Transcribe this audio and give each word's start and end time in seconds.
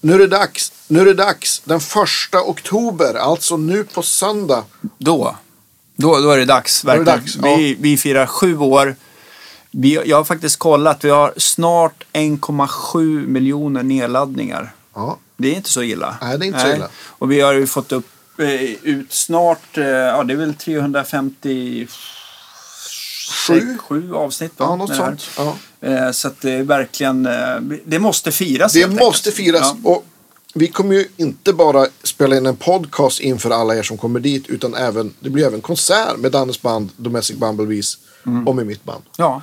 Nu 0.00 0.14
är 0.14 0.18
det 0.18 0.26
dags. 0.26 0.72
Nu 0.88 1.00
är 1.00 1.04
det 1.04 1.14
dags. 1.14 1.62
Den 1.64 1.80
första 1.80 2.42
oktober, 2.42 3.14
alltså 3.14 3.56
nu 3.56 3.84
på 3.84 4.02
söndag. 4.02 4.64
Då, 4.98 5.36
då, 5.96 6.18
då 6.20 6.30
är 6.30 6.38
det 6.38 6.44
dags. 6.44 6.84
är 6.84 6.88
det 6.88 7.04
Verkligen. 7.04 7.20
dags, 7.20 7.36
ja. 7.42 7.56
vi, 7.56 7.76
vi 7.80 7.96
firar 7.96 8.26
sju 8.26 8.58
år. 8.58 8.96
Vi, 9.70 9.94
jag 10.06 10.16
har 10.16 10.24
faktiskt 10.24 10.58
kollat. 10.58 11.04
Vi 11.04 11.10
har 11.10 11.32
snart 11.36 12.04
1,7 12.12 13.26
miljoner 13.26 13.82
nedladdningar. 13.82 14.72
Ja, 14.94 15.18
Det 15.36 15.48
är 15.48 15.54
inte 15.54 15.70
så 15.70 15.82
illa. 15.82 16.16
Nej, 16.20 16.38
det 16.38 16.44
är 16.44 16.46
inte 16.46 16.60
så 16.60 16.72
illa. 16.72 16.88
Och 17.06 17.30
vi 17.32 17.40
har 17.40 17.52
ju 17.52 17.66
fått 17.66 17.92
upp 17.92 18.06
eh, 18.38 18.62
ut 18.62 19.12
snart, 19.12 19.78
eh, 19.78 19.84
ja 19.86 20.24
det 20.24 20.32
är 20.32 20.36
väl 20.36 20.54
357 20.54 21.86
Sju? 23.28 23.78
sju 23.78 24.14
avsnitt. 24.14 24.52
ja 24.56 24.76
något 24.76 24.96
sånt. 24.96 25.28
Ja. 25.36 25.56
Eh, 25.80 26.10
så 26.10 26.28
att 26.28 26.40
det 26.40 26.52
är 26.52 26.62
verkligen, 26.62 27.26
eh, 27.26 27.56
det 27.84 27.98
måste 27.98 28.32
firas. 28.32 28.72
Det 28.72 28.86
måste 28.86 29.28
enkelt. 29.30 29.36
firas. 29.36 29.74
Ja. 29.84 29.90
Och 29.90 30.04
vi 30.54 30.68
kommer 30.68 30.94
ju 30.94 31.08
inte 31.16 31.52
bara 31.52 31.86
spela 32.02 32.36
in 32.36 32.46
en 32.46 32.56
podcast 32.56 33.20
inför 33.20 33.50
alla 33.50 33.76
er 33.76 33.82
som 33.82 33.96
kommer 33.98 34.20
dit. 34.20 34.46
Utan 34.48 34.74
även, 34.74 35.14
det 35.20 35.30
blir 35.30 35.46
även 35.46 35.60
konsert 35.60 36.16
med 36.18 36.32
Dannes 36.32 36.62
band 36.62 36.90
Domestic 36.96 37.36
Bumblebees. 37.36 37.98
Mm. 38.26 38.48
Och 38.48 38.56
med 38.56 38.66
mitt 38.66 38.84
band. 38.84 39.02
Ja, 39.16 39.42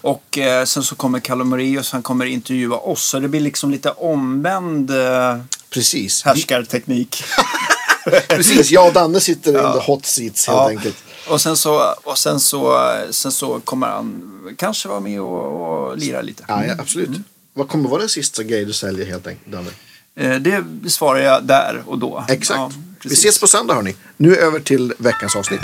och 0.00 0.38
eh, 0.38 0.64
sen 0.64 0.82
så 0.82 0.94
kommer 0.94 1.20
Kalle 1.20 1.44
Moraeus, 1.44 1.92
han 1.92 2.02
kommer 2.02 2.24
intervjua 2.26 2.76
oss. 2.76 3.02
Så 3.04 3.18
det 3.18 3.28
blir 3.28 3.40
liksom 3.40 3.70
lite 3.70 3.90
omvänd 3.90 4.90
eh, 4.90 5.38
Precis. 5.70 6.22
Härskarteknik. 6.22 7.24
precis. 8.28 8.70
Jag 8.70 8.86
och 8.86 8.92
Danne 8.92 9.20
sitter 9.20 9.50
in 9.50 9.80
the 9.80 9.86
hot 9.86 10.06
seats 10.06 10.46
helt 10.46 10.56
Ja. 10.58 10.68
enkelt. 10.68 10.96
Och 11.28 11.40
sen 11.40 11.56
så, 11.56 11.94
och 12.04 12.18
sen 12.18 12.40
så, 12.40 12.92
sen 13.10 13.32
så 13.32 13.60
kommer 13.60 13.86
han 13.86 14.22
kanske 14.58 14.88
vara 14.88 15.00
med 15.00 15.20
och, 15.20 15.88
och 15.88 15.98
lira 15.98 16.22
lite. 16.22 16.44
Ja, 16.48 16.64
ja, 16.64 16.74
absolut. 16.78 17.10
Vad 17.54 17.68
kommer 17.68 17.88
vara 17.88 18.00
den 18.00 18.08
sista 18.08 18.42
grej 18.42 18.64
du 18.64 18.72
säljer 18.72 19.06
helt 19.06 19.26
enkelt, 19.26 19.52
Danne? 19.52 19.70
Eh, 20.16 20.40
det 20.40 20.64
besvarar 20.64 21.18
jag 21.18 21.44
där 21.44 21.82
och 21.86 21.98
då. 21.98 22.24
Exakt. 22.28 22.58
Ja, 22.58 22.72
vi 23.04 23.14
ses 23.14 23.40
på 23.40 23.46
söndag 23.46 23.74
hörni. 23.74 23.94
Nu 24.16 24.36
över 24.36 24.60
till 24.60 24.94
veckans 24.98 25.36
avsnitt. 25.36 25.60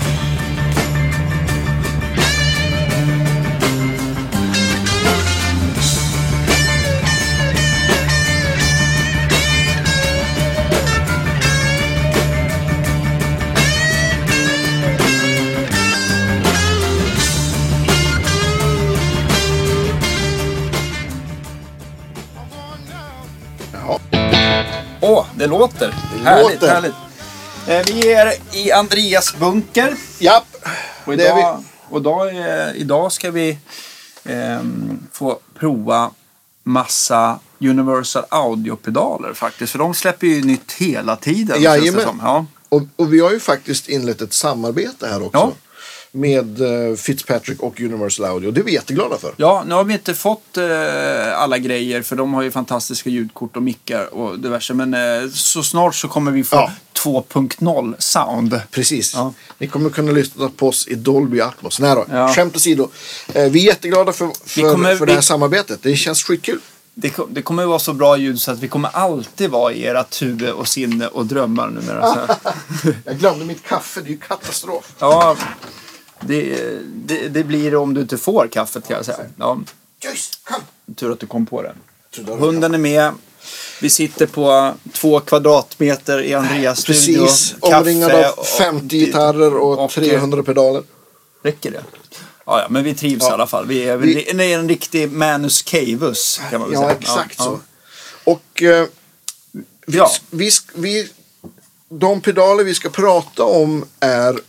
Det 25.39 25.47
låter. 25.47 25.91
härligt, 26.23 26.61
låter. 26.61 26.73
härligt. 26.73 26.93
Eh, 27.67 27.81
vi 27.85 28.13
är 28.13 28.33
i 28.51 28.71
Andreas 28.71 29.35
bunker. 29.35 29.95
Japp, 30.19 30.45
Och 31.05 31.17
det 31.17 31.27
är 31.27 31.35
vi. 31.35 31.41
idag, 31.41 31.63
och 31.89 31.99
idag, 31.99 32.27
eh, 32.37 32.75
idag 32.75 33.11
ska 33.11 33.31
vi 33.31 33.57
ehm, 34.23 34.99
få 35.11 35.39
prova 35.59 36.11
massa 36.63 37.39
Universal 37.59 38.23
Audio-pedaler 38.29 39.33
faktiskt. 39.33 39.71
För 39.71 39.79
de 39.79 39.93
släpper 39.93 40.27
ju 40.27 40.41
nytt 40.41 40.71
hela 40.71 41.15
tiden. 41.15 41.57
det 41.57 41.63
Jajamän. 41.63 42.19
Ja. 42.21 42.45
Och, 42.69 42.81
och 42.95 43.13
vi 43.13 43.19
har 43.19 43.31
ju 43.31 43.39
faktiskt 43.39 43.89
inlett 43.89 44.21
ett 44.21 44.33
samarbete 44.33 45.07
här 45.07 45.25
också. 45.25 45.37
Ja. 45.37 45.51
Med 46.11 46.61
eh, 46.61 46.95
Fitzpatrick 46.95 47.59
och 47.61 47.81
Universal 47.81 48.25
Audio. 48.25 48.51
Det 48.51 48.61
är 48.61 48.63
vi 48.63 48.73
jätteglada 48.73 49.17
för. 49.17 49.33
ja, 49.37 49.63
nu 49.67 49.75
har 49.75 49.83
vi 49.83 49.93
inte 49.93 50.13
fått 50.13 50.57
eh, 50.57 51.39
alla 51.41 51.57
grejer 51.57 52.01
för 52.01 52.15
de 52.15 52.33
har 52.33 52.41
ju 52.41 52.51
fantastiska 52.51 53.09
ljudkort 53.09 53.55
och 53.55 53.63
mickar 53.63 54.13
och 54.13 54.39
diverse. 54.39 54.73
Men 54.73 54.93
eh, 54.93 55.29
så 55.33 55.63
snart 55.63 55.95
så 55.95 56.07
kommer 56.07 56.31
vi 56.31 56.43
få 56.43 56.55
Ja. 56.55 56.71
2.0 57.03 57.95
sound. 57.99 58.61
Precis. 58.71 59.13
Ja. 59.15 59.33
Ni 59.57 59.67
kommer 59.67 59.89
kunna 59.89 60.11
lyssna 60.11 60.49
på 60.55 60.67
oss 60.67 60.87
i 60.87 60.95
Dolby 60.95 61.39
Atmos. 61.41 61.79
Nej 61.79 61.95
då, 61.95 62.05
Ja. 62.11 62.33
skämt 62.33 62.55
åsido. 62.55 62.89
Eh, 63.33 63.43
vi 63.51 63.59
är 63.61 63.65
jätteglada 63.65 64.13
för, 64.13 64.29
för, 64.45 64.61
kommer- 64.61 64.95
för 64.95 65.05
det 65.05 65.11
här 65.11 65.19
vi- 65.19 65.25
samarbetet. 65.25 65.79
Det 65.83 65.95
känns 65.95 66.23
skitkul. 66.23 66.59
Det, 66.93 67.13
det 67.29 67.41
kommer 67.41 67.63
att 67.63 67.69
vara 67.69 67.79
så 67.79 67.93
bra 67.93 68.17
ljud 68.17 68.41
så 68.41 68.51
att 68.51 68.59
vi 68.59 68.67
kommer 68.67 68.89
alltid 68.93 69.49
vara 69.49 69.73
i 69.73 69.85
ert 69.85 70.21
huvud 70.21 70.49
och 70.49 70.67
sinne 70.67 71.07
och 71.07 71.25
drömmar 71.25 71.67
numera. 71.67 72.13
Så. 72.13 72.35
Jag 73.05 73.17
glömde 73.19 73.45
mitt 73.45 73.63
kaffe, 73.67 74.01
det 74.01 74.07
är 74.07 74.11
ju 74.11 74.17
katastrof. 74.17 74.91
Ja, 74.99 75.35
det, 76.21 76.59
det, 76.85 77.27
det 77.29 77.43
blir 77.43 77.71
det 77.71 77.77
om 77.77 77.93
du 77.93 78.01
inte 78.01 78.17
får 78.17 78.47
kaffet 78.47 78.87
kan 78.87 78.95
jag 78.97 79.05
säga. 79.05 79.17
Ja, 79.37 79.59
tur 80.95 81.11
att 81.11 81.19
du 81.19 81.27
kom 81.27 81.45
på 81.45 81.61
det. 81.61 81.75
Hunden 82.27 82.73
är 82.73 82.77
med. 82.77 83.13
Vi 83.81 83.89
sitter 83.89 84.25
på 84.25 84.73
två 84.91 85.19
kvadratmeter 85.19 86.21
i 86.21 86.33
Andreas 86.33 86.79
studio. 86.81 87.25
Precis, 87.25 87.55
omringad 87.59 88.11
av 88.11 88.43
50 88.43 88.97
gitarrer 88.99 89.53
och, 89.57 89.85
och- 89.85 89.91
300 89.91 90.43
pedaler. 90.43 90.83
Räcker 91.43 91.71
det? 91.71 91.83
Ja, 92.45 92.59
ja, 92.61 92.67
men 92.69 92.83
vi 92.83 92.95
trivs 92.95 93.21
Ja. 93.23 93.29
i 93.29 93.33
alla 93.33 93.47
fall. 93.47 93.65
Vi 93.67 93.83
är, 93.83 93.97
Vi- 93.97 94.13
vi... 94.33 94.51
är 94.53 94.59
en 94.59 94.69
riktig 94.69 95.11
manus 95.11 95.61
cavus 95.61 96.41
kan 96.51 96.59
man 96.61 96.69
väl 96.69 96.79
Ja, 96.81 96.87
säga. 96.87 96.97
exakt 96.99 97.35
Ja, 97.37 97.43
så. 97.43 97.59
Och 98.23 98.63
eh, 98.63 98.85
vi, 99.85 99.97
Ja. 99.97 100.11
vi, 100.29 100.49
vi, 100.73 101.09
de 101.89 102.21
pedaler 102.21 102.63
vi 102.63 102.73
ska 102.75 102.89
prata 102.89 103.43
om 103.43 103.85
är... 103.99 104.39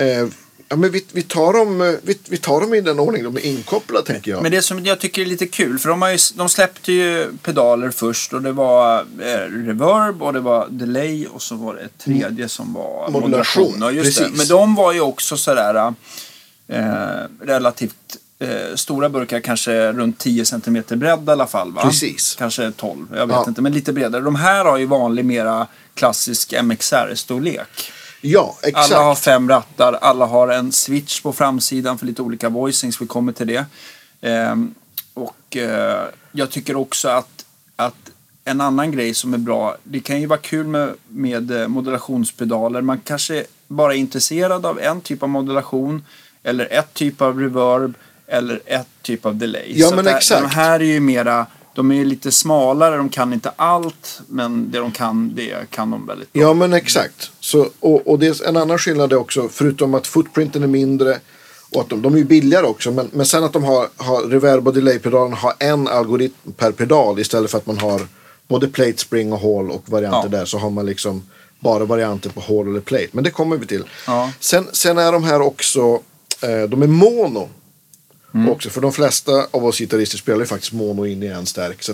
Eh, 0.00 0.26
ja, 0.68 0.76
men 0.76 0.90
vi, 0.90 1.04
vi, 1.12 1.22
tar 1.22 1.52
dem, 1.52 1.80
eh, 1.80 1.94
vi, 2.02 2.18
vi 2.28 2.36
tar 2.36 2.60
dem 2.60 2.74
i 2.74 2.80
den 2.80 2.98
ordning 2.98 3.24
de 3.24 3.36
är 3.36 3.40
inkopplade, 3.46 4.06
tänker 4.06 4.30
jag. 4.30 4.42
Men 4.42 4.52
det 4.52 4.62
som 4.62 4.84
jag 4.86 4.98
tycker 5.00 5.22
är 5.22 5.26
lite 5.26 5.46
kul, 5.46 5.78
för 5.78 5.88
de, 5.88 6.02
har 6.02 6.10
ju, 6.10 6.18
de 6.34 6.48
släppte 6.48 6.92
ju 6.92 7.32
pedaler 7.42 7.90
först 7.90 8.32
och 8.32 8.42
det 8.42 8.52
var 8.52 8.98
eh, 9.00 9.50
reverb 9.66 10.22
och 10.22 10.32
det 10.32 10.40
var 10.40 10.66
delay 10.70 11.26
och 11.26 11.42
så 11.42 11.54
var 11.54 11.74
det 11.74 11.80
ett 11.80 11.98
tredje 11.98 12.48
som 12.48 12.72
var 12.72 13.00
Mm. 13.08 13.20
Modulation, 13.20 13.74
Ja, 13.80 13.90
just 13.90 14.18
det. 14.18 14.28
Men 14.34 14.46
de 14.46 14.74
var 14.74 14.92
ju 14.92 15.00
också 15.00 15.36
sådär 15.36 15.94
eh, 16.68 16.82
relativt 17.40 17.96
eh, 18.38 18.74
stora 18.74 19.08
burkar, 19.08 19.40
kanske 19.40 19.92
runt 19.92 20.18
10 20.18 20.44
cm 20.44 20.82
bredd 20.88 21.28
i 21.28 21.30
alla 21.30 21.46
fall. 21.46 21.72
Va? 21.72 21.82
Precis. 21.82 22.34
Kanske 22.38 22.70
12, 22.76 23.06
jag 23.14 23.26
vet 23.26 23.36
Ja. 23.36 23.44
inte, 23.48 23.62
men 23.62 23.72
lite 23.72 23.92
bredare. 23.92 24.22
De 24.22 24.34
här 24.34 24.64
har 24.64 24.78
ju 24.78 24.86
vanlig 24.86 25.24
mera 25.24 25.66
klassisk 25.94 26.52
MXR-storlek. 26.62 27.92
Ja, 28.20 28.56
exakt. 28.62 28.92
Alla 28.92 29.02
har 29.04 29.14
fem 29.14 29.48
rattar, 29.48 29.92
alla 29.92 30.26
har 30.26 30.48
en 30.48 30.72
switch 30.72 31.20
på 31.20 31.32
framsidan 31.32 31.98
för 31.98 32.06
lite 32.06 32.22
olika 32.22 32.48
voicings, 32.48 33.00
vi 33.00 33.06
kommer 33.06 33.32
till 33.32 33.46
det. 33.46 33.64
Ehm, 34.20 34.74
och 35.14 35.56
eh, 35.56 36.04
jag 36.32 36.50
tycker 36.50 36.76
också 36.76 37.08
att, 37.08 37.44
att 37.76 38.10
en 38.44 38.60
annan 38.60 38.92
grej 38.92 39.14
som 39.14 39.34
är 39.34 39.38
bra, 39.38 39.76
det 39.84 40.00
kan 40.00 40.20
ju 40.20 40.26
vara 40.26 40.38
kul 40.38 40.66
med, 40.66 40.94
med 41.08 41.50
eh, 41.50 41.68
modulationspedaler. 41.68 42.80
Man 42.80 43.00
kanske 43.00 43.44
bara 43.68 43.94
är 43.94 43.98
intresserad 43.98 44.66
av 44.66 44.80
en 44.80 45.00
typ 45.00 45.22
av 45.22 45.28
modulation 45.28 46.04
eller 46.42 46.72
ett 46.72 46.94
typ 46.94 47.20
av 47.20 47.40
reverb 47.40 47.94
eller 48.26 48.60
ett 48.66 48.88
typ 49.02 49.26
av 49.26 49.36
delay. 49.36 49.72
Ja, 49.74 49.88
Så 49.88 49.96
men 49.96 50.06
exakt. 50.06 50.42
De 50.42 50.50
här 50.50 50.80
är 50.80 50.84
ju 50.84 51.00
mera, 51.00 51.46
de 51.74 51.92
är 51.92 52.04
lite 52.04 52.30
smalare, 52.32 52.96
de 52.96 53.08
kan 53.08 53.32
inte 53.32 53.52
allt, 53.56 54.20
men 54.26 54.70
det 54.70 54.78
de 54.78 54.92
kan, 54.92 55.34
det 55.34 55.70
kan 55.70 55.90
de 55.90 56.06
väldigt 56.06 56.32
bra. 56.32 56.42
Ja, 56.42 56.54
men 56.54 56.72
exakt. 56.72 57.30
Så, 57.40 57.68
och, 57.80 58.06
och 58.06 58.18
det 58.18 58.26
är 58.26 58.48
en 58.48 58.56
annan 58.56 58.78
skillnad 58.78 59.12
är 59.12 59.16
också, 59.16 59.48
förutom 59.48 59.94
att 59.94 60.06
footprinten 60.06 60.62
är 60.62 60.66
mindre 60.66 61.18
och 61.70 61.80
att 61.80 61.88
de, 61.88 62.02
de 62.02 62.14
är 62.14 62.18
ju 62.18 62.24
billigare 62.24 62.66
också, 62.66 62.90
men, 62.90 63.08
men 63.12 63.26
sen 63.26 63.44
att 63.44 63.52
de 63.52 63.64
har, 63.64 63.88
har 63.96 64.22
reverb 64.22 64.68
och 64.68 64.74
delay-pedalen 64.74 65.32
har 65.32 65.54
en 65.58 65.88
algoritm 65.88 66.52
per 66.56 66.72
pedal 66.72 67.18
istället 67.20 67.50
för 67.50 67.58
att 67.58 67.66
man 67.66 67.78
har 67.78 68.00
både 68.48 68.68
plate, 68.68 68.98
spring 68.98 69.32
och 69.32 69.40
hall 69.40 69.70
och 69.70 69.82
varianter 69.86 70.28
Ja. 70.32 70.38
där 70.38 70.44
så 70.44 70.58
har 70.58 70.70
man 70.70 70.86
liksom 70.86 71.22
bara 71.60 71.84
varianter 71.84 72.30
på 72.30 72.40
hall 72.40 72.68
eller 72.68 72.80
plate. 72.80 73.08
Men 73.12 73.24
det 73.24 73.30
kommer 73.30 73.56
vi 73.56 73.66
till. 73.66 73.84
Ja. 74.06 74.32
Sen, 74.40 74.66
sen 74.72 74.98
är 74.98 75.12
de 75.12 75.24
här 75.24 75.40
också, 75.40 75.80
eh, 76.42 76.68
de 76.68 76.82
är 76.82 76.86
mono. 76.86 77.48
Mm. 78.34 78.48
Också, 78.48 78.70
för 78.70 78.80
de 78.80 78.92
flesta 78.92 79.46
av 79.50 79.64
oss 79.64 79.78
gitarrister 79.78 80.18
spelar 80.18 80.40
ju 80.40 80.46
faktiskt 80.46 80.72
mono 80.72 81.06
in 81.06 81.22
i 81.22 81.26
en 81.26 81.46
stärk. 81.46 81.82
Så 81.82 81.92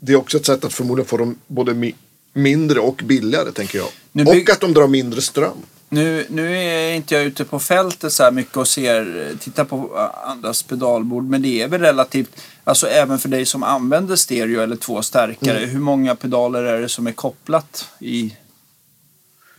det 0.00 0.12
är 0.12 0.16
också 0.16 0.36
ett 0.36 0.46
sätt 0.46 0.64
att 0.64 0.72
förmodligen 0.72 1.08
få 1.08 1.16
dem 1.16 1.38
både 1.46 1.72
mi- 1.72 1.94
mindre 2.32 2.80
och 2.80 3.02
billigare 3.04 3.52
tänker 3.52 3.78
jag. 3.78 3.88
Nu 4.12 4.24
och 4.24 4.50
att 4.50 4.60
de 4.60 4.74
drar 4.74 4.88
mindre 4.88 5.20
ström. 5.20 5.56
Nu, 5.88 6.26
nu 6.28 6.56
är 6.58 6.92
inte 6.92 7.14
jag 7.14 7.24
ute 7.24 7.44
på 7.44 7.58
fältet 7.58 8.12
så 8.12 8.22
här 8.22 8.30
mycket 8.30 8.56
och 8.56 8.68
ser, 8.68 9.32
tittar 9.40 9.64
på 9.64 9.76
äh, 9.76 10.28
andras 10.30 10.62
pedalbord. 10.62 11.24
Men 11.24 11.42
det 11.42 11.62
är 11.62 11.68
väl 11.68 11.80
relativt, 11.80 12.30
alltså 12.64 12.86
även 12.86 13.18
för 13.18 13.28
dig 13.28 13.46
som 13.46 13.62
använder 13.62 14.16
stereo 14.16 14.60
eller 14.60 14.76
två 14.76 15.02
stärkare. 15.02 15.58
Mm. 15.58 15.70
Hur 15.70 15.80
många 15.80 16.14
pedaler 16.14 16.62
är 16.62 16.80
det 16.80 16.88
som 16.88 17.06
är 17.06 17.12
kopplat 17.12 17.88
i? 17.98 18.36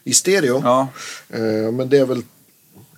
I 0.04 0.14
stereo. 0.14 0.62
Ja. 0.64 0.88
Eh, 1.30 1.72
men 1.72 1.90
det 1.90 1.98
är 1.98 2.06
väl 2.06 2.24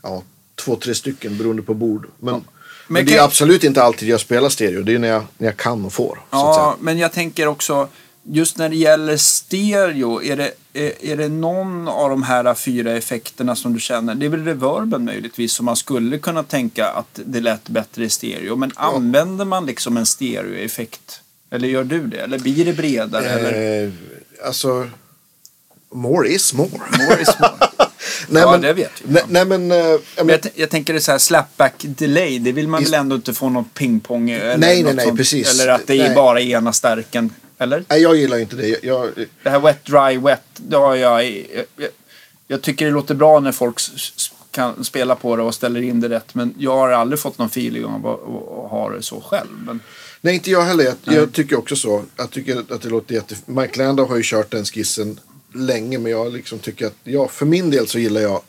ja, 0.04 0.24
två, 0.56 0.76
tre 0.76 0.96
stycken 0.96 1.38
beroende 1.38 1.62
på 1.62 1.74
bord. 1.74 2.08
Men, 2.20 2.34
men, 2.34 2.44
Men 2.88 3.06
det 3.06 3.16
är 3.16 3.24
absolut 3.24 3.64
inte 3.64 3.84
alltid 3.84 4.10
jag 4.10 4.20
spelar 4.20 4.50
stereo. 4.50 4.84
Det 4.84 4.96
är 4.96 5.00
när 5.00 5.08
jag, 5.08 5.24
när 5.38 5.48
jag 5.48 5.58
kan 5.58 5.86
och 5.86 5.94
får. 5.94 6.20
Ja, 6.32 6.76
men 6.80 6.98
jag 6.98 7.12
tänker 7.12 7.48
också, 7.48 7.88
just 8.24 8.58
när 8.58 8.70
det 8.70 8.76
gäller 8.76 9.18
stereo, 9.18 10.24
är 10.24 10.38
det, 10.38 10.52
är, 10.74 11.06
är 11.06 11.18
det 11.18 11.30
någon 11.30 11.88
av 11.88 12.10
de 12.10 12.24
här 12.24 12.54
fyra 12.54 12.92
effekterna 12.92 13.56
som 13.56 13.74
du 13.74 13.80
känner, 13.80 14.16
det 14.16 14.26
är 14.26 14.30
väl 14.30 14.46
reverben 14.46 15.06
möjligtvis, 15.06 15.54
som 15.54 15.66
man 15.66 15.76
skulle 15.76 16.18
kunna 16.18 16.44
tänka 16.44 16.88
att 16.88 17.20
det 17.26 17.40
lät 17.42 17.70
bättre 17.70 18.04
i 18.06 18.10
stereo. 18.10 18.56
Men 18.56 18.72
använder 18.76 19.46
man 19.46 19.66
liksom 19.66 19.98
en 19.98 20.06
stereoeffekt 20.06 21.22
Eller 21.50 21.68
gör 21.68 21.84
du 21.84 22.08
det? 22.08 22.18
Eller 22.18 22.40
blir 22.40 22.66
det 22.66 22.74
bredare? 22.74 23.26
eller? 23.26 23.84
Eh, 23.84 23.92
alltså, 24.46 24.90
more 25.92 26.28
is 26.30 26.54
more. 26.54 26.82
More 27.08 27.22
is 27.22 27.40
more. 27.40 27.52
nej, 28.28 28.42
Ja, 28.42 28.52
men, 28.52 28.62
det 28.62 28.74
vet 28.74 28.92
vi. 29.04 29.14
Nej, 29.14 29.24
nej 29.28 29.46
men, 29.46 29.70
ja, 29.70 30.00
Men 30.16 30.30
jag, 30.30 30.40
jag 30.56 30.70
tänker 30.70 30.94
det 30.94 31.00
så 31.00 31.12
här 31.12 31.20
slapback 31.20 31.74
delay. 31.78 32.40
Det 32.40 32.52
vill 32.52 32.68
man 32.68 32.84
väl 32.84 32.94
ändå 32.94 33.16
inte 33.16 33.34
få 33.34 33.50
någon 33.50 33.66
pingpong 33.66 34.30
eller 34.30 34.46
Nej, 34.46 34.58
nej, 34.58 34.84
något 34.84 34.96
nej, 34.96 35.06
sånt. 35.06 35.18
precis. 35.18 35.62
Eller 35.62 35.72
att 35.74 35.88
det 35.88 35.94
är 35.94 36.06
Nej. 36.06 36.16
bara 36.16 36.42
ena 36.42 36.74
stärken. 36.74 37.34
Eller? 37.58 37.84
nej, 37.90 38.02
jag 38.02 38.16
gillar 38.16 38.38
inte 38.38 38.56
det. 38.56 38.68
Jag, 38.68 38.80
jag, 38.84 39.10
Det 39.44 39.50
här 39.50 39.60
wet, 39.60 39.86
dry, 39.86 40.18
wet. 40.18 40.42
Det 40.56 40.78
har 40.78 40.96
jag, 40.96 41.26
jag, 41.26 41.66
jag, 42.48 42.62
tycker 42.62 42.86
det 42.86 42.92
låter 42.92 43.16
bra 43.16 43.40
när 43.40 43.52
folk 43.52 43.80
kan 44.52 44.84
spela 44.84 45.16
på 45.16 45.36
det 45.36 45.44
och 45.44 45.56
ställer 45.56 45.82
in 45.82 46.00
det 46.02 46.10
rätt. 46.10 46.36
Men 46.36 46.54
jag 46.58 46.78
har 46.78 46.90
aldrig 46.90 47.20
fått 47.20 47.38
någon 47.38 47.48
feeling 47.48 47.86
av 47.86 48.08
att 48.08 48.72
ha 48.72 48.90
det 48.90 49.02
så 49.02 49.22
själv. 49.22 49.50
Men, 49.66 49.80
nej, 50.22 50.36
inte 50.36 50.52
jag 50.52 50.62
heller. 50.62 50.84
Jag, 50.84 51.16
jag 51.16 51.34
tycker 51.34 51.58
också 51.58 51.76
så. 51.76 52.04
Jag 52.16 52.32
tycker 52.32 52.74
att 52.74 52.82
det 52.82 52.90
låter 52.90 53.16
jätte... 53.16 53.36
Mike 53.46 53.84
Landau 53.84 54.06
har 54.06 54.18
ju 54.18 54.24
kört 54.24 54.52
den 54.52 54.66
skissen 54.66 55.20
länge. 55.58 55.98
Men 56.00 56.12
jag 56.12 56.34
liksom 56.34 56.60
tycker 56.60 56.88
att, 56.88 56.96
ja, 57.04 57.28
för 57.28 57.46
min 57.46 57.70
del 57.72 57.88
så 57.88 58.00
gillar 58.00 58.22
jag 58.22 58.42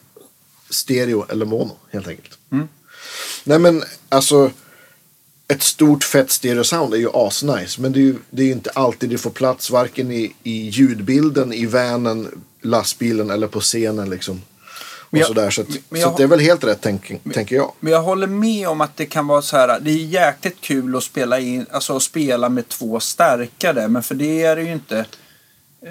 stereo 0.70 1.26
eller 1.28 1.46
mono 1.46 1.76
helt 1.90 2.08
enkelt. 2.08 2.38
Mm. 2.52 2.69
Nej 3.44 3.58
men 3.58 3.82
alltså. 4.08 4.50
Ett 5.50 5.62
stort 5.62 6.05
fett 6.05 6.28
stereo-sound 6.31 6.94
är 6.94 6.99
ju 6.99 7.08
asnice. 7.14 7.81
Men 7.81 7.93
det 7.93 7.99
är 7.99 8.02
ju 8.02 8.16
det 8.31 8.43
är 8.43 8.46
ju 8.46 8.52
inte 8.52 8.70
alltid 8.70 9.10
det 9.10 9.19
får 9.19 9.31
plats. 9.31 9.70
Varken 9.70 10.10
i, 10.12 10.34
i 10.43 10.69
ljudbilden, 10.69 11.52
i 11.52 11.66
vanen, 11.66 12.43
lastbilen 12.62 13.31
eller 13.31 13.46
på 13.46 13.61
scenen 13.61 14.11
liksom. 14.11 14.43
Men 15.11 15.19
jag- 15.19 15.28
sådär. 15.28 15.50
Så, 15.50 15.61
att, 15.62 15.69
men 15.69 15.78
så 15.90 15.96
jag- 15.96 16.11
att 16.11 16.16
det 16.16 16.22
är 16.22 16.26
väl 16.26 16.40
helt 16.40 16.64
rätt 16.64 16.78
tänk, 16.81 17.12
tänker 17.34 17.56
jag. 17.56 17.72
men 17.81 17.93
jag 17.93 18.02
håller 18.02 18.26
med 18.26 18.69
om 18.69 18.81
att 18.81 18.96
det 18.96 19.06
kan 19.06 19.26
vara 19.26 19.43
så 19.43 19.56
här. 19.56 19.81
Det 19.81 19.90
är 19.90 19.94
jäkligt 19.94 20.61
kul 20.61 20.96
att 20.96 21.04
spela, 21.04 21.38
in, 21.40 21.66
alltså 21.70 21.96
att 21.96 22.02
spela 22.02 22.49
med 22.49 22.69
två 22.69 23.00
stärkare. 23.00 23.88
Men 23.88 24.02
för 24.02 24.14
det 24.14 24.43
är 24.43 24.56
det 24.56 24.62
ju 24.62 24.72
inte 24.72 25.04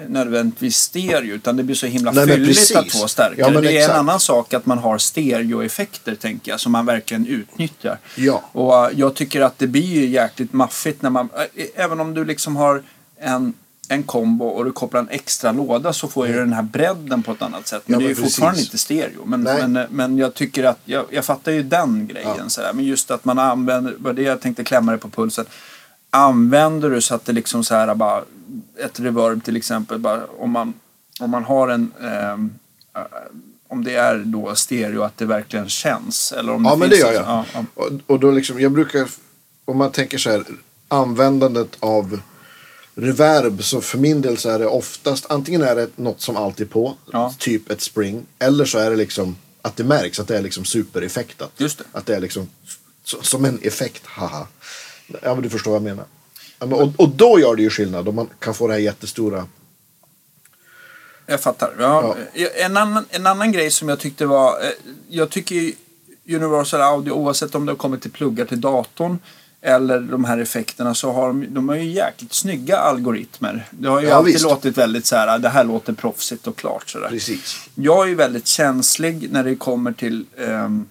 nödvändigtvis 0.08 0.76
stereo. 0.76 1.34
Utan 1.34 1.56
det 1.56 1.62
blir 1.62 1.76
så 1.76 1.86
himla 1.86 2.10
Nej, 2.12 2.26
men 2.26 2.36
fylligt 2.36 2.76
att 2.76 2.88
två 2.88 3.08
stärkare. 3.08 3.36
Ja, 3.38 3.50
men 3.50 3.62
det 3.62 3.72
är 3.72 3.76
exakt. 3.76 3.94
en 3.94 4.00
annan 4.00 4.20
sak 4.20 4.54
att 4.54 4.66
man 4.66 4.78
har 4.78 4.98
stereoeffekter 4.98 6.14
tänker 6.14 6.50
jag. 6.50 6.60
Som 6.60 6.72
man 6.72 6.86
verkligen 6.86 7.26
utnyttjar. 7.26 7.98
Ja. 8.14 8.42
Och 8.52 8.84
eh, 8.86 8.98
jag 8.98 9.14
tycker 9.14 9.40
att 9.40 9.58
det 9.58 9.66
blir 9.66 10.06
jäkligt 10.08 10.52
maffigt 10.52 11.02
när 11.02 11.10
man, 11.10 11.28
eh, 11.54 11.64
även 11.74 12.00
om 12.00 12.14
du 12.14 12.24
liksom 12.24 12.56
har 12.56 12.82
en, 13.20 13.54
en 13.88 14.02
kombo 14.02 14.46
och 14.46 14.64
du 14.64 14.72
kopplar 14.72 15.00
en 15.00 15.08
extra 15.08 15.52
låda 15.52 15.92
så 15.92 16.08
får 16.08 16.26
ju 16.26 16.32
den 16.32 16.52
här 16.52 16.62
bredden 16.62 17.22
på 17.22 17.32
ett 17.32 17.42
annat 17.42 17.68
sätt. 17.68 17.82
Men 17.86 17.92
Ja, 17.92 17.98
det 17.98 18.04
är 18.04 18.14
men 18.14 18.16
ju 18.16 18.22
fortfarande 18.22 18.56
precis. 18.56 18.68
inte 18.68 18.78
stereo. 18.78 19.24
Men, 19.24 19.40
Nej. 19.40 19.62
men, 19.62 19.76
eh, 19.76 19.88
men 19.90 20.18
jag 20.18 20.34
tycker 20.34 20.64
att, 20.64 20.78
jag, 20.84 21.04
jag 21.10 21.24
fattar 21.24 21.52
ju 21.52 21.62
den 21.62 22.06
grejen. 22.06 22.34
Ja. 22.38 22.48
Sådär. 22.48 22.72
Men 22.72 22.84
just 22.84 23.10
att 23.10 23.24
man 23.24 23.38
använder, 23.38 24.12
det 24.12 24.22
jag 24.22 24.40
tänkte 24.40 24.64
klämma 24.64 24.92
det 24.92 24.98
på 24.98 25.08
pulsen. 25.08 25.46
Använder 26.10 26.90
du 26.90 27.00
så 27.00 27.14
att 27.14 27.24
det 27.24 27.32
liksom 27.32 27.64
så 27.64 27.74
här 27.74 27.94
bara, 27.94 28.24
ett 28.84 29.00
reverb 29.00 29.44
till 29.44 29.56
exempel, 29.56 29.98
bara, 29.98 30.26
om, 30.26 30.50
man, 30.50 30.74
om 31.20 31.30
man 31.30 31.44
har 31.44 31.68
en 31.68 31.92
ehm, 32.02 32.50
eh, 32.96 33.02
om 33.70 33.84
det 33.84 33.94
är 33.94 34.18
då 34.18 34.54
stereo, 34.54 35.02
att 35.02 35.16
det 35.18 35.24
verkligen 35.26 35.68
känns. 35.68 36.32
Eller 36.32 36.52
om 36.52 36.64
Ja, 36.64 36.70
det 36.70 36.76
men 36.76 36.90
det 36.90 36.96
gör 36.96 37.12
jag. 37.12 37.22
Ja, 37.22 37.44
ja. 37.54 37.64
Och, 37.74 37.90
och 38.06 38.20
då 38.20 38.30
liksom, 38.30 38.60
jag 38.60 38.72
brukar, 38.72 39.08
om 39.64 39.76
man 39.78 39.92
tänker 39.92 40.18
så 40.18 40.30
här, 40.30 40.44
användandet 40.88 41.76
av 41.80 42.20
reverb. 42.94 43.62
Så 43.64 43.80
för 43.80 43.98
min 43.98 44.20
del 44.22 44.38
så 44.38 44.50
är 44.50 44.58
det 44.58 44.66
oftast, 44.66 45.26
antingen 45.28 45.62
är 45.62 45.74
det 45.76 45.88
något 45.96 46.20
som 46.20 46.36
alltid 46.36 46.66
är 46.66 46.70
på, 46.70 46.96
Ja. 47.12 47.34
typ 47.38 47.70
ett 47.70 47.80
spring. 47.80 48.26
Eller 48.38 48.64
så 48.64 48.78
är 48.78 48.90
det 48.90 48.96
liksom 48.96 49.36
att 49.62 49.76
det 49.76 49.84
märks 49.84 50.20
att 50.20 50.28
det 50.28 50.38
är 50.38 50.42
liksom 50.42 50.64
supereffektat. 50.64 51.52
Just 51.56 51.78
det. 51.78 51.84
Att 51.92 52.06
det 52.06 52.16
är 52.16 52.20
liksom 52.20 52.48
som 53.22 53.44
en 53.44 53.58
effekt, 53.62 54.06
haha. 54.06 54.46
Ja 55.22 55.34
men 55.34 55.42
du 55.42 55.50
förstår 55.50 55.70
vad 55.70 55.76
jag 55.80 55.84
menar. 55.84 56.04
Ja, 56.58 56.66
men, 56.66 56.78
och, 56.78 56.92
och 56.96 57.08
då 57.08 57.40
gör 57.40 57.56
det 57.56 57.62
ju 57.62 57.70
skillnad 57.70 58.08
om 58.08 58.14
man 58.14 58.28
kan 58.38 58.54
få 58.54 58.66
det 58.66 58.72
här 58.72 58.80
jättestora. 58.80 59.46
Jag 61.26 61.40
fattar. 61.40 61.74
Ja, 61.78 62.16
En, 62.64 62.76
annan, 62.76 63.04
en 63.10 63.26
annan 63.26 63.52
grej 63.52 63.70
som 63.70 63.88
jag 63.88 63.98
tyckte 63.98 64.26
var... 64.26 64.60
eh, 64.64 64.68
Jag 65.08 65.30
tycker 65.30 65.72
Universal 66.28 66.80
Audio, 66.80 67.10
oavsett 67.12 67.54
om 67.54 67.66
det 67.66 67.72
har 67.72 67.76
kommit 67.76 68.02
till 68.02 68.10
pluggar 68.10 68.44
till 68.44 68.60
datorn 68.60 69.18
eller 69.60 70.00
de 70.00 70.24
här 70.24 70.38
effekterna, 70.38 70.94
så 70.94 71.12
har 71.12 71.26
de, 71.28 71.54
de 71.54 71.68
har 71.68 71.76
ju 71.76 71.84
jäkligt 71.90 72.32
snygga 72.32 72.78
algoritmer. 72.78 73.66
Det 73.70 73.88
har 73.88 74.00
ju 74.00 74.08
Ja, 74.08 74.14
alltid 74.14 74.32
visst. 74.32 74.44
låtit 74.44 74.78
väldigt 74.78 75.06
så 75.06 75.16
här, 75.16 75.38
det 75.38 75.48
här 75.48 75.64
låter 75.64 75.92
proffsigt 75.92 76.46
och 76.46 76.56
klart. 76.56 76.90
Så 76.90 76.98
där. 76.98 77.08
Precis. 77.08 77.68
Jag 77.74 78.04
är 78.04 78.08
ju 78.08 78.14
väldigt 78.14 78.46
känslig 78.46 79.32
när 79.32 79.44
det 79.44 79.54
kommer 79.56 79.92
till, 79.92 80.24
ehm, 80.38 80.86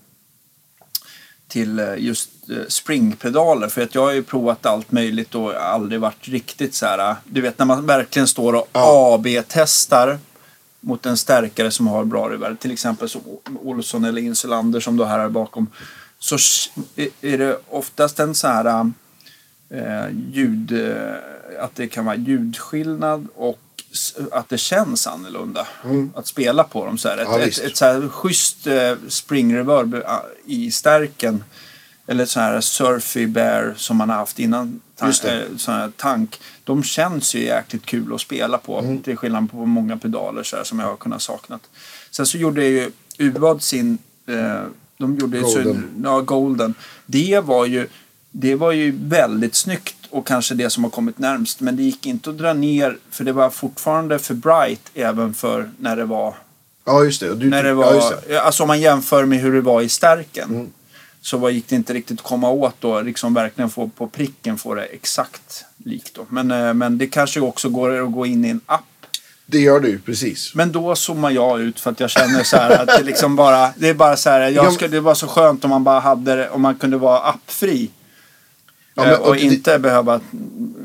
till 1.47 1.79
eh, 1.79 1.95
just 1.97 2.29
eh, 2.49 2.55
springpedaler. 2.67 3.67
För 3.67 3.81
att 3.81 3.95
jag 3.95 4.01
har 4.05 4.11
ju 4.13 4.23
provat 4.23 4.65
allt 4.65 4.91
möjligt 4.91 5.35
och 5.35 5.53
aldrig 5.53 5.99
varit 6.01 6.27
riktigt 6.27 6.75
så 6.75 6.85
här. 6.85 7.09
eh, 7.09 7.15
Du 7.25 7.41
vet 7.41 7.59
när 7.59 7.65
man 7.65 7.85
verkligen 7.85 8.27
står 8.27 8.53
och 8.53 8.67
Ja. 8.73 9.13
AB-testar 9.15 10.19
mot 10.79 11.05
en 11.05 11.17
stärkare 11.17 11.71
som 11.71 11.87
har 11.87 12.05
bra 12.05 12.29
reverb. 12.29 12.59
Till 12.59 12.71
exempel 12.71 13.09
som 13.09 13.21
Olsson 13.63 14.05
eller 14.05 14.21
Insulander 14.21 14.79
som 14.79 14.97
du 14.97 15.03
har 15.03 15.09
här 15.19 15.29
bakom. 15.29 15.67
Så 16.19 16.37
är- 17.21 17.37
det 17.37 17.59
oftast 17.69 18.19
en 18.19 18.35
så 18.35 18.47
här 18.47 18.91
eh, 19.69 20.05
ljud, 20.31 20.93
att 21.59 21.75
det 21.75 21.87
kan 21.87 22.05
vara 22.05 22.15
ljudskillnad 22.15 23.27
och 23.35 23.59
att 24.31 24.49
det 24.49 24.57
känns 24.57 25.07
annorlunda 25.07 25.67
att 26.15 26.27
spela 26.27 26.63
på 26.63 26.85
dem. 26.85 26.97
Så 26.97 27.09
här. 27.09 27.17
Ett, 27.17 27.27
Mm. 27.27 27.39
Ja, 27.41 27.47
ett, 27.47 27.57
ett 27.59 27.77
så 27.77 27.85
här 27.85 28.09
schysst 28.09 28.67
eh, 28.67 28.93
springreverb 29.07 29.93
eh, 29.93 30.01
i 30.45 30.71
stärken 30.71 31.43
eller 32.07 32.25
så 32.25 32.39
här 32.39 32.61
surfy 32.61 33.27
bear 33.27 33.73
som 33.77 33.97
man 33.97 34.09
har 34.09 34.17
haft 34.17 34.39
innan 34.39 34.81
eh, 35.01 35.57
sån 35.57 35.73
här 35.73 35.91
tank. 35.97 36.39
De 36.63 36.83
känns 36.83 37.35
ju 37.35 37.43
jäkligt 37.43 37.85
kul 37.85 38.13
att 38.13 38.21
spela 38.21 38.57
på. 38.57 38.79
Mm. 38.79 39.01
Till 39.01 39.17
skillnad 39.17 39.51
på 39.51 39.65
många 39.65 39.97
pedaler 39.97 40.43
så 40.43 40.55
här, 40.57 40.63
som 40.63 40.79
jag 40.79 40.87
har 40.87 40.95
kunnat 40.95 41.21
saknat. 41.21 41.61
Sen 42.11 42.25
så 42.25 42.37
gjorde 42.37 42.65
ju 42.65 42.91
Uvad 43.17 43.61
sin 43.63 43.97
eh, 44.27 44.61
de 44.97 45.15
gjorde 45.15 45.39
Golden. 45.39 46.01
ja, 46.03 46.21
Golden. 46.21 46.73
Det 47.05 47.39
var 47.39 47.65
ju 47.65 47.87
det 48.31 48.55
var 48.55 48.71
ju 48.71 48.91
väldigt 49.01 49.55
snyggt 49.55 49.96
och 50.09 50.27
kanske 50.27 50.55
det 50.55 50.69
som 50.69 50.83
har 50.83 50.91
kommit 50.91 51.19
närmst. 51.19 51.59
Men 51.59 51.75
det 51.75 51.83
gick 51.83 52.05
inte 52.05 52.29
att 52.29 52.37
dra 52.37 52.53
ner 52.53 52.97
för 53.11 53.23
det 53.23 53.33
var 53.33 53.49
fortfarande 53.49 54.19
för 54.19 54.33
bright 54.33 54.81
även 54.93 55.33
för 55.33 55.71
när 55.77 55.95
det 55.95 56.05
var 56.05 56.35
Ja 56.87 57.03
just 57.03 57.19
det. 57.19 57.35
Du, 57.35 57.49
när 57.49 57.63
det 57.63 57.69
ja, 57.69 57.75
var, 57.75 58.13
det. 58.27 58.39
alltså 58.39 58.63
om 58.63 58.67
man 58.67 58.81
jämför 58.81 59.25
med 59.25 59.39
hur 59.39 59.53
det 59.53 59.61
var 59.61 59.81
i 59.81 59.89
stärken. 59.89 60.49
Mm. 60.49 60.67
Så 61.21 61.37
var, 61.37 61.49
gick 61.49 61.69
det 61.69 61.75
inte 61.75 61.93
riktigt 61.93 62.19
att 62.19 62.25
komma 62.25 62.49
åt 62.49 62.75
då, 62.79 63.01
liksom 63.01 63.33
verkligen 63.33 63.69
få 63.69 63.87
på 63.87 64.07
pricken 64.07 64.57
få 64.57 64.75
det 64.75 64.83
exakt 64.83 65.65
likt 65.77 66.15
då. 66.15 66.25
Men, 66.29 66.51
eh, 66.51 66.73
men 66.73 66.97
det 66.97 67.07
kanske 67.07 67.39
också 67.39 67.69
går 67.69 68.05
att 68.05 68.11
gå 68.11 68.25
in 68.25 68.45
i 68.45 68.49
en 68.49 68.61
app. 68.65 68.83
Det 69.45 69.59
gör 69.59 69.79
du 69.79 69.99
precis. 69.99 70.55
Men 70.55 70.71
då 70.71 70.95
zoomar 70.95 71.31
jag 71.31 71.61
ut 71.61 71.79
för 71.79 71.91
att 71.91 71.99
jag 71.99 72.09
känner 72.09 72.43
så 72.43 72.57
här 72.57 72.81
att 72.81 72.87
det 72.87 73.03
liksom 73.03 73.35
bara, 73.35 73.73
det 73.77 73.89
är 73.89 73.93
bara 73.93 74.17
så 74.17 74.29
här, 74.29 74.41
Ja, 74.41 74.49
jag 74.49 74.73
ska, 74.73 74.87
det 74.87 74.99
var 74.99 75.15
så 75.15 75.27
skönt 75.27 75.63
om 75.63 75.69
man 75.69 75.83
bara 75.83 75.99
hade 75.99 76.49
om 76.49 76.61
man 76.61 76.75
kunde 76.75 76.97
vara 76.97 77.19
appfri. 77.19 77.89
Ja, 78.97 79.03
Eh, 79.03 79.09
men- 79.11 79.19
och 79.21 79.35
det- 79.35 79.41
inte 79.41 79.79
behöva 79.79 80.21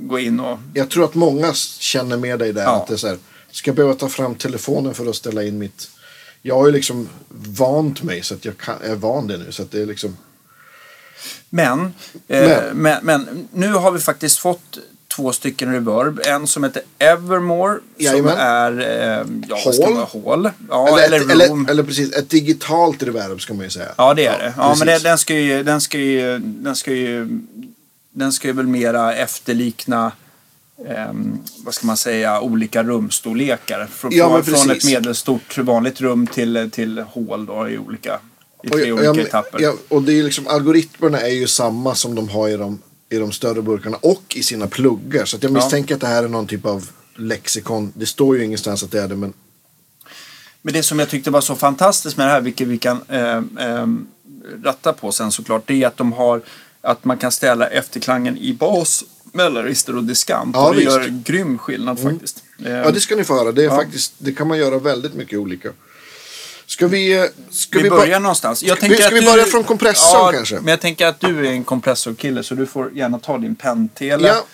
gå 0.00 0.18
in 0.18 0.40
och... 0.40 0.58
Jag 0.74 0.88
tror 0.90 1.04
att 1.04 1.14
många 1.14 1.52
känner 1.78 2.16
med 2.16 2.38
dig 2.38 2.52
där. 2.52 2.62
Ja. 2.62 2.76
Att 2.76 2.86
det 2.86 2.94
är 2.94 2.98
så 2.98 3.08
här, 3.08 3.18
ska 3.50 3.68
jag 3.68 3.76
behöva 3.76 3.94
ta 3.94 4.08
fram 4.08 4.34
telefonen 4.34 4.94
för 4.94 5.06
att 5.06 5.16
ställa 5.16 5.42
in 5.42 5.58
mitt... 5.58 5.88
Jag 6.42 6.54
har 6.54 6.66
ju 6.66 6.72
liksom 6.72 7.08
vant 7.28 8.02
mig 8.02 8.22
så 8.22 8.34
att 8.34 8.44
jag 8.44 8.56
kan, 8.58 8.74
är 8.84 8.94
van 8.94 9.26
det 9.26 9.38
nu. 9.38 9.52
Så 9.52 9.62
att 9.62 9.70
det 9.70 9.82
är 9.82 9.86
liksom... 9.86 10.16
Men, 11.50 11.80
eh, 11.80 12.48
Men. 12.48 12.76
men. 12.76 12.98
Men, 13.04 13.48
nu 13.52 13.72
har 13.72 13.90
vi 13.90 13.98
faktiskt 14.00 14.38
fått 14.38 14.78
två 15.16 15.32
stycken 15.32 15.72
reverb. 15.72 16.20
En 16.26 16.46
som 16.46 16.64
heter 16.64 16.82
Evermore 16.98 17.74
som 17.96 18.04
Jajamän. 18.04 18.36
är 18.38 18.80
eh, 18.80 19.26
ja, 19.48 19.56
Hall. 19.64 20.22
Hall. 20.24 20.50
Ja, 20.70 20.98
eller, 20.98 21.04
eller, 21.20 21.26
ett, 21.44 21.50
eller, 21.50 21.70
eller 21.70 21.82
precis, 21.82 22.12
ett 22.12 22.30
digitalt 22.30 23.02
reverb 23.02 23.40
ska 23.40 23.54
man 23.54 23.64
ju 23.64 23.70
säga. 23.70 23.88
Ja, 23.96 24.14
det 24.14 24.26
är 24.26 24.38
det. 24.38 24.54
Ja, 24.56 24.74
men 24.78 24.86
det, 24.86 24.98
den 24.98 25.18
ska 25.18 25.34
ju, 25.34 25.62
den 25.62 25.80
ska 25.80 25.98
ju, 25.98 26.38
den 26.38 26.76
ska 26.76 26.92
ju, 26.92 27.28
den 28.12 28.32
ska 28.32 28.48
ju 28.48 28.54
väl 28.54 28.66
mera 28.66 29.14
efterlikna, 29.14 30.12
ehm, 30.88 31.38
vad 31.64 31.74
ska 31.74 31.86
man 31.86 31.96
säga, 31.96 32.40
olika 32.40 32.82
rumstorlekar. 32.82 33.86
Från, 33.86 34.10
Ja, 34.14 34.42
från 34.42 34.70
ett 34.70 34.84
medelstort 34.84 35.58
vanligt 35.58 36.00
rum 36.00 36.26
till, 36.26 36.70
till 36.72 36.98
hål 37.00 37.46
då 37.46 37.68
i 37.68 37.78
olika, 37.78 38.20
i 38.62 38.68
Och, 38.68 38.72
tre 38.72 38.80
jag- 38.84 38.92
olika 38.92 39.04
jag- 39.04 39.18
etapper. 39.18 39.60
ja, 39.60 39.74
och 39.88 40.02
det 40.02 40.12
är 40.18 40.22
liksom, 40.22 40.46
algoritmerna 40.46 41.20
är 41.20 41.28
ju 41.34 41.46
samma 41.46 41.94
som 41.94 42.14
de 42.14 42.28
har 42.28 42.48
i 42.48 42.56
de, 42.56 42.82
i 43.10 43.16
de 43.16 43.32
större 43.32 43.62
burkarna 43.62 43.96
och 44.00 44.22
i 44.36 44.42
sina 44.42 44.66
pluggar. 44.66 45.24
Så 45.24 45.38
jag 45.40 45.52
misstänker 45.52 45.94
att 45.94 46.00
det 46.00 46.06
här 46.06 46.24
är 46.24 46.28
någon 46.28 46.46
typ 46.46 46.66
av 46.66 46.88
lexikon. 47.16 47.92
Det 47.96 48.06
står 48.06 48.36
ju 48.38 48.44
ingenstans 48.44 48.82
att 48.82 48.90
det 48.90 49.02
är 49.02 49.08
det, 49.08 49.16
men 49.16 49.32
Men 50.64 50.74
det 50.74 50.82
som 50.82 50.98
jag 50.98 51.08
tyckte 51.08 51.30
var 51.30 51.40
så 51.40 51.54
fantastiskt 51.56 52.16
med 52.16 52.26
det 52.26 52.30
här, 52.30 52.40
vilket 52.40 52.68
vi 52.68 52.78
kan 52.78 53.02
eh, 53.08 53.36
eh, 53.36 53.86
ratta 54.64 54.92
på 54.92 55.12
sen 55.12 55.32
såklart, 55.32 55.62
det 55.66 55.82
är 55.82 55.86
att 55.86 55.96
de 55.96 56.12
har 56.12 56.42
att 56.82 57.04
man 57.04 57.18
kan 57.18 57.32
ställa 57.32 57.66
efterklangen 57.66 58.38
i 58.38 58.52
bas, 58.54 59.04
mellanregister 59.32 59.96
och 59.96 60.04
diskant. 60.04 60.56
Ja, 60.56 60.68
och 60.68 60.74
det 60.74 60.80
visst. 60.80 60.96
Mm. 60.96 61.02
gör 61.14 61.22
grym 61.24 61.58
skillnad 61.58 62.00
faktiskt. 62.00 62.42
Eh, 62.64 62.72
ja, 62.72 62.90
det 62.90 63.00
ska 63.00 63.16
ni 63.16 63.24
få 63.24 63.34
höra. 63.34 63.52
Det, 63.52 63.62
är 63.62 63.66
Ja. 63.66 63.76
faktiskt, 63.76 64.12
det 64.18 64.32
kan 64.32 64.48
man 64.48 64.58
göra 64.58 64.78
väldigt 64.78 65.14
mycket 65.14 65.38
olika. 65.38 65.68
Ska 66.66 66.86
vi... 66.86 67.18
eh, 67.18 67.24
Ska 67.50 67.78
vi, 67.78 67.90
bara- 67.90 68.00
börjar 68.00 68.20
någonstans. 68.20 68.62
Jag 68.62 68.76
Ska 68.78 68.86
vi- 68.88 68.96
ska 68.96 69.14
vi 69.14 69.20
du- 69.20 69.26
börja 69.26 69.44
från 69.44 69.64
kompressorn 69.64 70.20
ja, 70.20 70.32
kanske? 70.32 70.54
Men 70.54 70.66
jag 70.68 70.80
tänker 70.80 71.06
att 71.06 71.20
du 71.20 71.46
är 71.46 71.50
en 71.52 71.64
kompressorkille 71.64 72.42
så 72.42 72.54
du 72.54 72.66
får 72.66 72.92
gärna 72.94 73.18
ta 73.18 73.38
din 73.38 73.54
penntele. 73.54 74.28
Ja. 74.28 74.44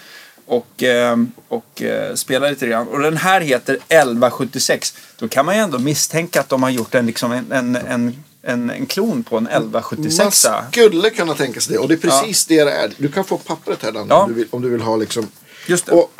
och, 0.46 0.82
eh, 0.82 1.16
och 1.48 1.82
eh, 1.82 2.14
spela 2.14 2.48
lite 2.50 2.66
grann. 2.66 2.88
Och 2.88 3.00
den 3.00 3.16
här 3.16 3.40
heter 3.40 3.78
1176. 3.88 4.94
Då 5.18 5.28
kan 5.28 5.46
man 5.46 5.54
ju 5.56 5.60
ändå 5.60 5.78
misstänka 5.78 6.40
att 6.40 6.48
de 6.48 6.62
har 6.62 6.70
gjort 6.70 6.94
en, 6.94 7.06
liksom 7.06 7.32
en, 7.32 7.52
en, 7.52 7.76
en, 7.76 8.24
en, 8.48 8.70
en 8.70 8.86
klon 8.86 9.22
på 9.22 9.36
en 9.36 9.46
1176. 9.46 10.46
Man 10.50 10.62
skulle 10.72 11.10
kunna 11.10 11.34
tänka 11.34 11.60
sig 11.60 11.72
det. 11.72 11.78
Och 11.78 11.88
det 11.88 11.94
är 11.94 11.98
precis 11.98 12.46
det 12.46 12.64
det 12.64 12.72
är. 12.72 12.92
Du 12.96 13.08
kan 13.08 13.24
få 13.24 13.38
pappret 13.38 13.82
här 13.82 13.92
Danne, 13.92 14.06
Ja. 14.08 14.22
om, 14.22 14.28
du 14.28 14.34
vill, 14.34 14.46
om 14.50 14.62
du 14.62 14.68
vill 14.70 14.80
ha 14.80 14.96
liksom. 14.96 15.28
Just 15.66 15.86
det. 15.86 15.92
Och 15.92 16.12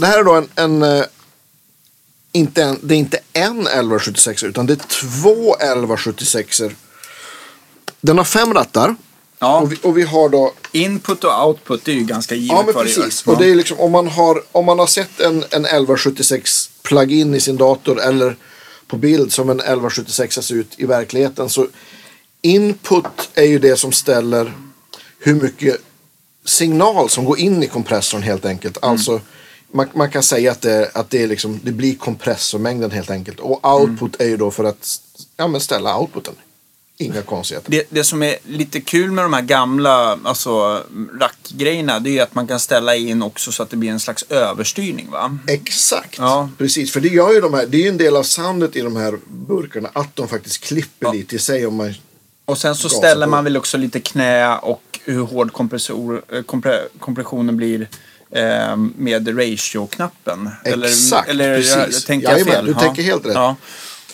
det 0.00 0.06
här 0.06 0.18
är 0.18 0.24
då 0.24 0.34
en, 0.34 0.48
en, 0.54 0.82
eh, 0.82 1.04
inte 2.32 2.62
en 2.62 2.78
det 2.82 2.94
är 2.94 2.98
inte 2.98 3.18
en 3.32 3.60
1176 3.60 4.42
utan 4.42 4.66
det 4.66 4.72
är 4.72 4.76
två 4.76 5.54
1176 5.54 6.62
Den 8.00 8.18
har 8.18 8.24
fem 8.24 8.54
rattar. 8.54 8.96
ja. 9.38 9.60
Och, 9.60 9.72
vi, 9.72 9.76
och 9.82 9.98
vi 9.98 10.02
har 10.02 10.28
då 10.28 10.52
Input 10.72 11.24
och 11.24 11.46
output 11.46 11.88
är 11.88 11.92
ju 11.92 12.04
ganska 12.04 12.34
givet 12.34 12.50
Ja 12.56 12.62
men 12.66 12.66
det 12.66 12.82
precis. 12.82 13.26
Och 13.26 13.38
det 13.38 13.46
är 13.50 13.54
liksom, 13.54 13.80
om, 13.80 13.92
man 13.92 14.08
har, 14.08 14.42
om 14.52 14.64
man 14.64 14.78
har 14.78 14.86
sett 14.86 15.20
en, 15.20 15.34
en 15.36 15.64
1176 15.64 16.70
plug-in 16.82 17.34
i 17.34 17.40
sin 17.40 17.56
dator 17.56 18.00
eller 18.00 18.36
på 18.90 18.96
bild 18.96 19.32
som 19.32 19.50
en 19.50 19.60
1176 19.60 20.34
ser 20.34 20.54
ut 20.54 20.74
i 20.76 20.86
verkligheten 20.86 21.48
så 21.48 21.66
input 22.42 23.30
är 23.34 23.44
ju 23.44 23.58
det 23.58 23.76
som 23.76 23.92
ställer 23.92 24.52
hur 25.18 25.34
mycket 25.34 25.76
signal 26.44 27.08
som 27.08 27.24
går 27.24 27.38
in 27.38 27.62
i 27.62 27.66
kompressorn 27.66 28.22
helt 28.22 28.44
enkelt. 28.44 28.76
Mm. 28.82 28.90
Alltså 28.90 29.20
man, 29.72 29.88
man 29.94 30.10
kan 30.10 30.22
säga 30.22 30.52
att, 30.52 30.60
det, 30.60 30.90
att 30.94 31.10
det, 31.10 31.22
är 31.22 31.26
liksom, 31.26 31.60
det 31.62 31.72
blir 31.72 31.94
kompressormängden 31.94 32.90
helt 32.90 33.10
enkelt. 33.10 33.40
Och 33.40 33.74
output 33.74 34.20
är 34.20 34.26
ju 34.26 34.36
då 34.36 34.50
för 34.50 34.64
att 34.64 35.00
ja, 35.36 35.60
ställa 35.60 35.98
outputen. 35.98 36.34
Inga 37.00 37.22
konstigheter. 37.22 37.70
Det, 37.70 37.86
det 37.90 38.04
som 38.04 38.22
är 38.22 38.36
lite 38.44 38.80
kul 38.80 39.10
med 39.12 39.24
de 39.24 39.32
här 39.32 39.42
gamla 39.42 40.18
alltså, 40.24 40.82
rackgrejerna 41.20 41.98
det 42.00 42.18
är 42.18 42.22
att 42.22 42.34
man 42.34 42.46
kan 42.46 42.60
ställa 42.60 42.96
in 42.96 43.22
också 43.22 43.52
så 43.52 43.62
att 43.62 43.70
det 43.70 43.76
blir 43.76 43.90
en 43.90 44.00
slags 44.00 44.22
överstyrning. 44.28 45.10
Va? 45.10 45.38
Exakt, 45.46 46.18
Ja. 46.18 46.48
precis. 46.58 46.92
För 46.92 47.00
det 47.00 47.08
gör 47.08 47.32
ju 47.32 47.40
de 47.40 47.54
här, 47.54 47.66
det 47.66 47.76
är 47.76 47.82
ju 47.82 47.88
en 47.88 47.96
del 47.96 48.16
av 48.16 48.22
soundet 48.22 48.76
i 48.76 48.80
de 48.80 48.96
här 48.96 49.18
burkarna 49.28 49.90
att 49.92 50.16
de 50.16 50.28
faktiskt 50.28 50.60
klipper 50.64 51.06
Ja. 51.06 51.12
lite 51.12 51.36
i 51.36 51.38
sig 51.38 51.66
om 51.66 51.74
man... 51.74 51.94
Och 52.44 52.58
sen 52.58 52.74
så 52.74 52.88
ställer 52.88 53.26
på. 53.26 53.30
man 53.30 53.44
väl 53.44 53.56
också 53.56 53.78
lite 53.78 54.00
knä 54.00 54.56
och 54.58 54.82
hur 55.04 55.22
hård 55.22 55.52
kompressor, 55.52 56.22
eh, 56.32 56.42
kompre, 56.42 56.80
kompressionen 57.00 57.56
blir 57.56 57.88
eh, 58.30 58.76
med 58.96 59.28
ratio-knappen. 59.38 60.50
Exakt, 60.64 61.28
eller, 61.28 61.44
eller 61.44 61.58
jag, 61.68 61.78
jag 61.78 61.86
precis. 61.86 62.04
tänker 62.04 62.28
Jajamän, 62.30 62.54
fel? 62.54 62.66
du 62.66 62.74
tänker 62.74 63.02
helt 63.02 63.26
rätt. 63.26 63.34
Ja. 63.34 63.56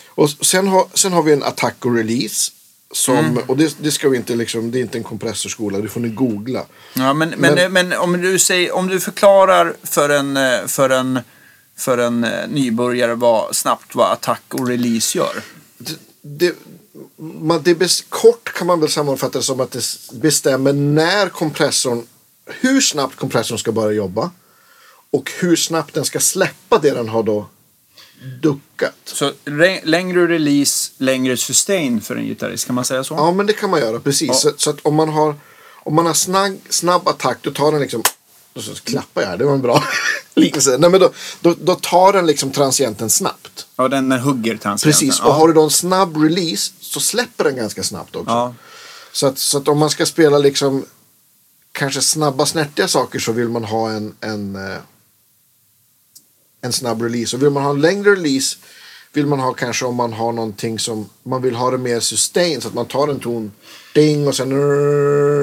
Och 0.08 0.30
sen 0.30 0.68
har, 0.68 0.86
sen 0.94 1.12
har 1.12 1.22
vi 1.22 1.32
en 1.32 1.42
attack 1.42 1.84
och 1.84 1.96
release. 1.96 2.52
Som, 2.92 3.16
Mm. 3.18 3.42
Och 3.46 3.56
det, 3.56 3.76
det 3.80 3.90
ska 3.90 4.08
vi 4.08 4.16
inte 4.16 4.34
liksom, 4.34 4.70
det 4.70 4.78
är 4.78 4.80
inte 4.80 4.98
en 4.98 5.04
kompressorskola, 5.04 5.78
det 5.78 5.88
får 5.88 6.00
ni 6.00 6.08
googla. 6.08 6.64
Ja, 6.94 7.12
men, 7.12 7.34
men, 7.36 7.54
Men- 7.54 7.72
men, 7.72 7.92
om, 7.92 8.12
du 8.20 8.38
säger, 8.38 8.72
om 8.74 8.86
du 8.88 9.00
förklarar 9.00 9.74
för 9.82 10.08
en, 10.08 10.36
eh, 10.36 10.66
för 10.66 10.90
en, 10.90 11.20
för 11.76 11.98
en 11.98 12.24
eh, 12.24 12.48
nybörjare 12.48 13.14
vad, 13.14 13.56
snabbt 13.56 13.94
vad 13.94 14.12
attack 14.12 14.42
och 14.50 14.68
release 14.68 15.18
gör. 15.18 15.42
Det, 16.22 16.54
man, 17.16 17.62
det 17.62 17.74
bes, 17.74 18.04
kort 18.08 18.52
kan 18.52 18.66
man 18.66 18.80
väl 18.80 18.88
sammanfatta 18.90 19.38
det 19.38 19.44
som 19.44 19.60
att 19.60 19.70
det 19.70 19.84
bestämmer 20.12 20.72
när 20.72 21.28
kompressorn, 21.28 22.06
hur 22.46 22.80
snabbt 22.80 23.16
kompressorn 23.16 23.58
ska 23.58 23.72
börja 23.72 23.92
jobba. 23.92 24.30
Och 25.10 25.32
hur 25.40 25.56
snabbt 25.56 25.94
den 25.94 26.04
ska 26.04 26.20
släppa 26.20 26.78
det 26.78 26.90
den 26.90 27.08
har 27.08 27.22
då 27.22 27.46
duckat. 28.42 28.94
Så 29.04 29.32
re, 29.44 29.80
längre 29.84 30.26
release, 30.26 30.92
längre 30.98 31.36
sustain 31.36 32.00
för 32.00 32.16
en 32.16 32.24
gitarrist, 32.24 32.66
kan 32.66 32.74
man 32.74 32.84
säga 32.84 33.04
så? 33.04 33.14
Ja, 33.14 33.32
men 33.32 33.46
det 33.46 33.52
kan 33.52 33.70
man 33.70 33.80
göra, 33.80 34.00
precis. 34.00 34.28
Ja. 34.28 34.34
Så, 34.34 34.52
så 34.56 34.70
att 34.70 34.80
om 34.82 34.94
man 34.94 35.08
har, 35.08 35.34
om 35.74 35.94
man 35.94 36.06
har 36.06 36.14
snabb, 36.14 36.58
snabb 36.68 37.08
attack, 37.08 37.38
då 37.40 37.50
tar 37.50 37.72
den 37.72 37.80
liksom... 37.80 38.02
Och 38.54 38.62
så 38.62 38.74
klappar 38.74 39.22
jag 39.22 39.38
det 39.38 39.44
var 39.44 39.52
en 39.52 39.62
bra 39.62 39.84
liknelse. 40.34 40.76
Nej, 40.78 40.90
men 40.90 41.00
då, 41.00 41.10
då, 41.40 41.54
då 41.60 41.74
tar 41.74 42.12
den 42.12 42.26
liksom 42.26 42.50
transienten 42.50 43.10
snabbt. 43.10 43.66
Ja, 43.76 43.88
den 43.88 44.08
den 44.08 44.20
hugger 44.20 44.56
transienten. 44.56 44.92
Precis, 44.92 45.18
ja. 45.22 45.28
och 45.28 45.34
har 45.34 45.48
du 45.48 45.54
då 45.54 45.62
en 45.62 45.70
snabb 45.70 46.16
release 46.16 46.72
så 46.80 47.00
släpper 47.00 47.44
den 47.44 47.56
ganska 47.56 47.82
snabbt 47.82 48.16
också. 48.16 48.30
Ja. 48.30 48.54
Så, 49.12 49.26
att, 49.26 49.38
så 49.38 49.58
att 49.58 49.68
om 49.68 49.78
man 49.78 49.90
ska 49.90 50.06
spela 50.06 50.38
liksom 50.38 50.84
kanske 51.72 52.00
snabba 52.00 52.46
snärtiga 52.46 52.88
saker 52.88 53.18
så 53.18 53.32
vill 53.32 53.48
man 53.48 53.64
ha 53.64 53.90
en, 53.90 54.14
en, 54.20 54.56
eh, 54.56 54.78
en 56.66 56.72
snabb 56.72 57.02
release. 57.02 57.36
Och 57.36 57.42
vill 57.42 57.50
man 57.50 57.62
ha 57.62 57.70
en 57.70 57.80
längre 57.80 58.10
release 58.10 58.56
vill 59.16 59.26
man 59.26 59.40
ha 59.40 59.52
kanske 59.52 59.84
om 59.84 59.94
man 59.94 60.12
har 60.12 60.32
någonting 60.32 60.78
som 60.78 61.08
man 61.22 61.42
vill 61.42 61.54
ha 61.54 61.70
det 61.70 61.78
mer 61.78 62.00
sustain 62.00 62.60
så 62.60 62.68
att 62.68 62.74
man 62.74 62.86
tar 62.86 63.08
en 63.08 63.20
ton 63.20 63.52
ding 63.94 64.28
och 64.28 64.34
sen 64.34 64.52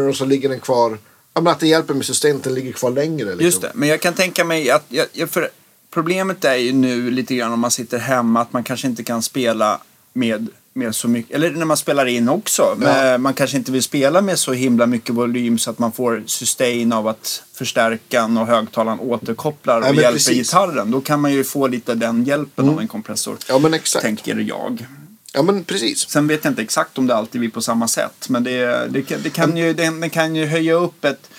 och 0.10 0.16
så 0.16 0.26
ligger 0.26 0.50
den 0.50 0.60
kvar. 0.60 0.98
Ja, 1.34 1.42
men 1.42 1.54
att 1.54 1.60
det 1.60 1.68
hjälper 1.68 1.94
med 1.94 2.06
sustain 2.06 2.36
att 2.36 2.44
den 2.44 2.54
ligger 2.54 2.72
kvar 2.72 2.92
längre. 2.92 3.26
Liksom. 3.26 3.46
Just 3.46 3.62
det, 3.62 3.72
men 3.74 3.90
jag 3.90 4.02
kan 4.02 4.14
tänka 4.14 4.46
mig 4.46 4.72
att 4.72 4.86
jag, 4.90 5.08
jag, 5.14 5.30
för 5.30 5.50
problemet 5.94 6.46
är 6.46 6.56
ju 6.56 6.74
nu 6.74 7.12
lite 7.12 7.36
grann 7.36 7.54
om 7.54 7.60
man 7.60 7.72
sitter 7.72 7.98
hemma 7.98 8.42
att 8.42 8.54
man 8.54 8.64
kanske 8.64 8.88
inte 8.88 9.04
kan 9.04 9.22
spela 9.22 9.82
med, 10.14 10.48
med 10.74 10.96
så 10.96 11.08
mycket, 11.08 11.36
eller 11.36 11.52
när 11.52 11.66
man 11.66 11.78
spelar 11.78 12.06
in 12.06 12.30
också. 12.30 12.76
Men 12.78 13.22
man 13.22 13.34
kanske 13.34 13.58
inte 13.58 13.72
vill 13.72 13.84
spela 13.84 14.22
med 14.22 14.40
så 14.40 14.54
himla 14.54 14.86
mycket 14.86 15.16
volym 15.16 15.58
så 15.58 15.70
att 15.70 15.80
man 15.80 15.92
får 15.92 16.24
sustain 16.26 16.94
av 16.94 17.08
att 17.08 17.44
förstärkaren 17.54 18.38
och 18.38 18.48
högtalaren 18.48 19.00
återkopplar 19.00 19.78
och 19.78 19.88
men 19.88 19.96
hjälper 19.96 20.12
precis. 20.12 20.28
Mm. 20.30 20.38
gitarren. 20.38 20.92
Då 20.92 21.02
kan 21.02 21.22
man 21.22 21.34
ju 21.34 21.44
få 21.44 21.68
lite 21.68 21.96
den 21.96 22.24
hjälpen 22.24 22.70
av 22.70 22.80
en 22.80 22.88
kompressor. 22.88 23.38
Ja 23.50 23.60
men 23.60 23.74
exakt. 23.74 24.04
Tänker 24.06 24.36
jag. 24.36 24.88
Ja 25.34 25.44
men 25.44 25.64
precis. 25.64 26.10
Sen 26.10 26.28
vet 26.28 26.44
jag 26.44 26.52
inte 26.52 26.62
exakt 26.62 26.98
om 26.98 27.08
det 27.08 27.16
alltid 27.16 27.40
blir 27.40 27.50
på 27.52 27.62
samma 27.62 27.88
sätt. 27.88 28.30
Men 28.30 28.44
det, 28.44 28.88
det, 28.90 29.24
det 29.24 29.30
kan 29.30 29.58
ju, 29.58 29.74
det, 29.74 29.90
det 29.90 30.10
kan 30.10 30.36
ju 30.36 30.46
höja 30.46 30.74
upp 30.74 31.06
ett, 31.06 31.30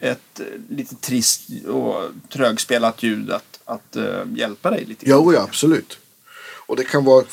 ett 0.00 0.40
lite 0.68 0.94
trist 0.94 1.42
och 1.68 2.02
trögspelat 2.32 3.02
ljud 3.02 3.30
att, 3.30 3.60
att 3.64 3.96
eh, 3.96 4.04
hjälpa 4.34 4.70
dig 4.70 4.84
lite. 4.84 5.04
Jo, 5.08 5.32
ja, 5.32 5.42
absolut. 5.42 5.98
Och 6.68 6.76
det 6.76 6.84
kan 6.84 7.04
vara 7.04 7.24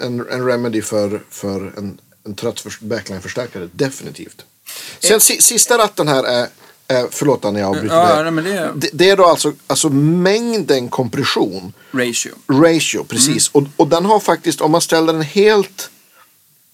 en, 0.00 0.20
en 0.30 0.46
remedy 0.46 0.82
för, 0.82 1.22
för 1.30 1.72
en, 1.78 2.00
en 2.24 2.34
trött 2.34 2.60
för- 2.60 2.84
backline-förstärkare. 2.86 3.68
Definitivt. 3.72 4.44
Sen 5.00 5.20
si, 5.20 5.42
sista 5.42 5.78
ratten 5.78 6.08
här 6.08 6.24
är, 6.24 6.48
är 6.88 7.06
förlåt 7.10 7.44
Anna 7.44 7.58
jag 7.58 7.68
avbryter 7.68 7.96
Ja, 7.96 8.22
nej, 8.22 8.30
men 8.30 8.44
det 8.44 8.52
är 8.52 8.72
Det, 8.74 8.90
det 8.92 9.10
är 9.10 9.16
då 9.16 9.24
alltså, 9.24 9.52
alltså 9.66 9.88
mängden 9.90 10.88
kompression, 10.88 11.72
ratio. 11.92 12.32
ratio, 12.48 13.04
precis. 13.04 13.48
Och, 13.48 13.62
och 13.76 13.88
den 13.88 14.04
har 14.04 14.20
faktiskt, 14.20 14.60
om 14.60 14.70
man 14.72 14.80
ställer 14.80 15.12
den 15.12 15.22
helt, 15.22 15.90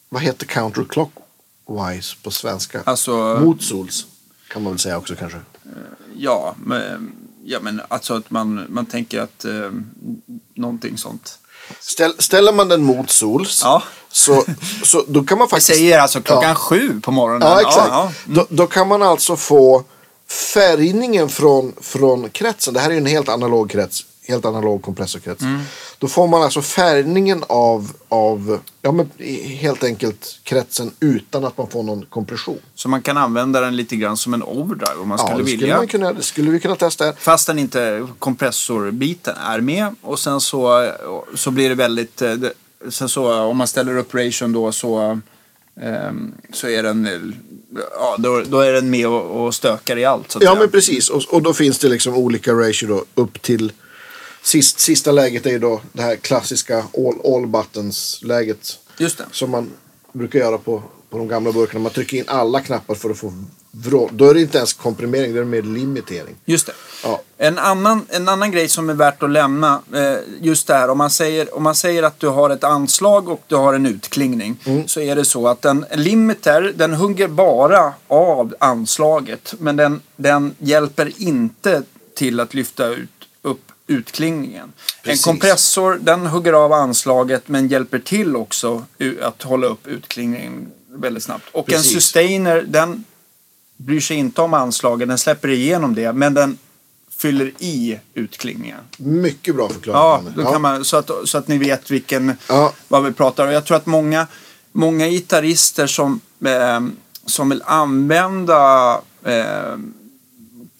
vad 0.09 0.23
heter 0.23 0.47
counterclockwise 0.47 2.17
på 2.23 2.31
svenska? 2.31 2.83
Alltså, 2.85 3.39
Motsols, 3.45 4.07
kan 4.49 4.63
man 4.63 4.73
väl 4.73 4.79
säga 4.81 4.99
också 4.99 5.15
kanske. 5.17 5.39
ja, 6.17 6.55
men, 6.65 7.13
ja, 7.45 7.59
men 7.63 7.81
alltså 7.89 8.15
att 8.15 8.31
man, 8.31 8.67
man 8.69 8.87
tänker 8.87 9.21
att 9.21 9.45
eh, 9.45 9.71
någonting 10.55 10.99
sånt. 10.99 11.39
Ställ, 11.81 12.15
ställer 12.19 12.53
man 12.53 12.69
den 12.69 12.83
mot 12.83 13.11
sols, 13.11 13.61
Ja. 13.65 13.83
så, 14.13 14.45
så 14.85 15.05
då 15.09 15.25
kan 15.25 15.39
man 15.39 15.49
faktiskt... 15.49 15.69
säger 15.69 15.99
alltså 15.99 16.21
klockan 16.23 16.49
Ja. 16.49 16.55
sju 16.55 17.01
på 17.01 17.11
morgonen. 17.11 17.49
Ja, 17.49 17.61
exakt. 17.61 17.89
Ja, 17.89 18.13
Då, 18.25 18.47
då 18.49 18.67
kan 18.67 18.89
man 18.89 19.03
alltså 19.03 19.37
få 19.37 19.85
färgningen 20.29 21.29
från, 21.29 21.73
från 21.81 22.31
kretsen. 22.31 22.75
Det 22.75 22.81
här 22.81 22.89
är 22.89 22.93
ju 22.95 22.99
en 22.99 23.07
helt 23.07 23.29
analog 23.29 23.71
krets. 23.71 24.05
Helt 24.31 24.45
analog 24.45 24.83
kompressorkrets. 24.83 25.43
Mm. 25.43 25.61
Då 25.99 26.09
får 26.09 26.29
man 26.29 26.43
alltså 26.43 26.63
färgningen 26.63 27.45
av, 27.49 27.93
av 28.09 28.59
ja, 28.83 28.93
men 28.93 29.11
helt 29.45 29.85
enkelt 29.85 30.41
kretsen 30.43 30.91
utan 31.01 31.45
att 31.45 31.59
man 31.59 31.71
får 31.71 31.83
någon 31.83 32.05
kompression. 32.05 32.59
Så 32.75 32.89
man 32.89 33.03
kan 33.03 33.17
använda 33.17 33.61
den 33.61 33.77
lite 33.77 33.97
grann 33.97 34.17
som 34.17 34.35
en 34.35 34.43
overdrive 34.43 35.01
om 35.01 35.09
man 35.09 35.19
Ja, 35.21 35.27
skulle 35.27 35.43
det 35.43 35.49
skulle, 35.49 35.61
vilja. 35.61 35.77
man 35.77 35.87
kunna, 35.87 36.13
det 36.13 36.23
skulle 36.23 36.51
vi 36.51 36.61
kunna 36.61 36.77
testa. 36.77 37.05
här. 37.05 37.15
Fast 37.19 37.47
den 37.47 37.59
inte 37.59 38.07
kompressorbiten 38.19 39.37
är 39.37 39.61
med. 39.61 39.95
Och 40.03 40.19
sen 40.19 40.41
så, 40.41 40.91
så 41.35 41.51
blir 41.51 41.69
det 41.69 41.75
väldigt... 41.75 42.23
eh, 42.23 42.35
Sen 42.91 43.09
så 43.09 43.33
om 43.43 43.57
man 43.57 43.67
ställer 43.67 43.97
upp 43.97 44.15
ration 44.15 44.53
då 44.53 44.73
så, 44.73 45.21
ehm, 45.81 46.33
så 46.53 46.69
är 46.69 46.83
den... 46.83 47.35
Ja, 47.99 48.17
då, 48.19 48.43
då 48.49 48.61
är 48.61 48.73
den 48.73 48.91
med 48.91 49.07
och, 49.07 49.47
och 49.47 49.55
stökar 49.55 49.97
i 49.97 50.05
allt. 50.05 50.37
Ja 50.41 50.55
men 50.55 50.71
precis. 50.71 51.09
Och, 51.09 51.23
och 51.31 51.43
då 51.43 51.55
finns 51.55 51.79
det 51.79 51.89
liksom 51.89 52.15
olika 52.15 52.53
ratio 52.53 52.87
då 52.87 53.05
upp 53.15 53.43
till 53.43 53.73
sist, 54.43 54.81
sista 54.81 55.13
läget 55.13 55.47
är 55.47 55.51
ju 55.51 55.59
då 55.59 55.81
det 55.93 56.03
här 56.03 56.17
klassiska 56.17 56.77
all, 56.77 57.35
all 57.35 57.47
buttons 57.47 58.21
läget. 58.23 58.79
Just 58.99 59.19
det. 59.19 59.25
Som 59.33 59.51
man 59.51 59.71
brukar 60.13 60.39
göra 60.39 60.59
på, 60.59 60.83
på 61.11 61.19
de 61.19 61.29
gamla 61.29 61.53
burkarna. 61.53 61.81
Man 61.81 61.93
trycker 61.93 62.17
in 62.17 62.25
alla 62.27 62.61
knappar 62.61 62.95
för 62.95 63.11
att 63.11 63.19
få 63.19 63.33
vrål. 63.71 64.11
Då 64.13 64.29
är 64.29 64.35
det 64.35 64.41
inte 64.41 64.59
ens 64.59 64.73
komprimering, 64.73 65.33
då 65.33 65.37
är 65.37 65.45
det 65.45 65.51
mer 65.51 65.63
limitering. 65.63 66.35
Just 66.45 66.67
det. 66.67 66.73
Ja. 67.05 67.21
En, 67.39 67.59
annan, 67.59 68.07
en 68.09 68.29
annan 68.29 68.51
grej 68.51 68.69
som 68.69 68.91
är 68.91 68.95
värt 68.95 69.23
att 69.23 69.31
lämna, 69.31 69.83
eh, 69.95 70.17
just 70.41 70.67
det 70.67 70.75
här 70.75 70.91
om 70.91 70.99
man, 70.99 71.11
säger, 71.11 71.57
om 71.57 71.63
man 71.63 71.75
säger 71.75 72.03
att 72.03 72.21
du 72.21 72.29
har 72.29 72.51
ett 72.51 72.65
anslag 72.65 73.29
och 73.29 73.43
du 73.47 73.57
har 73.57 73.75
en 73.75 73.87
utklingning. 73.87 74.57
Mm. 74.65 74.89
Så 74.89 75.01
är 75.01 75.17
det 75.17 75.25
så 75.25 75.49
att 75.49 75.65
en 75.65 75.85
limiter, 75.95 76.73
den 76.77 76.95
hugger 76.95 77.29
bara 77.29 77.93
av 78.09 78.55
anslaget. 78.61 79.55
Men 79.59 79.77
den, 79.77 80.01
den 80.17 80.55
hjälper 80.59 81.13
inte 81.17 81.83
till 82.15 82.41
att 82.41 82.55
lyfta 82.55 82.87
ut, 82.87 83.11
utklingningen. 83.91 84.73
Precis. 85.03 85.27
En 85.27 85.33
kompressor, 85.33 85.99
den 86.03 86.27
hugger 86.27 86.53
av 86.53 86.73
anslaget 86.73 87.49
men 87.49 87.69
hjälper 87.69 87.99
till 87.99 88.37
också 88.37 88.85
att 89.23 89.43
hålla 89.43 89.67
upp 89.67 89.87
utklingningen 89.87 90.67
väldigt 90.89 91.23
snabbt. 91.23 91.45
Och 91.53 91.69
en 91.73 91.75
Precis. 91.77 91.93
sustainer, 91.93 92.63
den 92.69 93.05
bryr 93.77 94.01
sig 94.01 94.17
inte 94.17 94.43
om 94.43 94.55
anslagen, 94.55 95.09
den 95.09 95.19
släpper 95.19 95.49
igenom 95.49 95.95
det, 95.95 96.13
men 96.13 96.35
den 96.35 96.59
fyller 97.17 97.53
i 97.59 97.99
utklingningen. 98.15 98.79
Mycket 98.99 99.55
bra 99.57 99.69
förklarat. 99.69 100.23
Ja, 100.37 100.43
då 100.43 100.53
kan 100.53 100.63
man, 100.63 100.85
så, 100.85 100.97
att, 100.97 101.11
så 101.25 101.39
att 101.39 101.49
ni 101.49 101.59
vet 101.59 101.91
vilken, 101.91 102.33
Ja. 102.49 102.73
vad 102.89 103.05
vi 103.05 103.13
pratar 103.13 103.47
om. 103.47 103.53
Jag 103.53 103.65
tror 103.65 103.77
att 103.77 103.87
många, 103.87 104.27
många 104.73 105.09
gitarrister 105.09 105.87
som, 105.87 106.21
eh, 106.45 106.81
som 107.27 107.49
vill 107.49 107.63
använda 107.67 108.93
eh, 109.25 109.77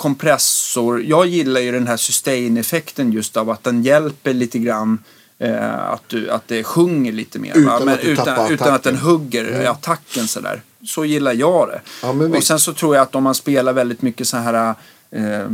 kompressor. 0.01 1.03
Jag 1.03 1.27
gillar 1.27 1.61
ju 1.61 1.73
den 1.73 1.87
här 1.87 1.97
sustain-effekten 1.97 3.13
just 3.13 3.37
av 3.37 3.51
att 3.51 3.65
den 3.65 3.83
hjälper 3.83 4.35
lite 4.35 4.59
grann 4.59 4.99
eh, 5.39 5.91
att, 5.91 6.09
du, 6.09 6.31
att 6.31 6.49
det 6.49 6.65
sjunger 6.65 7.13
lite 7.13 7.39
mer. 7.39 7.53
Utan 7.57 7.89
att 7.89 8.05
utan, 8.05 8.53
utan 8.53 8.75
att 8.75 8.83
den 8.83 8.97
hugger 8.97 9.71
attacken 9.71 10.29
sådär. 10.29 10.63
Så 10.85 11.05
gillar 11.05 11.33
jag 11.33 11.69
det. 11.69 11.81
Ja, 12.03 12.09
och 12.09 12.35
visst. 12.35 12.47
sen 12.47 12.61
så 12.61 12.73
tror 12.73 12.97
jag 12.97 13.03
att 13.03 13.15
om 13.15 13.23
man 13.23 13.35
spelar 13.35 13.73
väldigt 13.73 14.03
mycket 14.03 14.29
så 14.29 14.37
här 14.37 14.75
eh, 15.11 15.49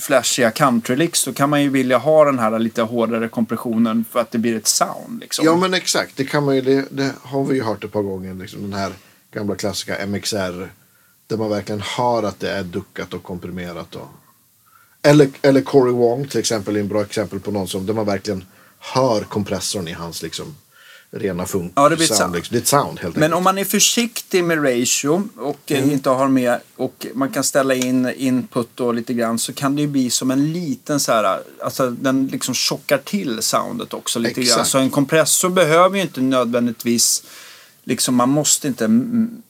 flashiga 0.00 0.50
countrylicks 0.50 1.18
så 1.18 1.32
kan 1.32 1.50
man 1.50 1.62
ju 1.62 1.68
vilja 1.68 1.98
ha 1.98 2.24
den 2.24 2.38
här 2.38 2.58
lite 2.58 2.82
hårdare 2.82 3.28
kompressionen 3.28 4.04
för 4.10 4.20
att 4.20 4.30
det 4.30 4.38
blir 4.38 4.56
ett 4.56 4.66
sound. 4.66 5.20
Liksom. 5.20 5.44
Ja 5.44 5.56
men 5.56 5.74
exakt, 5.74 6.16
det 6.16 6.24
kan 6.24 6.44
man 6.44 6.54
ju, 6.54 6.60
det, 6.60 6.84
det 6.90 7.10
har 7.22 7.44
vi 7.44 7.54
ju 7.54 7.62
hört 7.62 7.84
ett 7.84 7.92
par 7.92 8.02
gånger. 8.02 8.34
Liksom, 8.34 8.62
den 8.62 8.72
här 8.72 8.92
gamla 9.32 9.54
klassiska 9.54 10.06
MXR. 10.06 10.68
Där 11.34 11.38
man 11.38 11.50
verkligen 11.50 11.80
hör 11.80 12.22
att 12.22 12.40
det 12.40 12.50
är 12.50 12.62
duckat 12.62 13.14
och 13.14 13.22
komprimerat. 13.22 13.94
Och... 13.94 14.08
Eller, 15.02 15.28
eller 15.42 15.60
Corey 15.60 15.94
Wong 15.94 16.28
till 16.28 16.40
exempel 16.40 16.76
är 16.76 16.80
en 16.80 16.88
bra 16.88 17.02
exempel 17.02 17.40
på 17.40 17.50
någon 17.50 17.68
som 17.68 17.86
där 17.86 17.94
man 17.94 18.06
verkligen 18.06 18.44
hör 18.78 19.20
kompressorn 19.20 19.88
i 19.88 19.92
hans 19.92 20.22
liksom 20.22 20.54
rena 21.10 21.46
funk. 21.46 21.72
Ja, 21.76 21.88
det 21.88 21.96
blir 21.96 22.06
sound. 22.06 22.18
sound. 22.18 22.34
Liksom. 22.34 22.54
Det 22.54 22.58
är 22.58 22.62
ett 22.62 22.68
sound 22.68 23.00
helt 23.00 23.16
Men 23.16 23.22
enkelt. 23.22 23.36
om 23.36 23.44
man 23.44 23.58
är 23.58 23.64
försiktig 23.64 24.44
med 24.44 24.64
ratio 24.64 25.28
och 25.36 25.72
eh, 25.72 25.92
inte 25.92 26.10
har 26.10 26.28
med 26.28 26.60
och 26.76 27.06
man 27.14 27.30
kan 27.30 27.44
ställa 27.44 27.74
in 27.74 28.12
input 28.16 28.80
och 28.80 28.94
lite 28.94 29.14
grann 29.14 29.38
så 29.38 29.52
kan 29.52 29.76
det 29.76 29.82
ju 29.82 29.88
bli 29.88 30.10
som 30.10 30.30
en 30.30 30.52
liten 30.52 31.00
så 31.00 31.12
här, 31.12 31.40
alltså 31.64 31.90
den 31.90 32.26
liksom 32.26 32.54
chockar 32.54 32.98
till 32.98 33.42
soundet 33.42 33.94
också 33.94 34.18
lite 34.18 34.34
grann. 34.34 34.42
Exakt. 34.42 34.68
Så 34.68 34.78
en 34.78 34.90
kompressor 34.90 35.48
behöver 35.48 35.96
ju 35.96 36.02
inte 36.02 36.20
nödvändigtvis, 36.20 37.22
liksom 37.84 38.14
man 38.14 38.28
måste 38.28 38.68
inte 38.68 38.84
mm, 38.84 39.42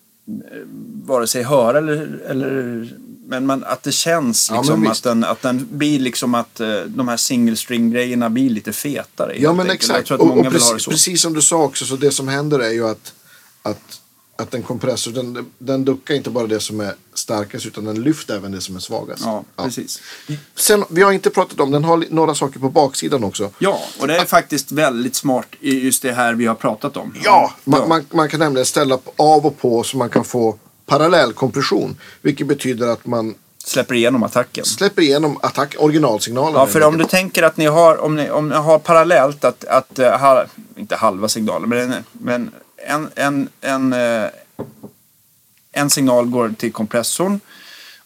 vare 1.05 1.27
sig 1.27 1.43
höra 1.43 1.79
eller, 1.79 2.21
eller 2.29 2.89
men 3.27 3.47
man, 3.47 3.65
att 3.65 3.83
det 3.83 3.93
känns 3.93 4.51
Ja, 4.51 4.57
liksom 4.61 4.87
att, 4.87 4.91
visst. 4.93 5.05
den, 5.05 5.25
att 5.25 5.43
den 5.43 5.69
blir 5.71 5.99
liksom 5.99 6.35
att 6.35 6.61
eh, 6.61 6.81
de 6.87 7.09
här 7.09 7.17
single 7.17 7.57
string 7.57 7.91
grejerna 7.91 8.31
blir 8.31 8.51
lite 8.51 8.73
fetare. 8.73 9.35
Ja 9.39 9.53
men 9.53 9.61
enkelt. 9.71 9.91
Exakt. 9.91 10.11
att 10.11 10.21
Och, 10.21 10.39
och 10.39 10.53
precis, 10.53 10.87
precis 10.87 11.23
som 11.23 11.33
du 11.35 11.43
sa 11.43 11.63
också, 11.63 11.85
så 11.85 11.97
det 11.97 12.11
som 12.11 12.29
händer 12.29 12.59
är 12.59 12.71
ju 12.71 12.89
att, 12.89 13.13
att, 13.63 14.01
att 14.37 14.55
en 14.55 14.63
kompressor 14.63 15.11
den, 15.13 15.47
den 15.59 15.85
duckar 15.85 16.15
inte 16.15 16.31
bara 16.31 16.47
det 16.47 16.61
som 16.61 16.81
är 16.81 16.95
starkast 17.15 17.67
utan 17.67 17.85
den 17.85 18.03
lyfter 18.03 18.37
även 18.37 18.53
det 18.53 18.61
som 18.61 18.77
är 18.77 18.81
svagast. 18.81 19.23
Ja, 19.25 19.45
precis. 19.57 20.01
Sen, 20.55 20.85
vi 20.91 21.03
har 21.03 21.13
inte 21.13 21.31
pratat 21.31 21.61
om, 21.61 21.71
den 21.71 21.85
har 21.85 22.05
några 22.11 22.35
saker 22.35 22.61
på 22.61 22.69
baksidan 22.69 23.25
också. 23.25 23.51
Ja, 23.59 23.81
och 24.01 24.07
det 24.09 24.17
är 24.17 24.25
faktiskt 24.25 24.73
väldigt 24.73 25.17
smart 25.17 25.47
i 25.61 25.81
just 25.85 26.03
det 26.03 26.13
här 26.13 26.35
vi 26.35 26.47
har 26.47 26.55
pratat 26.55 26.97
om. 26.97 27.15
Ja, 27.25 27.55
man, 27.65 27.89
Man, 27.89 28.05
man 28.11 28.29
kan 28.29 28.41
nämligen 28.41 28.67
ställa 28.67 28.99
av 29.17 29.47
och 29.47 29.59
på 29.59 29.83
så 29.83 29.97
man 29.97 30.09
kan 30.11 30.25
få 30.25 30.59
parallellkompression. 30.87 31.97
Vilket 32.23 32.47
betyder 32.47 32.87
att 32.89 33.07
man 33.07 33.35
Släpper 33.67 33.95
igenom 33.95 34.23
attacken. 34.23 34.65
släpper 34.65 35.03
igenom 35.03 35.39
attack, 35.43 35.75
originalsignalen. 35.79 36.55
Ja, 36.55 36.67
för 36.67 36.83
om 36.83 36.99
du 36.99 37.05
tänker 37.05 37.43
att 37.43 37.57
ni 37.57 37.67
har, 37.67 37.97
om 38.01 38.17
ni, 38.17 38.31
om 38.31 38.49
ni 38.49 38.55
har 38.55 38.79
parallellt 38.79 39.45
att, 39.45 39.65
att 39.65 39.99
eh, 39.99 40.19
ha, 40.21 40.45
inte 40.77 40.97
halva 40.97 41.29
signalen, 41.29 41.69
men, 41.69 41.93
en- 41.93 42.05
men 42.13 42.51
en, 42.87 43.11
en, 43.15 43.49
en, 43.61 43.93
eh, 43.93 44.31
en 45.73 45.91
signal 45.91 46.27
går 46.27 46.55
till 46.59 46.73
kompressorn 46.73 47.41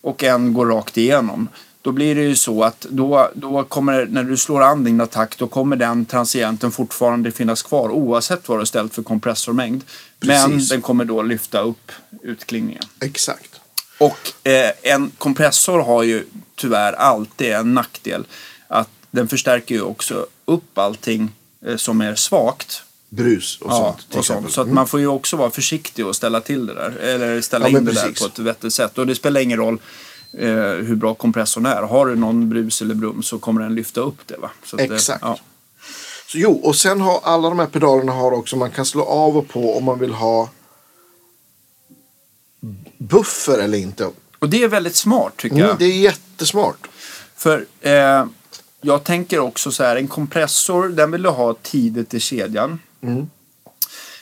och 0.00 0.24
en 0.24 0.52
går 0.52 0.66
rakt 0.66 0.96
igenom. 0.96 1.48
Då 1.82 1.92
blir 1.92 2.14
det 2.14 2.22
ju 2.22 2.36
så 2.36 2.64
att 2.64 2.80
då, 2.80 3.30
då 3.34 3.64
kommer, 3.64 4.06
när 4.06 4.24
du 4.24 4.36
slår 4.36 4.62
an 4.62 4.84
din 4.84 5.00
attack, 5.00 5.38
då 5.38 5.46
kommer 5.46 5.76
den 5.76 6.04
transienten 6.04 6.70
fortfarande 6.70 7.32
finnas 7.32 7.62
kvar 7.62 7.88
oavsett 7.90 8.48
vad 8.48 8.58
du 8.58 8.60
har 8.60 8.64
ställt 8.64 8.94
för 8.94 9.02
kompressormängd. 9.02 9.84
Men 10.20 10.50
Precis. 10.50 10.68
den 10.68 10.82
kommer 10.82 11.04
då 11.04 11.22
lyfta 11.22 11.60
upp 11.60 11.92
utklingningen. 12.22 12.82
Exakt. 13.00 13.60
Och 13.98 14.48
eh, 14.48 14.70
en 14.82 15.10
kompressor 15.18 15.82
har 15.82 16.02
ju 16.02 16.24
tyvärr 16.54 16.92
alltid 16.92 17.52
en 17.52 17.74
nackdel. 17.74 18.26
Att 18.68 18.90
den 19.10 19.28
förstärker 19.28 19.74
ju 19.74 19.82
också 19.82 20.26
upp 20.44 20.78
allting 20.78 21.30
eh, 21.66 21.76
som 21.76 22.00
är 22.00 22.14
svagt. 22.14 22.82
Brus 23.08 23.58
och 23.60 23.70
Ja, 23.70 23.96
sånt. 24.00 24.16
och 24.16 24.24
sånt. 24.24 24.52
Så 24.52 24.60
att 24.60 24.64
Mm. 24.66 24.74
man 24.74 24.86
får 24.86 25.00
ju 25.00 25.06
också 25.06 25.36
vara 25.36 25.50
försiktig 25.50 26.06
och 26.06 26.16
ställa 26.16 26.40
till 26.40 26.66
det 26.66 26.74
där. 26.74 26.90
Eller 26.90 27.40
ställa 27.40 27.68
Ja, 27.68 27.78
in 27.78 27.84
det 27.84 27.92
där 27.92 28.02
precis. 28.02 28.20
på 28.20 28.26
ett 28.26 28.38
vettigt 28.38 28.74
sätt. 28.74 28.98
Och 28.98 29.06
det 29.06 29.14
spelar 29.14 29.40
ingen 29.40 29.58
roll 29.58 29.80
eh, 30.32 30.48
hur 30.58 30.94
bra 30.96 31.14
kompressorn 31.14 31.66
är. 31.66 31.82
Har 31.82 32.06
du 32.06 32.16
någon 32.16 32.48
brus 32.48 32.82
eller 32.82 32.94
brum 32.94 33.22
så 33.22 33.38
kommer 33.38 33.60
den 33.62 33.74
lyfta 33.74 34.00
upp 34.00 34.26
det. 34.26 34.36
Va? 34.36 34.50
Så 34.64 34.78
eh, 34.78 34.84
Exakt. 34.92 35.18
ja. 35.22 35.38
Så, 36.26 36.38
jo, 36.38 36.52
och 36.52 36.76
sen 36.76 37.00
har 37.00 37.20
alla 37.24 37.48
de 37.48 37.58
här 37.58 37.66
pedalerna 37.66 38.12
har 38.12 38.32
också, 38.32 38.56
man 38.56 38.70
kan 38.70 38.86
slå 38.86 39.04
av 39.04 39.36
och 39.36 39.48
på 39.48 39.76
om 39.76 39.84
man 39.84 39.98
vill 39.98 40.12
ha 40.12 40.50
buffer 42.98 43.58
eller 43.58 43.78
inte. 43.78 44.10
Och 44.38 44.48
det 44.48 44.62
är 44.62 44.68
väldigt 44.68 44.96
smart 44.96 45.32
tycker 45.36 45.56
Mm, 45.56 45.68
jag. 45.68 45.78
det 45.78 45.84
är 45.84 45.98
jättesmart. 45.98 46.88
För 47.36 47.66
eh, 47.80 48.24
jag 48.80 49.04
tänker 49.04 49.38
också 49.38 49.72
så 49.72 49.84
här, 49.84 49.96
en 49.96 50.08
kompressor 50.08 50.88
den 50.88 51.10
vill 51.10 51.22
du 51.22 51.28
ha 51.28 51.54
tidigt 51.62 52.14
i 52.14 52.20
kedjan. 52.20 52.78
Mm. 53.00 53.30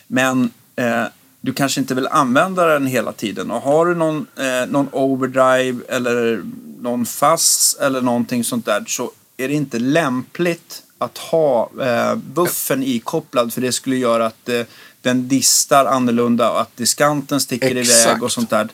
Men 0.06 0.50
eh, 0.76 1.04
du 1.40 1.52
kanske 1.52 1.80
inte 1.80 1.94
vill 1.94 2.06
använda 2.06 2.66
den 2.66 2.86
hela 2.86 3.12
tiden. 3.12 3.50
Och 3.50 3.62
har 3.62 3.86
du 3.86 3.94
någon, 3.94 4.26
eh, 4.36 4.68
någon 4.68 4.88
overdrive 4.92 5.84
eller 5.88 6.42
någon 6.80 7.06
fuzz 7.06 7.76
eller 7.80 8.00
någonting 8.00 8.44
sånt 8.44 8.66
där 8.66 8.84
så 8.86 9.10
är 9.36 9.48
det 9.48 9.54
inte 9.54 9.78
lämpligt 9.78 10.82
att 10.98 11.18
ha 11.18 11.70
eh, 11.80 12.14
buffen 12.14 12.82
ikopplad 12.82 13.52
för 13.52 13.60
det 13.60 13.72
skulle 13.72 13.96
göra 13.96 14.26
att 14.26 14.48
eh, 14.48 14.62
den 15.02 15.28
distar 15.28 15.84
annorlunda 15.84 16.50
och 16.50 16.60
att 16.60 16.76
diskanten 16.76 17.40
sticker 17.40 17.76
Exakt. 17.76 18.06
iväg 18.06 18.22
och 18.22 18.32
sånt 18.32 18.50
där. 18.50 18.68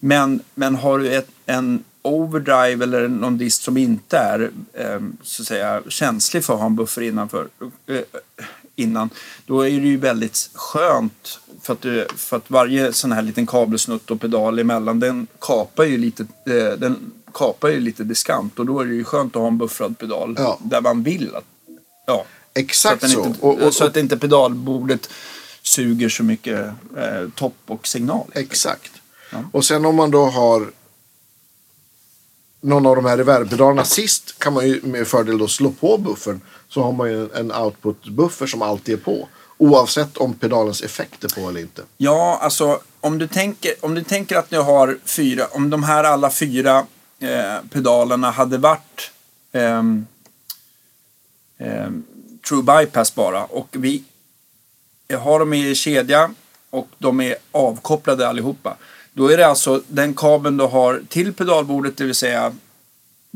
Men, 0.00 0.40
men 0.54 0.74
har 0.74 0.98
du 0.98 1.14
ett, 1.14 1.28
en 1.46 1.84
overdrive 2.02 2.84
eller 2.84 3.08
någon 3.08 3.38
dist 3.38 3.62
som 3.62 3.76
inte 3.76 4.18
är 4.18 4.50
eh, 4.72 5.00
så 5.22 5.42
att 5.42 5.48
säga, 5.48 5.82
känslig 5.88 6.44
för 6.44 6.54
att 6.54 6.60
ha 6.60 6.66
en 6.66 6.76
buffer 6.76 7.02
innanför, 7.02 7.48
eh, 7.86 8.00
innan, 8.76 9.10
då 9.46 9.60
är 9.60 9.70
det 9.80 9.86
ju 9.86 9.96
väldigt 9.96 10.50
skönt 10.54 11.40
för 11.62 11.72
att, 11.72 11.80
du, 11.80 12.06
för 12.16 12.36
att 12.36 12.50
varje 12.50 12.92
sån 12.92 13.12
här 13.12 13.22
liten 13.22 13.46
kabelsnutt 13.46 14.10
och 14.10 14.20
pedal 14.20 14.58
emellan 14.58 15.00
den 15.00 15.26
kapar 15.40 15.84
ju 15.84 15.98
lite, 15.98 16.22
eh, 16.46 16.78
den 16.78 17.12
kapar 17.34 17.68
ju 17.68 17.80
lite 17.80 18.04
diskant 18.04 18.58
och 18.58 18.66
då 18.66 18.80
är 18.80 18.84
det 18.84 18.94
ju 18.94 19.04
skönt 19.04 19.36
att 19.36 19.40
ha 19.42 19.48
en 19.48 19.58
buffrad 19.58 19.98
pedal 19.98 20.34
Ja. 20.38 20.58
där 20.62 20.80
man 20.80 21.02
vill 21.02 21.34
att 21.34 21.44
Ja, 22.06 22.24
så 22.54 22.60
Exakt 22.60 22.94
att, 22.94 23.00
den 23.00 23.10
så. 23.10 23.26
inte, 23.26 23.40
Och, 23.40 23.62
och, 23.62 23.74
så 23.74 23.84
att 23.84 23.96
inte 23.96 24.16
pedalbordet 24.18 25.08
suger 25.62 26.08
så 26.08 26.22
mycket 26.22 26.66
eh, 26.96 27.28
topp 27.34 27.56
och 27.66 27.86
signal. 27.86 28.26
Exakt. 28.32 28.92
Ja. 29.32 29.38
Och 29.52 29.64
sen 29.64 29.84
om 29.84 29.96
man 29.96 30.10
då 30.10 30.24
har 30.24 30.70
någon 32.60 32.86
av 32.86 32.96
de 32.96 33.04
här 33.04 33.16
reverbpedalerna 33.16 33.84
sist 33.84 34.38
kan 34.38 34.52
man 34.52 34.68
ju 34.68 34.80
med 34.82 35.06
fördel 35.08 35.38
då 35.38 35.48
slå 35.48 35.70
på 35.70 35.98
buffern. 35.98 36.40
Så 36.68 36.82
har 36.82 36.92
man 36.92 37.10
ju 37.10 37.28
en 37.34 37.52
output-buffer 37.52 38.46
som 38.46 38.62
alltid 38.62 38.94
är 38.94 39.02
på. 39.02 39.28
Oavsett 39.58 40.16
om 40.16 40.34
pedalens 40.34 40.82
effekt 40.82 41.24
är 41.24 41.28
på 41.40 41.48
eller 41.48 41.60
inte. 41.60 41.82
Ja, 41.96 42.38
alltså 42.42 42.80
om 43.00 43.18
du 43.18 43.28
tänker, 43.28 43.72
om 43.80 43.94
du 43.94 44.02
tänker 44.02 44.36
att 44.36 44.50
du 44.50 44.58
har 44.58 44.98
fyra, 45.04 45.46
om 45.52 45.70
de 45.70 45.82
här 45.82 46.04
alla 46.04 46.30
fyra 46.30 46.86
eh, 47.18 47.68
pedalerna 47.70 48.30
hade 48.30 48.58
varit 48.58 49.10
eh, 49.52 49.78
eh, 51.58 51.90
true 52.48 52.62
bypass 52.62 53.14
bara 53.14 53.44
och 53.44 53.68
vi 53.70 54.04
har 55.18 55.38
dem 55.38 55.52
i 55.52 55.74
kedja 55.74 56.30
och 56.70 56.88
de 56.98 57.20
är 57.20 57.36
avkopplade 57.52 58.28
allihopa. 58.28 58.76
Då 59.12 59.28
är 59.28 59.36
det 59.36 59.46
alltså 59.46 59.82
den 59.88 60.14
kabeln 60.14 60.56
du 60.56 60.64
har 60.64 61.02
till 61.08 61.32
pedalbordet, 61.32 61.96
det 61.96 62.04
vill 62.04 62.14
säga 62.14 62.52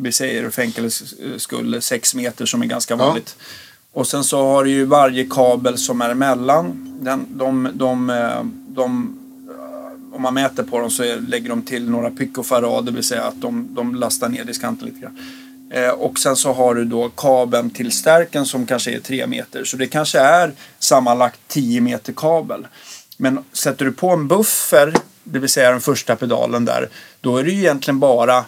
vi 0.03 0.13
säger 0.13 0.51
för 0.51 0.63
enkelhetens 0.63 1.15
skull 1.37 1.83
6 1.83 2.15
meter 2.15 2.47
som 2.47 2.63
är 2.63 2.67
ganska 2.67 2.95
Ja. 2.95 2.99
vanligt. 3.07 3.37
Och 3.93 4.07
sen 4.07 4.25
så 4.25 4.43
har 4.47 4.65
du 4.65 4.71
ju 4.71 4.85
varje 4.85 5.25
kabel 5.31 5.79
som 5.79 6.01
är 6.03 6.11
emellan. 6.11 6.97
Den, 7.03 7.27
de, 7.29 7.69
de, 7.75 8.11
eh, 8.11 8.45
de, 8.69 9.19
eh, 9.51 10.15
om 10.17 10.23
man 10.23 10.35
mäter 10.35 10.63
på 10.63 10.79
dem 10.81 10.91
så 10.91 11.03
är- 11.03 11.17
lägger 11.17 11.49
de 11.49 11.63
till 11.63 11.91
några 11.91 12.11
picofarad, 12.11 12.85
det 12.87 12.93
vill 12.93 13.05
säga 13.05 13.23
att 13.25 13.41
de, 13.41 13.69
de 13.75 13.95
lastar 13.95 14.29
ner 14.29 14.45
diskanten 14.45 14.87
lite 14.89 15.01
grann. 15.01 15.19
Eh, 15.73 15.89
och 15.91 16.19
sen 16.19 16.37
så 16.37 16.53
har 16.53 16.75
du 16.75 16.85
då 16.85 17.09
kabeln 17.09 17.71
till 17.71 17.93
stärken 17.93 18.47
som 18.47 18.67
kanske 18.67 18.91
är 18.95 19.01
3 19.01 19.27
meter. 19.27 19.65
Så 19.65 19.77
det 19.77 19.87
kanske 19.87 20.19
är 20.19 20.53
sammanlagt 20.79 21.41
10 21.49 21.81
meter 21.81 22.13
kabel. 22.17 22.67
Men 23.17 23.39
sätter 23.53 23.85
du 23.85 23.93
på 23.93 24.11
en 24.11 24.29
buffer, 24.29 24.95
det 25.25 25.39
vill 25.39 25.49
säga 25.51 25.71
den 25.71 25.81
första 25.81 26.17
pedalen 26.17 26.65
där, 26.65 26.89
då 27.21 27.37
är 27.37 27.45
det 27.45 27.51
ju 27.51 27.59
egentligen 27.59 28.01
bara 28.01 28.45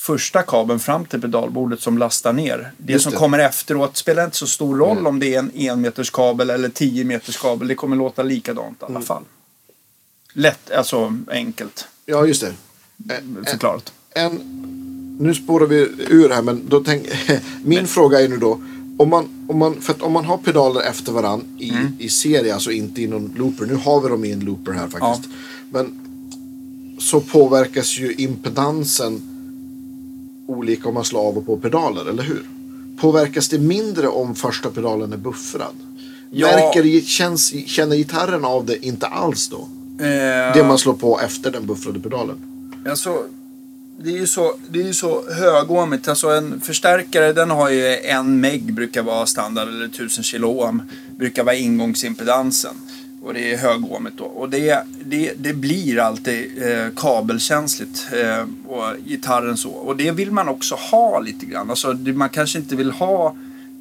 första 0.00 0.42
kabeln 0.42 0.80
fram 0.80 1.04
till 1.04 1.20
pedalbordet 1.20 1.80
som 1.80 1.98
lastar 1.98 2.32
ner. 2.32 2.72
Det 2.76 2.92
Just 2.92 3.02
som 3.02 3.12
det. 3.12 3.18
kommer 3.18 3.38
efteråt 3.38 3.96
spelar 3.96 4.24
inte 4.24 4.36
så 4.36 4.46
stor 4.46 4.76
roll 4.78 5.06
om 5.06 5.18
det 5.20 5.34
är 5.34 5.38
en 5.38 5.50
enmeters 5.54 6.10
kabel 6.10 6.50
eller 6.50 6.68
10 6.68 7.04
meters 7.04 7.36
kabel. 7.36 7.68
Det 7.68 7.74
kommer 7.74 7.96
låta 7.96 8.22
likadant 8.22 8.82
i 8.82 8.84
alla 8.84 9.00
fall. 9.00 9.22
Lätt, 10.32 10.70
alltså 10.70 11.16
enkelt 11.30 11.88
Ja, 12.06 12.26
just 12.26 12.40
det. 12.40 13.14
Eh, 13.14 13.44
förklarat. 13.46 13.92
En, 14.10 14.40
nu 15.20 15.34
spårar 15.34 15.66
vi 15.66 15.76
ur 16.08 16.30
här, 16.30 16.42
men 16.42 16.68
då 16.68 16.80
tänk, 16.80 17.06
min 17.64 17.86
fråga 17.86 18.20
är 18.20 18.28
nu 18.28 18.36
då. 18.36 18.60
Om 18.98 19.08
man, 19.08 19.46
om, 19.48 19.58
man, 19.58 19.80
för 19.80 20.04
om 20.04 20.12
man 20.12 20.24
har 20.24 20.38
pedaler 20.38 20.80
efter 20.80 21.12
varann 21.12 21.56
i, 21.60 21.70
Mm. 21.70 21.96
i 21.98 22.08
serie, 22.08 22.54
alltså 22.54 22.70
inte 22.70 23.02
i 23.02 23.06
någon 23.06 23.34
looper. 23.36 23.66
Nu 23.66 23.74
har 23.74 24.00
vi 24.00 24.08
dem 24.08 24.24
i 24.24 24.32
en 24.32 24.40
looper 24.40 24.72
här 24.72 24.88
faktiskt. 24.88 25.30
Men 25.72 26.00
så 27.00 27.20
påverkas 27.20 27.98
ju 27.98 28.12
impedansen 28.14 29.29
olika 30.50 30.88
om 30.88 30.94
man 30.94 31.04
slår 31.04 31.20
av 31.20 31.38
och 31.38 31.46
på 31.46 31.56
pedaler, 31.56 32.08
eller 32.10 32.22
hur? 32.22 32.42
Påverkas 32.96 33.48
det 33.48 33.58
mindre 33.58 34.08
om 34.08 34.34
första 34.34 34.70
pedalen 34.70 35.12
är 35.12 35.16
buffrad? 35.16 35.74
Ja. 36.30 36.46
Märker, 36.46 37.00
känns, 37.00 37.52
känner 37.66 37.96
gitarren 37.96 38.44
av 38.44 38.66
det 38.66 38.86
inte 38.86 39.06
alls 39.06 39.48
då? 39.48 39.68
Eh, 40.04 40.54
Det 40.54 40.64
man 40.66 40.78
slår 40.78 40.94
på 40.94 41.20
efter 41.20 41.50
den 41.50 41.66
buffrade 41.66 42.00
pedalen? 42.00 42.36
Alltså, 42.88 43.22
det 44.02 44.10
är 44.10 44.18
ju 44.18 44.26
så, 44.26 44.52
det 44.68 44.78
är 44.80 44.84
ju 44.86 44.94
så 44.94 45.30
högåmigt. 45.30 46.08
Alltså 46.08 46.28
en 46.28 46.60
förstärkare 46.60 47.32
den 47.32 47.50
har 47.50 47.70
ju 47.70 47.96
en 47.96 48.40
meg 48.40 48.74
brukar 48.74 49.02
vara 49.02 49.26
standard 49.26 49.68
eller 49.68 49.84
1000 49.86 50.24
kilo 50.24 50.48
ohm. 50.48 50.82
Brukar 51.18 51.44
vara 51.44 51.54
ingångsimpedansen. 51.54 52.74
Och 53.22 53.34
det 53.34 53.52
är 53.52 53.56
högåmigt 53.58 54.18
då. 54.18 54.24
Och 54.24 54.50
det, 54.50 54.84
det, 55.04 55.32
det 55.36 55.54
blir 55.54 55.98
alltid 55.98 56.62
eh, 56.62 56.86
kabelkänsligt. 56.96 58.06
Eh, 58.12 58.44
och 58.66 58.96
gitarren 59.06 59.56
så. 59.56 59.70
Och 59.70 59.96
det 59.96 60.10
vill 60.10 60.30
man 60.30 60.48
också 60.48 60.74
ha 60.74 61.20
lite 61.20 61.46
grann. 61.46 61.70
Alltså 61.70 61.92
det, 61.92 62.12
man 62.12 62.28
kanske 62.28 62.58
inte 62.58 62.76
vill 62.76 62.90
ha 62.90 63.34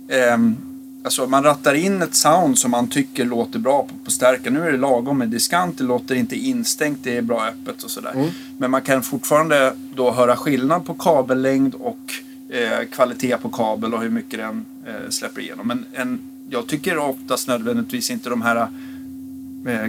ehm, 0.09 0.55
Alltså 1.03 1.27
man 1.27 1.43
rattar 1.43 1.73
in 1.73 2.01
ett 2.01 2.15
sound 2.15 2.57
som 2.57 2.71
man 2.71 2.87
tycker 2.87 3.25
låter 3.25 3.59
bra 3.59 3.83
på, 3.83 3.93
på 4.05 4.11
stärkaren. 4.11 4.53
Nu 4.53 4.67
är 4.67 4.71
det 4.71 4.77
lagom 4.77 5.17
med 5.17 5.29
diskant, 5.29 5.77
det 5.77 5.83
låter 5.83 6.15
inte 6.15 6.35
instängt, 6.35 6.99
det 7.03 7.17
är 7.17 7.21
bra 7.21 7.47
öppet 7.47 7.83
och 7.83 7.91
sådär. 7.91 8.31
Men 8.57 8.71
man 8.71 8.81
kan 8.81 9.03
fortfarande 9.03 9.73
då 9.95 10.11
höra 10.11 10.35
skillnad 10.35 10.85
på 10.85 10.93
kabellängd 10.93 11.75
och 11.75 12.13
eh, 12.49 12.87
kvalitet 12.91 13.37
på 13.37 13.49
kabel 13.49 13.93
och 13.93 14.01
hur 14.01 14.09
mycket 14.09 14.39
den 14.39 14.65
eh, 14.87 15.09
släpper 15.09 15.41
igenom. 15.41 15.67
Men 15.67 15.85
en, 15.93 16.19
jag 16.49 16.67
tycker 16.67 16.97
oftast 16.97 17.47
nödvändigtvis 17.47 18.11
inte 18.11 18.29
de 18.29 18.41
här 18.41 18.55
eh, 18.55 18.67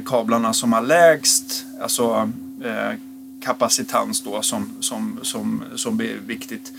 kablarna 0.07 0.53
som 0.53 0.73
har 0.73 0.83
lägst 0.83 1.67
alltså, 1.81 2.31
eh, 2.65 2.99
kapacitans 3.41 4.21
då 4.21 4.43
som, 4.43 4.71
som, 4.81 5.19
som, 5.23 5.63
som 5.77 6.01
är 6.01 6.19
viktigt 6.27 6.73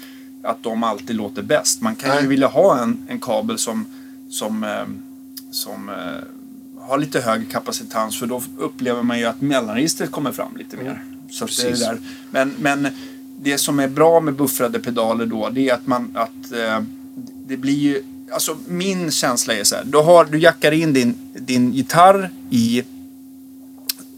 att 0.43 0.63
de 0.63 0.83
alltid 0.83 1.15
låter 1.15 1.41
bäst. 1.41 1.81
Man 1.81 1.95
kan 1.95 2.09
Nej. 2.09 2.21
ju 2.21 2.27
vilja 2.27 2.47
ha 2.47 2.83
en, 2.83 3.05
en 3.07 3.19
kabel 3.19 3.57
som, 3.57 3.85
som, 4.29 4.63
eh, 4.63 4.85
som 5.51 5.89
eh, 5.89 6.85
har 6.87 6.97
lite 6.97 7.21
högre 7.21 7.45
kapacitans 7.45 8.19
för 8.19 8.27
då 8.27 8.41
upplever 8.57 9.03
man 9.03 9.19
ju 9.19 9.25
att 9.25 9.41
mellanregistret 9.41 10.11
kommer 10.11 10.31
fram 10.31 10.57
lite 10.57 10.77
mer. 10.77 11.03
Så 11.29 11.45
att 11.45 11.57
det 11.57 11.69
är 11.69 11.77
där. 11.77 11.97
Men, 12.31 12.53
men 12.59 12.87
det 13.39 13.57
som 13.57 13.79
är 13.79 13.87
bra 13.87 14.19
med 14.19 14.33
buffrade 14.33 14.79
pedaler 14.79 15.25
då 15.25 15.49
det 15.49 15.69
är 15.69 15.73
att 15.73 15.87
man 15.87 16.11
att 16.13 16.51
eh, 16.51 16.79
det 17.47 17.57
blir 17.57 17.77
ju 17.77 18.03
Alltså 18.31 18.57
min 18.67 19.11
känsla 19.11 19.53
är 19.53 19.63
så 19.63 19.75
här. 19.75 19.83
Du, 19.83 19.97
har, 19.97 20.25
du 20.25 20.39
jackar 20.39 20.71
in 20.71 20.93
din, 20.93 21.15
din 21.33 21.73
gitarr 21.73 22.29
i 22.49 22.83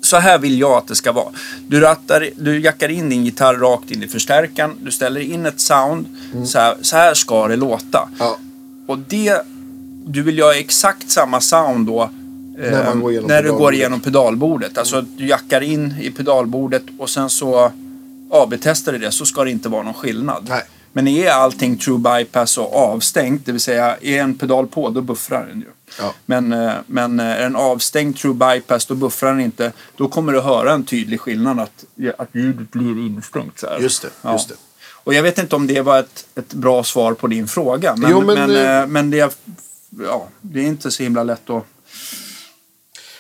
så 0.02 0.18
här 0.18 0.40
vill 0.40 0.60
jag 0.60 0.72
att 0.72 0.88
det 0.88 0.96
ska 0.96 1.12
vara. 1.12 1.34
Du, 1.68 1.80
rattar, 1.80 2.30
du 2.36 2.60
jackar 2.60 2.90
in 2.90 3.10
din 3.10 3.26
gitarr 3.26 3.56
rakt 3.56 3.92
in 3.92 4.04
i 4.04 4.08
förstärkaren. 4.08 4.76
Du 4.82 4.92
ställer 4.92 5.22
in 5.22 5.46
ett 5.46 5.60
sound. 5.60 6.06
Så, 6.46 6.60
här, 6.60 6.76
så 6.82 6.96
här 6.96 7.14
ska 7.14 7.48
det 7.48 7.56
låta. 7.56 8.10
Ja. 8.20 8.38
Och 8.88 9.00
det, 9.00 9.42
du 10.06 10.22
vill 10.24 10.38
göra 10.38 10.56
exakt 10.56 11.12
samma 11.12 11.42
sound 11.42 11.88
då. 11.88 12.10
När 12.58 12.88
eh, 12.88 12.96
går 12.96 13.12
igenom 13.12 13.28
när 13.28 13.44
du 13.44 13.52
går 13.52 13.74
igenom 13.74 14.00
pedalbordet. 14.00 14.78
Alltså 14.78 15.06
du 15.18 15.28
jackar 15.28 15.62
in 15.62 15.94
i 16.02 16.12
pedalbordet 16.12 16.84
och 16.98 17.10
sen 17.10 17.30
så 17.30 17.72
AB-testar 18.30 18.92
du 18.92 18.98
det 18.98 19.12
så 19.12 19.26
ska 19.26 19.44
det 19.44 19.52
inte 19.52 19.70
vara 19.70 19.84
någon 19.84 19.94
skillnad. 19.94 20.46
Nej. 20.50 20.62
Men 20.94 21.08
är 21.08 21.30
allting 21.30 21.78
true 21.78 21.98
bypass 21.98 22.58
och 22.58 22.76
avstängt, 22.76 23.46
det 23.46 23.52
vill 23.52 23.62
säga 23.62 23.98
är 24.02 24.22
en 24.22 24.38
pedal 24.38 24.68
på 24.68 24.90
då 24.90 25.02
buffrar 25.02 25.46
den 25.46 25.60
ju. 25.60 25.66
Ja. 26.00 26.14
Men, 26.26 26.54
eh, 26.54 26.74
men 26.88 27.20
eh, 27.20 27.26
är 27.26 27.46
en 27.46 27.56
avstängd 27.56 28.18
true 28.18 28.34
bypass 28.34 28.86
då 28.86 28.96
buffrar 28.96 29.32
den 29.32 29.42
inte. 29.42 29.72
Då 29.98 30.08
kommer 30.08 30.34
du 30.34 30.42
höra 30.42 30.74
en 30.74 30.86
tydlig 30.86 31.20
skillnad 31.20 31.60
att, 31.60 31.86
att 32.18 32.36
ljudet 32.36 32.72
blir 32.72 33.06
instängt. 33.06 33.60
Så 33.60 33.68
här. 33.68 33.80
Just 33.80 34.02
det, 34.02 34.10
Ja. 34.22 34.32
just 34.32 34.50
det. 34.50 34.56
Och 35.04 35.14
jag 35.14 35.24
vet 35.24 35.38
inte 35.38 35.56
om 35.56 35.68
det 35.68 35.82
var 35.82 36.00
ett, 36.00 36.26
ett 36.36 36.54
bra 36.54 36.84
svar 36.84 37.14
på 37.14 37.28
din 37.28 37.48
fråga. 37.48 37.96
Men, 37.96 38.12
Jo, 38.12 38.22
men, 38.22 38.36
men, 38.36 38.52
eh, 38.52 38.82
eh, 38.82 38.88
men 38.88 39.10
det, 39.10 39.38
ja, 40.08 40.28
det 40.42 40.60
är 40.60 40.66
inte 40.66 40.92
så 40.92 41.04
himla 41.04 41.24
lätt 41.24 41.50
att... 41.50 41.66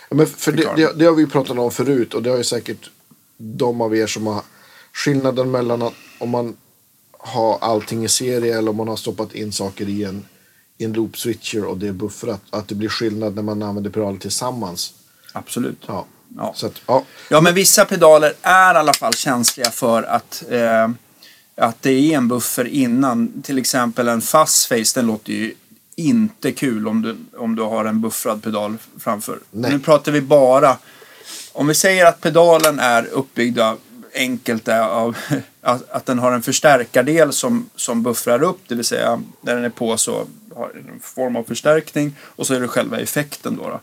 Ja, 0.09 0.15
Men 0.15 0.27
för 0.27 0.51
det, 0.51 0.69
det, 0.75 0.99
det 0.99 1.05
har 1.05 1.13
vi 1.13 1.27
pratat 1.27 1.57
om 1.57 1.71
förut 1.71 2.13
och 2.13 2.23
det 2.23 2.29
har 2.29 2.37
ju 2.37 2.43
säkert 2.43 2.89
de 3.37 3.81
av 3.81 3.95
er 3.95 4.07
som 4.07 4.27
har 4.27 4.41
skillnaden 4.93 5.51
mellan 5.51 5.81
att 5.81 5.93
om 6.19 6.29
man 6.29 6.57
har 7.25 7.57
allting 7.61 8.05
i 8.05 8.07
serie 8.07 8.57
eller 8.57 8.69
om 8.69 8.77
man 8.77 8.87
har 8.87 8.95
stoppat 8.95 9.35
in 9.35 9.51
saker 9.51 9.89
i 9.89 10.03
en, 10.03 10.25
i 10.77 10.83
en 10.83 10.93
loop 10.93 11.17
switcher 11.17 11.65
och 11.65 11.77
det 11.77 11.87
är 11.87 11.91
buffrat. 11.91 12.41
Att 12.49 12.67
det 12.67 12.75
blir 12.75 12.89
skillnad 12.89 13.35
när 13.35 13.43
man 13.43 13.63
använder 13.63 13.91
pedaler 13.91 14.19
tillsammans. 14.19 14.93
Absolut. 15.33 15.79
Ja. 15.87 16.05
Ja. 16.37 16.53
Så 16.55 16.65
att, 16.65 16.81
ja. 16.85 17.03
Ja, 17.29 17.41
men 17.41 17.53
vissa 17.53 17.85
pedaler 17.85 18.33
är 18.41 18.75
i 18.75 18.77
alla 18.77 18.93
fall 18.93 19.13
känsliga 19.13 19.71
för 19.71 20.03
att, 20.03 20.43
eh, 20.49 20.89
att 21.55 21.81
det 21.81 21.91
är 21.91 22.17
en 22.17 22.27
buffer 22.27 22.65
innan. 22.65 23.41
Till 23.41 23.57
exempel 23.57 24.07
en 24.07 24.21
fast 24.21 24.65
face, 24.65 24.91
den 24.95 25.07
låter 25.07 25.33
ju 25.33 25.53
inte 25.95 26.51
kul 26.51 26.87
om 26.87 27.01
du, 27.01 27.17
om 27.37 27.55
du 27.55 27.61
har 27.61 27.85
en 27.85 28.01
buffrad 28.01 28.43
pedal 28.43 28.77
framför. 28.99 29.39
Nej. 29.51 29.71
Nu 29.71 29.79
pratar 29.79 30.11
vi 30.11 30.21
bara, 30.21 30.77
om 31.51 31.67
vi 31.67 31.75
säger 31.75 32.05
att 32.05 32.21
pedalen 32.21 32.79
är 32.79 33.05
uppbyggd 33.05 33.59
av 33.59 33.79
enkelt 34.15 34.67
är 34.67 34.81
av 34.81 35.17
att, 35.61 35.89
att 35.89 36.05
den 36.05 36.19
har 36.19 36.31
en 36.31 36.41
förstärkardel 36.41 37.33
som, 37.33 37.69
som 37.75 38.03
buffrar 38.03 38.43
upp, 38.43 38.59
det 38.67 38.75
vill 38.75 38.85
säga 38.85 39.21
när 39.41 39.55
den 39.55 39.63
är 39.63 39.69
på 39.69 39.97
så 39.97 40.27
har 40.55 40.71
den 40.73 40.89
en 40.93 40.99
form 40.99 41.35
av 41.35 41.43
förstärkning 41.43 42.15
och 42.21 42.47
så 42.47 42.53
är 42.53 42.59
det 42.59 42.67
själva 42.67 42.99
effekten 42.99 43.55
då. 43.55 43.69
då. 43.69 43.79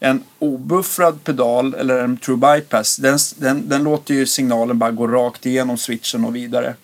En 0.00 0.22
obuffrad 0.38 1.24
pedal 1.24 1.74
eller 1.74 1.98
en 1.98 2.16
true 2.16 2.36
bypass, 2.36 2.96
den, 2.96 3.18
den, 3.36 3.68
den 3.68 3.82
låter 3.82 4.14
ju 4.14 4.26
signalen 4.26 4.78
bara 4.78 4.90
gå 4.90 5.06
rakt 5.06 5.46
igenom 5.46 5.78
switchen 5.78 6.24
och 6.24 6.36
vidare. 6.36 6.74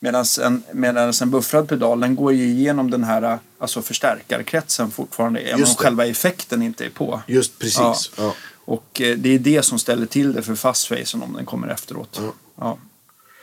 Medan 0.00 0.24
en, 0.42 0.62
medans 0.72 1.22
en 1.22 1.30
buffrad 1.30 1.68
pedal, 1.68 2.00
den 2.00 2.16
går 2.16 2.32
ju 2.32 2.44
igenom 2.44 2.90
den 2.90 3.04
här 3.04 3.38
alltså 3.58 3.82
förstärkarkretsen 3.82 4.90
fortfarande, 4.90 5.40
även 5.40 5.64
om 5.64 5.66
själva 5.66 6.06
effekten 6.06 6.62
inte 6.62 6.84
är 6.84 6.90
på. 6.90 7.22
Just 7.26 7.58
precis. 7.58 7.76
Ja. 7.78 8.00
Ja. 8.16 8.34
Och 8.66 9.00
eh, 9.00 9.16
det 9.16 9.34
är 9.34 9.38
det 9.38 9.62
som 9.62 9.78
ställer 9.78 10.06
till 10.06 10.32
det 10.32 10.42
för 10.42 10.54
fastfacen 10.54 11.22
om 11.22 11.32
den 11.32 11.46
kommer 11.46 11.68
efteråt. 11.68 12.20
Ja. 12.22 12.32
Ja. 12.58 12.78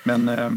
Men 0.03 0.29
eh, 0.29 0.49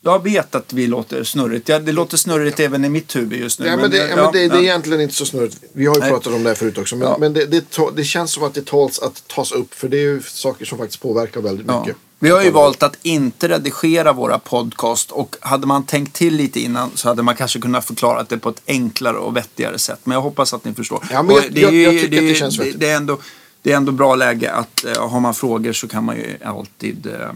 jag 0.00 0.22
vet 0.22 0.54
att 0.54 0.72
vi 0.72 0.86
låter 0.86 1.24
snurrigt. 1.24 1.68
Ja, 1.68 1.78
det 1.78 1.92
låter 1.92 2.16
snurrigt 2.16 2.60
även 2.60 2.84
i 2.84 2.88
mitt 2.88 3.16
huvud 3.16 3.40
just 3.40 3.60
nu. 3.60 3.66
Ja, 3.66 3.76
men 3.76 3.90
det, 3.90 3.96
ja, 3.96 4.16
men 4.16 4.32
det, 4.32 4.48
det 4.48 4.56
är 4.56 4.62
egentligen 4.62 5.00
inte 5.00 5.14
så 5.14 5.26
snurrigt. 5.26 5.56
Vi 5.72 5.86
har 5.86 5.94
ju 5.94 6.00
Nej. 6.00 6.10
pratat 6.10 6.32
om 6.32 6.42
det 6.42 6.48
här 6.50 6.54
förut 6.54 6.78
också. 6.78 6.96
Men, 6.96 7.20
men 7.20 7.32
det, 7.32 7.46
det, 7.46 7.64
det 7.96 8.04
känns 8.04 8.32
som 8.32 8.42
att 8.42 8.54
det 8.54 8.64
tåls 8.64 8.98
att 8.98 9.28
tas 9.28 9.52
upp. 9.52 9.74
För 9.74 9.88
det 9.88 9.96
är 9.96 10.00
ju 10.02 10.22
saker 10.22 10.64
som 10.64 10.78
faktiskt 10.78 11.02
påverkar 11.02 11.40
väldigt 11.40 11.66
mycket. 11.66 11.96
Vi 12.22 12.30
har 12.30 12.42
ju 12.42 12.50
valt 12.50 12.82
att 12.82 12.96
inte 13.02 13.48
redigera 13.48 14.12
våra 14.12 14.38
podcast 14.38 15.10
och 15.10 15.36
hade 15.40 15.66
man 15.66 15.86
tänkt 15.86 16.16
till 16.16 16.34
lite 16.36 16.60
innan 16.60 16.90
så 16.94 17.08
hade 17.08 17.22
man 17.22 17.36
kanske 17.36 17.60
kunnat 17.60 17.84
förklara 17.84 18.24
det 18.28 18.38
på 18.38 18.48
ett 18.48 18.62
enklare 18.66 19.16
och 19.16 19.36
vettigare 19.36 19.78
sätt. 19.78 20.00
Men 20.04 20.14
jag 20.14 20.22
hoppas 20.22 20.54
att 20.54 20.64
ni 20.64 20.74
förstår. 20.74 21.04
Ja, 21.10 21.22
men 21.22 21.34
jag- 21.36 21.44
jag- 21.58 21.74
jag 21.74 21.92
tycker 21.92 22.08
det 22.08 22.18
att 22.18 22.22
det 22.24 22.34
känns 22.34 22.56
det, 22.56 22.64
vettigt. 22.64 22.80
det, 22.80 22.90
är 22.90 22.96
ändå, 22.96 23.18
det 23.62 23.72
är 23.72 23.76
ändå 23.76 23.92
bra 23.92 24.14
läge 24.14 24.52
att 24.52 24.84
eh, 24.84 25.08
har 25.08 25.20
man 25.20 25.34
frågor 25.34 25.72
så 25.72 25.88
kan 25.88 26.04
man 26.04 26.16
ju 26.16 26.36
alltid, 26.44 27.06
eh, 27.06 27.28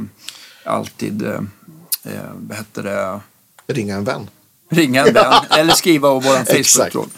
alltid 0.73 1.23
eh, 1.23 1.33
eh, 2.05 2.11
vad 2.35 2.57
heter 2.59 2.83
det, 2.83 3.21
Ringa 3.75 3.97
en 3.97 4.05
vän. 4.05 4.31
ringa 4.71 5.07
en 5.07 5.15
vän 5.15 5.35
eller 5.51 5.73
skriva 5.75 6.09
på 6.09 6.21
vår. 6.21 6.63
Facebook-tråd. 6.63 7.11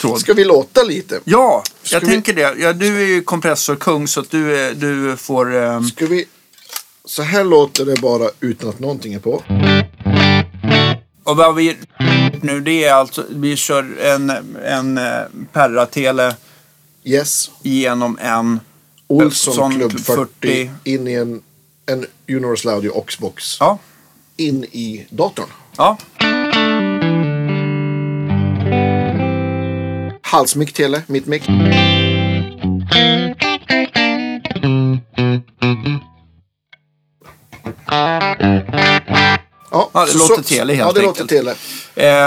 Tråd. 0.00 0.20
Ska 0.20 0.34
vi 0.34 0.44
låta 0.44 0.82
lite? 0.82 1.20
Ja, 1.24 1.62
jag 1.82 1.88
Ska 1.88 1.98
vi- 1.98 2.06
tänker 2.06 2.32
det. 2.32 2.54
Ja, 2.58 2.72
du 2.72 2.96
är 3.02 3.06
ju 3.06 3.22
kompressorkung 3.22 4.08
så 4.08 4.20
att 4.20 4.30
du, 4.30 4.74
du 4.74 5.16
får... 5.16 5.56
Eh, 5.62 5.82
Ska 5.82 6.06
vi... 6.06 6.24
Så 7.06 7.22
här 7.22 7.44
låter 7.44 7.84
det 7.84 8.00
bara 8.00 8.30
utan 8.40 8.68
att 8.68 8.78
någonting 8.78 9.14
är 9.14 9.18
på. 9.18 9.42
Och 11.24 11.36
vad 11.36 11.54
vi 11.54 11.76
nu 12.42 12.60
det 12.60 12.84
är 12.84 12.92
alltså, 12.94 13.24
vi 13.30 13.56
kör 13.56 13.98
en, 14.04 14.30
en 14.64 14.98
eh, 14.98 15.04
Perra-tele 15.52 16.34
Yes. 17.04 17.50
genom 17.62 18.18
en 18.22 18.60
Olsson 19.06 19.74
Club 19.74 19.92
40, 20.00 20.04
40. 20.04 20.70
in 20.84 21.08
i 21.08 21.12
en, 21.14 21.42
en 21.86 22.06
Universal 22.28 22.72
Audio 22.74 22.90
Oxbox. 22.90 23.56
Ja, 23.60 23.78
In 24.36 24.64
i 24.64 25.06
datorn. 25.10 25.46
ja. 25.76 25.98
Halsmick 30.22 30.72
tele, 30.72 31.02
mitt 31.06 31.26
mick. 31.26 31.42
Ja, 39.70 39.90
Ja, 39.94 40.04
det 40.06 40.12
så- 40.12 40.18
låter 40.18 40.42
tele 40.42 40.72
helt 40.72 40.86
Ja, 40.86 40.92
det 41.00 41.08
enkelt. 41.08 41.30
låter 41.32 41.36
tele. 41.36 41.54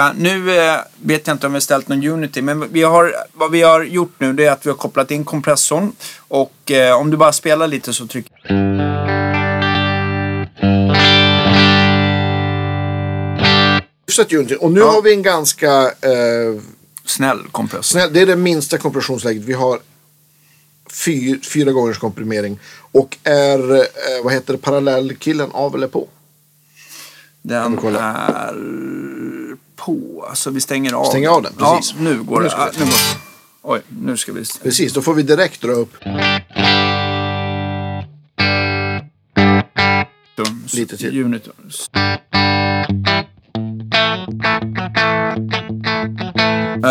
Eh, 0.08 0.12
nu 0.18 0.58
eh, 0.58 0.76
vet 1.02 1.28
jag 1.28 1.34
inte 1.36 1.48
om 1.48 1.54
vi 1.54 1.56
har 1.56 1.62
ställt 1.62 1.88
någon 1.88 2.04
Unity, 2.08 2.42
men 2.42 2.72
vi 2.74 2.84
har, 2.84 3.14
vad 3.34 3.52
vi 3.52 3.62
har 3.62 3.84
gjort 3.84 4.14
nu 4.18 4.34
det 4.34 4.46
är 4.46 4.52
att 4.52 4.66
vi 4.66 4.70
har 4.70 4.78
kopplat 4.78 5.12
in 5.12 5.26
kompressorn. 5.26 5.92
Och 6.28 6.72
eh, 6.72 6.96
om 7.00 7.12
du 7.12 7.18
bara 7.18 7.32
spelar 7.32 7.68
lite 7.68 7.94
så 7.94 8.08
trycker 8.08 8.32
unity. 14.34 14.56
Och 14.60 14.72
nu 14.72 14.80
Ja. 14.80 14.92
har 14.92 15.02
vi 15.02 15.14
en 15.14 15.24
ganska 15.24 15.82
eh, 15.84 16.62
Snäll 17.06 17.40
kompressor. 17.52 17.84
snäll, 17.84 18.14
det 18.14 18.22
är 18.22 18.26
det 18.26 18.36
minsta 18.36 18.78
kompressionsläget. 18.78 19.44
Vi 19.44 19.54
har 19.54 19.80
fy, 20.92 21.40
fyra 21.42 21.72
gångers 21.72 21.98
komprimering. 21.98 22.60
Och 22.92 23.18
är, 23.24 23.76
eh, 23.76 23.84
vad 24.24 24.34
heter 24.34 24.54
det, 24.54 24.60
parallellkillen 24.60 25.52
av 25.52 25.76
eller 25.76 25.88
på? 25.88 26.08
Den 27.42 27.78
är 27.96 28.56
på. 29.76 30.30
Så 30.34 30.52
vi 30.52 30.62
stänger 30.62 30.94
av. 30.94 31.06
Stänger 31.06 31.30
av 31.30 31.44
den, 31.44 31.54
precis. 31.58 31.94
Ja, 31.98 32.04
nu 32.04 32.24
går 32.24 32.38
Nu 32.40 32.44
det. 32.44 32.50
ska 32.52 32.66
vi- 32.66 32.80
nu 32.80 32.86
går. 32.86 32.94
Oj, 33.62 33.82
nu 33.88 34.18
ska 34.18 34.34
vi... 34.34 34.44
Precis, 34.64 34.94
då 34.94 35.02
får 35.02 35.14
vi 35.14 35.24
direkt 35.24 35.62
dra 35.62 35.72
upp. 35.72 35.94
Lite 40.74 40.98
till. 40.98 41.24
Unit. 41.24 41.50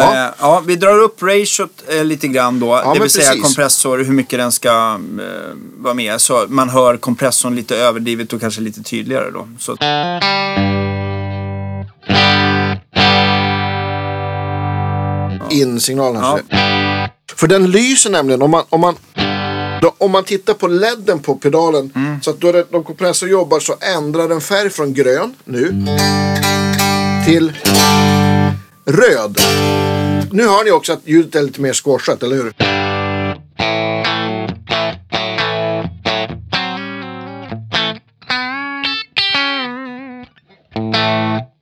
Ja. 0.01 0.27
Eh, 0.27 0.31
ja, 0.41 0.63
vi 0.67 0.77
drar 0.77 0.99
upp 0.99 1.23
ratiot 1.23 1.83
eh, 1.89 2.05
lite 2.05 2.29
grann 2.29 2.61
då. 2.61 2.77
det 2.77 2.85
men 2.85 3.01
vill 3.01 3.11
säga 3.11 3.27
precis. 3.27 3.43
kompressor, 3.43 3.99
hur 3.99 4.13
mycket 4.13 4.39
den 4.39 4.53
ska 4.53 4.69
eh, 4.69 5.55
vara 5.77 5.95
med. 5.95 6.21
Så 6.21 6.47
man 6.49 6.69
hör 6.69 6.97
kompressorn 6.97 7.57
lite 7.57 7.77
överdrivet 7.77 8.33
och 8.33 8.41
kanske 8.41 8.61
lite 8.61 8.83
tydligare 8.83 9.31
då. 9.31 9.49
Så, 9.59 9.77
in-signalen. 15.51 16.23
Ja. 16.23 16.39
Ja. 16.49 17.09
För 17.37 17.47
den 17.47 17.71
lyser 17.71 18.11
nämligen 18.11 18.43
om 18.43 18.51
man, 18.51 18.65
om 18.69 18.81
man, 18.81 18.97
då, 19.81 19.95
om 19.99 20.11
man 20.11 20.25
tittar 20.25 20.55
på 20.55 20.69
ledden 20.69 21.19
på 21.19 21.35
pedalen. 21.35 21.93
Mm. 21.95 22.23
Så 22.23 22.31
att 22.31 22.41
då 22.41 22.53
det, 22.53 22.67
de 22.71 22.85
kompressor 22.85 23.29
jobbar 23.29 23.61
så 23.61 23.77
ändrar 23.97 24.29
den 24.29 24.41
färg 24.41 24.71
från 24.71 24.95
grön 24.95 25.35
nu 25.45 25.85
till 27.27 27.53
röd. 28.88 29.38
Nu 30.31 30.42
hör 30.48 30.64
ni 30.64 30.70
också 30.70 30.92
att 30.92 31.01
ljudet 31.05 31.35
är 31.35 31.42
lite 31.42 31.61
mer 31.61 31.72
squashat, 31.72 32.22
eller 32.22 32.37
hur? 32.37 32.53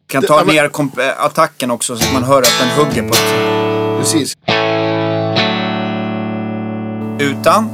kan 0.09 0.21
Det- 0.23 0.27
ta 0.29 0.45
men- 0.45 0.55
ner 0.55 0.69
komp- 0.69 1.01
eh, 1.01 1.25
attacken 1.25 1.71
också 1.71 1.97
så 1.97 2.05
att 2.07 2.13
man 2.13 2.25
hör 2.25 2.43
att 2.43 2.55
den 2.61 2.69
hugger 2.69 3.03
på 3.03 3.15
ett... 3.15 4.01
Precis. 4.01 4.35
Utan. 7.19 7.71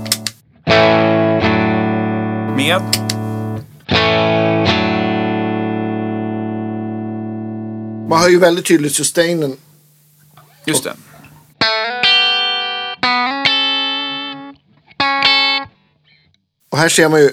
Med. 2.56 2.82
Man 8.12 8.20
hör 8.20 8.29
ju 8.29 8.38
väldigt 8.38 8.64
tydligt 8.66 8.94
sustainen. 8.94 9.57
Just 10.64 10.85
det. 10.85 10.96
Och 16.70 16.79
här 16.79 16.88
ser 16.88 17.09
man 17.09 17.20
ju. 17.20 17.31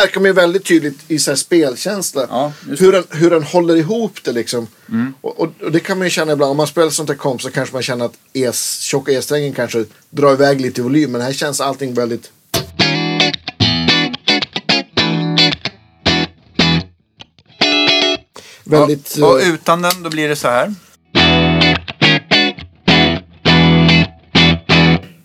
Märker 0.00 0.20
man 0.20 0.26
ju 0.26 0.32
väldigt 0.32 0.64
tydligt 0.64 0.98
i 1.08 1.18
så 1.18 1.30
här 1.30 1.36
spelkänsla 1.36 2.26
Ja, 2.30 2.52
hur, 2.78 2.92
den, 2.92 3.04
hur 3.10 3.30
den 3.30 3.42
håller 3.42 3.76
ihop 3.76 4.18
det 4.24 4.32
liksom. 4.32 4.66
Och, 5.20 5.40
och, 5.40 5.52
och 5.62 5.72
det 5.72 5.80
kan 5.80 5.98
man 5.98 6.06
ju 6.06 6.10
känna 6.10 6.32
ibland. 6.32 6.50
Om 6.50 6.56
man 6.56 6.66
spelar 6.66 6.90
sånt 6.90 7.08
här 7.08 7.16
komp 7.16 7.42
så 7.42 7.50
kanske 7.50 7.74
man 7.74 7.82
känner 7.82 8.04
att 8.04 8.14
es, 8.32 8.80
tjocka 8.80 9.12
E-strängen 9.12 9.52
kanske 9.52 9.84
drar 10.10 10.32
iväg 10.32 10.60
lite 10.60 10.80
i 10.80 10.84
volym. 10.84 11.12
Men 11.12 11.20
här 11.20 11.32
känns 11.32 11.60
allting 11.60 11.94
väldigt... 11.94 12.30
Väldigt... 18.64 19.16
och 19.18 19.40
eh, 19.40 19.54
utan 19.54 19.82
den 19.82 20.02
då 20.02 20.10
blir 20.10 20.28
det 20.28 20.36
så 20.36 20.48
här. 20.48 20.74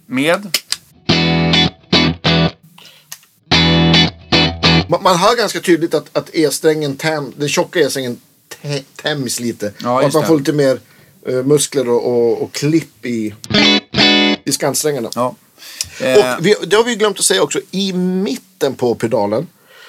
Med. 0.07 0.57
Man, 4.89 5.03
man 5.03 5.17
hör 5.17 5.35
ganska 5.35 5.59
tydligt 5.59 5.93
att, 5.93 6.17
att 6.17 6.29
E-strängen, 6.35 6.97
täm, 6.97 7.33
den 7.37 7.49
tjocka 7.49 7.79
E-strängen 7.79 8.21
tä- 8.61 8.83
tämjs 8.95 9.39
lite. 9.39 9.73
Ja, 9.83 9.93
och 9.93 10.03
att 10.07 10.13
man 10.13 10.21
det. 10.21 10.27
får 10.27 10.37
lite 10.37 10.53
mer 10.53 10.79
eh, 11.27 11.33
muskler 11.43 11.89
och, 11.89 12.05
och, 12.07 12.41
och 12.41 12.51
klipp 12.51 13.05
i, 13.05 13.33
i 14.45 14.51
skantsträngarna. 14.51 15.09
Ja. 15.15 15.35
Eh, 15.99 16.17
Och 16.37 16.45
vi, 16.45 16.55
det 16.67 16.75
har 16.75 16.83
vi 16.83 16.95
glömt 16.95 17.19
att 17.19 17.25
säga 17.25 17.41
också. 17.43 17.59
I 17.71 17.93
mitten 17.93 18.75
på 18.75 18.95
pedalen 18.95 19.47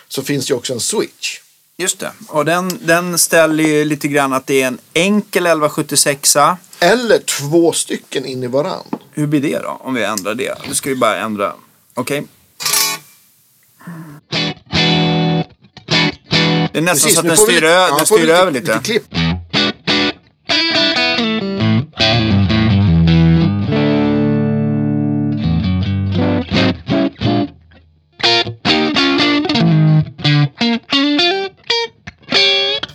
så 0.09 0.23
finns 0.23 0.47
det 0.47 0.55
också 0.55 0.73
en 0.73 0.81
switch. 0.81 1.39
Just 1.77 1.99
det. 1.99 2.11
Och 2.29 2.45
den, 2.45 2.79
den 2.87 3.19
ställer 3.19 3.65
ju 3.65 3.85
lite 3.85 4.09
grann 4.09 4.33
att 4.33 4.47
det 4.47 4.63
är 4.63 4.67
en 4.67 4.79
enkel 4.95 5.47
1176 5.47 6.37
Eller 6.81 7.19
två 7.19 7.73
stycken 7.73 8.25
in 8.25 8.43
i 8.43 8.47
varann. 8.47 8.85
Hur 9.13 9.27
blir 9.27 9.41
det 9.41 9.59
då 9.59 9.79
om 9.81 9.95
vi 9.95 10.03
ändrar 10.05 10.35
det? 10.35 10.59
Nu 10.69 10.75
ska 10.75 10.89
vi 10.89 10.97
bara 10.97 11.17
ändra. 11.19 11.53
Okej. 11.95 12.25
Det 16.75 16.79
är 16.79 16.83
nästan 16.83 17.11
så 17.11 17.19
att 17.21 17.25
den 17.27 17.31
vi 17.31 17.37
styr, 17.37 17.55
lite- 17.55 17.67
ö- 17.67 17.71
ja, 17.71 17.87
den 17.89 17.99
vi 18.01 18.07
styr 18.07 18.29
över 18.29 18.53
lite. 18.53 18.81
klipp. 18.85 19.03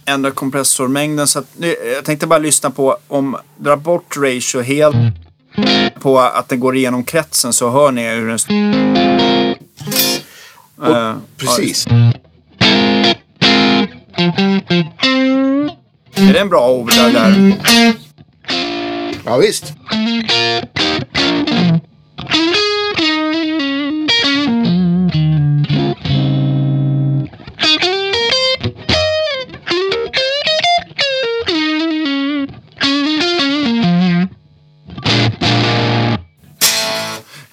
Ändra 0.05 0.31
kompressormängden. 0.31 1.27
Så 1.27 1.39
att, 1.39 1.45
nu, 1.57 1.75
jag 1.95 2.05
tänkte 2.05 2.27
bara 2.27 2.39
lyssna 2.39 2.69
på 2.69 2.97
om 3.07 3.37
dra 3.57 3.75
bort 3.77 4.17
ratio 4.17 4.61
helt 4.61 4.95
på 5.99 6.19
att 6.19 6.49
det 6.49 6.55
går 6.57 6.75
igenom 6.75 7.03
kretsen 7.03 7.53
så 7.53 7.69
hör 7.69 7.91
ni 7.91 8.07
hur 8.15 8.27
den... 8.27 8.39
Och, 10.77 10.97
Eh, 10.97 11.15
precis. 11.37 11.87
Är 16.15 16.33
det 16.33 16.39
en 16.39 16.49
bra 16.49 16.69
overdrive 16.69 17.11
där? 17.11 17.53
Ja, 19.25 19.37
visst. 19.37 19.73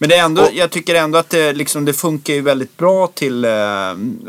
Men 0.07 0.11
det 0.11 0.17
är 0.17 0.25
ändå, 0.25 0.43
Och- 0.43 0.55
jag 0.55 0.71
tycker 0.71 0.95
ändå 0.95 1.19
att 1.19 1.31
det, 1.31 1.53
liksom, 1.53 1.85
det 1.85 1.93
funkar 1.93 2.35
ju 2.35 2.41
väldigt 2.41 2.77
bra 2.77 3.07
till, 3.07 3.45
eh, 3.45 3.51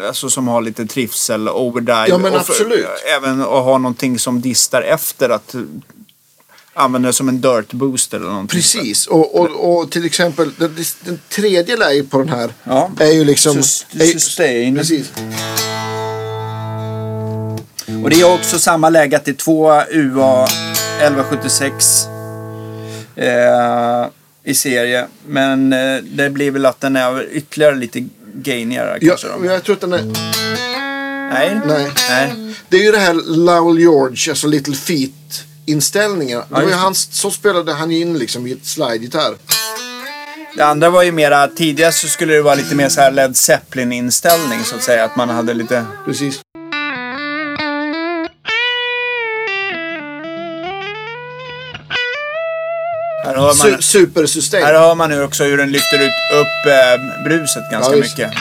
alltså 0.07 0.29
som 0.29 0.47
har 0.47 0.61
lite 0.61 0.85
trivsel, 0.85 1.49
overdrive. 1.49 2.05
Ja, 2.09 2.17
men 2.17 2.33
och 2.33 2.45
för- 2.45 2.53
absolut. 2.53 2.85
även 3.17 3.41
att 3.41 3.47
ha 3.47 3.77
någonting 3.77 4.19
som 4.19 4.41
distar 4.41 4.81
efter 4.81 5.29
att 5.29 5.55
använda 6.73 7.07
det 7.09 7.13
som 7.13 7.29
en 7.29 7.41
dirt 7.41 7.73
booster 7.73 8.17
eller 8.17 8.29
någonting. 8.29 8.57
Precis. 8.59 9.07
Och, 9.07 9.35
och, 9.39 9.79
och 9.79 9.91
till 9.91 10.05
exempel 10.05 10.51
den, 10.57 10.75
den 11.01 11.19
tredje 11.29 11.77
läget 11.77 12.09
på 12.09 12.17
den 12.19 12.29
här 12.29 12.53
Ja. 12.63 12.91
är 12.99 13.11
ju 13.11 13.23
liksom... 13.25 13.63
Sustain. 13.63 14.75
Precis. 14.75 15.11
Och 18.03 18.09
det 18.09 18.21
är 18.21 18.33
också 18.33 18.59
samma 18.59 18.89
läge 18.89 19.17
att 19.17 19.25
det 19.25 19.31
är 19.31 19.35
två 19.35 19.71
UA 19.91 20.47
1176 20.99 22.07
eh, 23.15 24.05
i 24.47 24.53
serie. 24.53 25.07
Men 25.27 25.73
eh, 25.73 25.97
det 26.03 26.29
blir 26.29 26.51
väl 26.51 26.65
att 26.65 26.81
den 26.81 26.95
är 26.95 27.27
ytterligare 27.31 27.75
lite 27.75 28.07
gainigare 28.33 28.99
kanske. 28.99 29.27
då. 29.27 29.45
jag 29.45 29.63
tror 29.63 29.75
att 29.75 29.81
den 29.81 29.93
är... 29.93 30.03
Nej. 31.33 31.61
Nej. 31.65 31.91
Nej. 32.09 32.53
Det 32.69 32.77
är 32.77 32.83
ju 32.83 32.91
det 32.91 32.97
här 32.97 33.13
Lowell 33.13 33.79
George, 33.79 34.31
alltså 34.31 34.47
Little 34.47 34.75
Feet 34.75 35.11
inställningen. 35.65 36.41
det 36.49 36.55
var 36.55 36.61
ju 36.61 36.73
hans, 36.73 37.09
så 37.11 37.31
spelade 37.31 37.73
han 37.73 37.91
ju 37.91 37.99
in 37.99 38.17
liksom 38.17 38.47
i 38.47 38.51
ett 38.51 38.65
slide-gitarr. 38.65 39.35
Det 40.55 40.65
andra 40.65 40.89
var 40.89 41.03
ju 41.03 41.11
mera, 41.11 41.47
tidigare 41.47 41.91
så 41.91 42.07
skulle 42.07 42.33
det 42.33 42.41
vara 42.41 42.55
lite 42.55 42.75
mer 42.75 42.89
så 42.89 43.01
här 43.01 43.11
Led 43.11 43.37
Zeppelin 43.37 43.91
inställning 43.91 44.63
så 44.63 44.75
att 44.75 44.83
säga. 44.83 45.03
Att 45.05 45.15
man 45.15 45.29
hade 45.29 45.53
lite... 45.53 45.85
Precis. 46.05 46.39
Här 53.27 53.35
hör 53.35 53.53
Su 53.53 53.71
man, 53.71 53.81
supersystem. 53.81 54.63
här 54.63 54.73
hör 54.73 54.95
man 54.95 55.09
nu 55.09 55.23
också 55.23 55.43
hur 55.43 55.57
den 55.57 55.71
lyfter 55.71 55.97
ut, 55.99 56.11
upp 56.33 56.71
eh, 56.71 57.23
bruset 57.23 57.71
ganska 57.71 57.95
Ja, 57.95 58.01
mycket. 58.01 58.31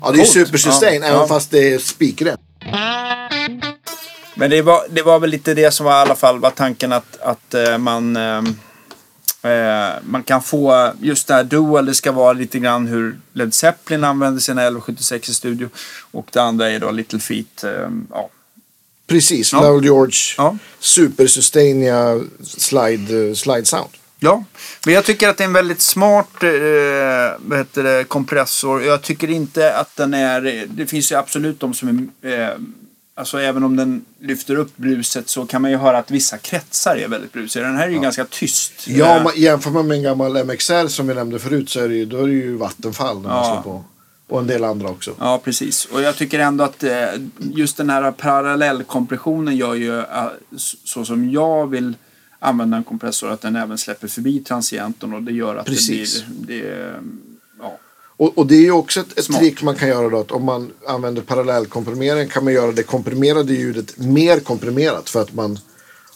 Ja, 0.00 0.10
det 0.12 0.18
är 0.18 0.24
Coolt. 0.24 0.28
super 0.28 0.58
sustain, 0.58 1.02
Ja, 1.02 1.08
även 1.08 1.20
ja. 1.20 1.26
fast 1.28 1.50
det 1.50 1.74
är 1.74 1.78
spikrätt. 1.78 2.40
Men 4.34 4.50
det 4.50 4.62
var, 4.62 4.80
det 4.90 5.02
var 5.02 5.18
väl 5.18 5.30
lite 5.30 5.54
det 5.54 5.70
som 5.70 5.86
var 5.86 5.92
i 5.92 5.96
alla 6.02 6.14
fall 6.14 6.38
var 6.40 6.50
tanken 6.50 6.92
att, 6.92 7.20
att 7.20 7.54
eh, 7.54 7.78
man, 7.78 8.16
eh, 9.48 9.88
eh, 9.88 9.94
man 10.04 10.22
kan 10.22 10.42
få 10.42 10.92
just 11.00 11.26
det 11.26 11.34
här 11.34 11.44
dual. 11.44 11.86
Det 11.86 11.94
ska 11.94 12.12
vara 12.12 12.32
lite 12.32 12.58
grann 12.58 12.86
hur 12.86 13.18
Led 13.32 13.54
Zeppelin 13.54 14.04
använder 14.04 14.40
sina 14.40 14.62
1176 14.62 15.28
i 15.28 15.34
studio. 15.34 15.68
Och 16.10 16.28
det 16.32 16.42
andra 16.42 16.70
är 16.70 16.78
då 16.78 16.90
Little 16.90 17.18
Feet. 17.20 17.64
Eh, 17.64 17.88
ja. 18.10 18.28
Precis, 19.06 19.52
Ja. 19.52 19.60
Lowell 19.62 19.84
George. 19.84 20.14
Ja. 20.36 20.56
Super 20.80 21.26
sustainiga 21.26 22.20
slide, 22.42 23.28
eh, 23.28 23.34
slide 23.34 23.64
sound. 23.64 23.90
ja, 24.20 24.44
men 24.84 24.94
jag 24.94 25.04
tycker 25.04 25.28
att 25.28 25.36
det 25.36 25.44
är 25.44 25.48
en 25.48 25.52
väldigt 25.52 25.80
smart 25.80 26.42
eh, 26.42 26.50
vad 27.38 27.58
heter 27.58 27.82
det, 27.82 28.04
kompressor. 28.04 28.82
Jag 28.84 29.02
tycker 29.02 29.30
inte 29.30 29.74
att 29.76 29.96
den 29.96 30.14
är... 30.14 30.66
Det 30.68 30.86
finns 30.86 31.12
ju 31.12 31.16
absolut 31.16 31.60
de 31.60 31.74
som 31.74 32.10
är... 32.22 32.56
Alltså 33.18 33.40
även 33.40 33.62
om 33.64 33.76
den 33.76 34.04
lyfter 34.20 34.56
upp 34.56 34.76
bruset 34.76 35.28
så 35.28 35.46
kan 35.46 35.62
man 35.62 35.70
ju 35.70 35.76
höra 35.76 35.98
att 35.98 36.10
vissa 36.10 36.38
kretsar 36.38 36.96
är 36.96 37.08
väldigt 37.08 37.32
brusiga. 37.32 37.62
Den 37.64 37.76
här 37.76 37.86
är 37.86 37.90
ju 37.92 38.00
ganska 38.00 38.24
tyst. 38.24 38.72
Ja, 38.86 39.16
Eh, 39.16 39.22
man, 39.24 39.32
jämför 39.36 39.70
man 39.70 39.86
med 39.88 39.96
en 39.96 40.02
gammal 40.02 40.44
MXR 40.44 40.88
som 40.88 41.06
vi 41.08 41.14
nämnde 41.14 41.38
förut 41.38 41.70
så 41.70 41.80
är 41.80 41.88
det 41.88 41.94
ju, 41.94 42.04
då 42.04 42.16
är 42.22 42.26
det 42.26 42.32
ju 42.32 42.56
vattenfall 42.56 43.16
när 43.20 43.28
man 43.28 43.36
Ja. 43.44 43.62
slår 43.62 43.72
på. 43.72 43.84
Och 44.28 44.40
en 44.40 44.46
del 44.46 44.64
andra 44.64 44.88
också. 44.88 45.14
Ja, 45.20 45.40
precis. 45.44 45.84
Och 45.84 46.02
jag 46.02 46.16
tycker 46.16 46.38
ändå 46.38 46.64
att 46.64 46.82
eh, 46.84 46.90
just 47.38 47.76
den 47.76 47.90
här 47.90 48.12
parallellkompressionen 48.12 49.56
gör 49.56 49.74
ju 49.74 49.98
eh, 49.98 50.04
så 50.84 51.04
som 51.04 51.30
jag 51.30 51.66
vill 51.70 51.94
använda 52.38 52.76
en 52.76 52.84
kompressor 52.84 53.30
att 53.30 53.40
den 53.40 53.56
även 53.56 53.78
släpper 53.78 54.08
förbi 54.08 54.40
transienten 54.40 55.14
och 55.14 55.22
det 55.22 55.32
gör 55.32 55.56
att 55.56 55.66
Precis. 55.66 56.22
det 56.28 56.46
blir... 56.46 56.60
Det, 56.60 56.68
ja. 56.68 56.86
Och, 58.18 58.38
och 58.38 58.46
det 58.46 58.54
är 58.54 58.60
ju 58.60 58.72
också 58.72 59.00
ett, 59.00 59.18
ett 59.18 59.26
trick 59.26 59.62
man 59.62 59.74
kan 59.74 59.88
göra 59.88 60.08
då. 60.08 60.20
Att 60.20 60.32
om 60.32 60.44
man 60.44 60.72
använder 60.86 61.22
parallellkomprimering 61.22 62.28
kan 62.28 62.44
man 62.44 62.52
göra 62.52 62.72
det 62.72 62.82
komprimerade 62.82 63.52
ljudet 63.52 63.98
mer 63.98 64.40
komprimerat. 64.40 65.10
För 65.10 65.22
att 65.22 65.34
man 65.34 65.58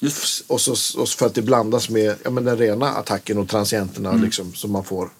Just, 0.00 0.50
och 0.50 0.60
så, 0.60 1.00
och 1.00 1.08
för 1.08 1.26
att 1.26 1.34
det 1.34 1.42
blandas 1.42 1.88
med 1.88 2.14
ja, 2.24 2.30
men 2.30 2.44
den 2.44 2.56
rena 2.56 2.88
attacken 2.88 3.38
och 3.38 3.48
transienterna 3.48 4.10
Mm. 4.10 4.24
liksom, 4.24 4.54
som 4.54 4.72
man 4.72 4.84
får. 4.84 5.10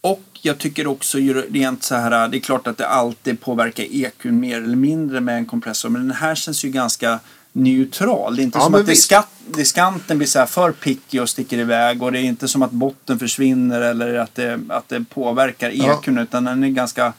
och 0.00 0.22
jag 0.42 0.58
tycker 0.58 0.86
också 0.86 1.18
rent 1.50 1.82
så 1.82 1.94
här, 1.94 2.28
det 2.28 2.36
är 2.36 2.40
klart 2.40 2.66
att 2.66 2.78
det 2.78 2.86
alltid 2.86 3.40
påverkar 3.40 3.84
EQn 3.90 4.40
mer 4.40 4.56
eller 4.62 4.76
mindre 4.76 5.20
med 5.20 5.36
en 5.36 5.46
kompressor, 5.46 5.88
men 5.88 6.08
den 6.08 6.16
här 6.16 6.34
känns 6.34 6.64
ju 6.64 6.68
ganska 6.68 7.20
neutral. 7.52 8.36
Det 8.36 8.42
är 8.42 8.44
inte 8.44 8.58
Ja, 8.58 8.64
som 8.64 8.74
att 8.74 8.86
diskat, 8.86 9.28
diskanten 9.46 10.18
blir 10.18 10.28
så 10.28 10.46
för 10.46 10.72
picky 10.72 11.18
och 11.20 11.28
sticker 11.28 11.58
iväg 11.58 12.02
och 12.02 12.12
det 12.12 12.18
är 12.18 12.22
inte 12.22 12.48
som 12.48 12.62
att 12.62 12.70
botten 12.70 13.18
försvinner 13.18 13.80
eller 13.80 14.14
att 14.14 14.34
det, 14.34 14.60
att 14.68 14.88
det 14.88 15.04
påverkar 15.10 15.70
Ja. 15.70 15.98
EQn 16.02 16.18
utan 16.18 16.44
den 16.44 16.64
är 16.64 16.68
ganska, 16.68 17.12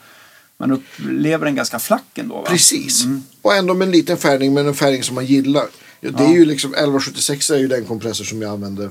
man 0.58 0.72
upplever 0.72 1.46
den 1.46 1.56
ganska 1.56 1.80
flack 1.80 2.18
ändå. 2.18 2.36
Va? 2.36 2.44
Precis. 2.48 3.04
Mm. 3.04 3.24
Och 3.42 3.56
ändå 3.56 3.74
med 3.74 3.86
en 3.86 3.92
liten 3.92 4.18
färgning, 4.18 4.54
men 4.54 4.68
en 4.68 4.76
färgning 4.76 5.04
som 5.04 5.16
man 5.16 5.26
gillar. 5.26 5.66
Ja, 6.00 6.12
det 6.12 6.24
är 6.24 6.28
Ja. 6.28 6.34
ju 6.34 6.46
liksom 6.46 6.74
1176 6.74 7.50
är 7.50 7.58
ju 7.58 7.68
den 7.68 7.86
kompressor 7.86 8.26
som 8.26 8.42
jag 8.42 8.52
använder 8.52 8.90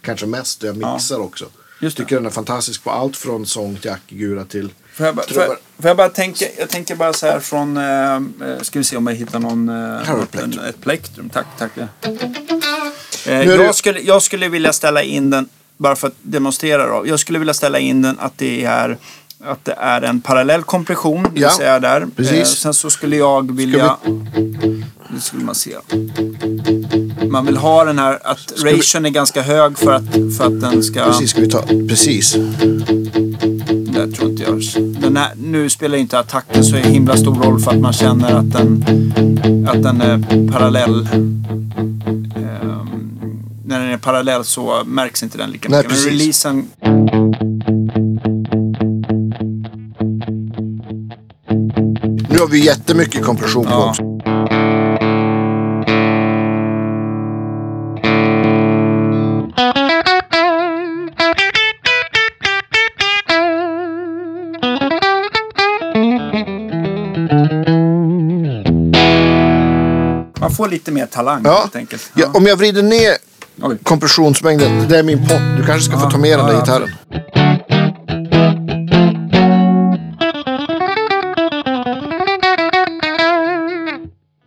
kanske 0.00 0.26
mest. 0.26 0.62
Jag 0.62 0.82
Ja. 0.82 0.94
mixar 0.94 1.18
också. 1.18 1.44
Just 1.80 1.96
det. 1.96 2.02
Tycker 2.02 2.16
den 2.16 2.26
är 2.26 2.30
fantastisk 2.30 2.84
på 2.84 2.90
allt 2.90 3.16
från 3.16 3.46
sång 3.46 3.76
till 3.76 3.90
ackigura 3.90 4.44
till 4.44 4.70
Får 4.96 5.06
jag, 5.06 5.14
bara, 5.14 5.26
får, 5.26 5.42
jag, 5.42 5.56
får 5.78 5.88
jag 5.90 5.96
bara 5.96 6.08
tänka, 6.08 6.44
jag 6.58 6.68
tänker 6.68 6.94
bara 6.96 7.12
så 7.12 7.26
här 7.26 7.40
från, 7.40 7.76
eh, 7.76 8.14
eh, 8.14 8.20
ska 8.62 8.78
vi 8.78 8.84
se 8.84 8.96
om 8.96 9.06
jag 9.06 9.14
hittar 9.14 9.38
någon, 9.38 9.68
eh, 9.68 9.98
du 10.20 10.26
plektrum. 10.26 10.64
ett 10.68 10.80
plektrum. 10.80 11.30
Tack, 11.32 11.46
tack. 11.58 11.70
Eh, 11.76 11.84
är 13.26 13.42
jag, 13.44 13.58
det- 13.58 13.72
skulle, 13.74 14.00
jag 14.00 14.22
skulle 14.22 14.48
vilja 14.48 14.72
ställa 14.72 15.02
in 15.02 15.30
den, 15.30 15.48
bara 15.76 15.96
för 15.96 16.06
att 16.08 16.14
demonstrera 16.22 16.86
då. 16.86 17.06
Jag 17.06 17.20
skulle 17.20 17.38
vilja 17.38 17.54
ställa 17.54 17.78
in 17.78 18.02
den 18.02 18.18
att 18.18 18.38
det 18.38 18.64
är 18.64 18.98
att 19.44 19.64
det 19.64 19.72
är 19.78 20.02
en 20.02 20.20
parallell 20.20 20.62
kompression, 20.62 21.22
det 21.22 21.28
vill 21.30 21.42
Ja, 21.42 21.50
säga 21.56 21.80
där. 21.80 22.06
precis. 22.16 22.48
sen 22.48 22.74
så 22.74 22.90
skulle 22.90 23.16
jag 23.16 23.56
vilja... 23.56 23.96
Nu 25.14 25.20
skulle 25.20 25.44
man 25.44 25.54
se. 25.54 25.76
Man 27.30 27.46
vill 27.46 27.56
ha 27.56 27.84
den 27.84 27.98
här, 27.98 28.18
att 28.24 28.52
vi- 28.64 28.72
ration 28.78 29.06
är 29.06 29.10
ganska 29.10 29.42
hög 29.42 29.78
för 29.78 29.92
att, 29.92 30.04
för 30.38 30.44
att 30.46 30.60
den 30.60 30.82
ska... 30.82 31.04
Precis, 31.04 31.30
ska 31.30 31.40
vi 31.40 31.48
ta. 31.50 31.62
Precis. 31.88 32.36
Det 33.94 34.12
tror 34.12 34.30
inte 34.30 34.42
jag. 34.42 34.62
Den 35.00 35.16
här, 35.16 35.32
nu 35.36 35.70
spelar 35.70 35.98
inte 35.98 36.18
attacken 36.18 36.64
så 36.64 36.76
himla 36.76 37.16
stor 37.16 37.34
roll 37.34 37.60
för 37.60 37.70
att 37.70 37.80
man 37.80 37.92
känner 37.92 38.34
att 38.34 38.52
den, 38.52 38.84
att 39.68 39.82
den 39.82 40.00
är 40.00 40.48
parallell. 40.52 41.08
Ehm, 41.12 43.08
när 43.66 43.80
den 43.80 43.90
är 43.90 43.98
parallell 43.98 44.44
så 44.44 44.82
märks 44.86 45.22
inte 45.22 45.38
den 45.38 45.50
lika 45.50 45.68
Nej, 45.68 45.78
mycket. 45.78 45.90
Men 45.90 45.96
precis. 45.98 46.20
releasen... 46.20 46.68
Nu 52.30 52.38
har 52.38 52.48
vi 52.48 52.64
jättemycket 52.64 53.24
kompression 53.24 53.64
på 53.64 53.70
Ja. 53.70 53.88
också. 53.90 54.13
Lite 70.66 70.90
mer 70.92 71.06
talang 71.06 71.42
Ja. 71.44 71.58
helt 71.60 71.76
enkelt. 71.76 72.10
Ja, 72.14 72.30
om 72.34 72.46
jag 72.46 72.56
vrider 72.56 72.82
ner 72.82 73.16
Oj. 73.62 73.78
kompressionsmängden. 73.82 74.88
Det 74.88 74.98
är 74.98 75.02
min 75.02 75.18
pott. 75.28 75.40
Du 75.56 75.66
kanske 75.66 75.90
ska 75.90 75.98
få 76.00 76.06
Ja, 76.06 76.10
ta 76.10 76.18
med 76.18 76.38
den 76.38 76.46
ja, 76.46 76.52
där 76.52 76.54
ja, 76.54 76.60
gitarren. 76.60 76.90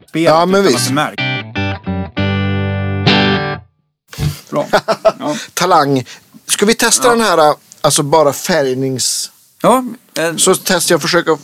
Spel 0.09 0.23
Ja, 0.23 0.45
men 0.45 0.63
visst. 0.63 0.91
Bra. 4.49 4.67
Ja, 5.19 5.35
Talang. 5.53 6.03
Ska 6.45 6.65
vi 6.65 6.73
testa 6.75 7.09
den 7.09 7.21
här, 7.21 7.55
alltså 7.81 8.03
bara 8.03 8.33
färgnings... 8.33 9.31
ja, 9.61 9.83
eh, 10.19 10.35
Så 10.35 10.55
testar 10.55 10.93
jag 10.93 11.01
försöka 11.01 11.37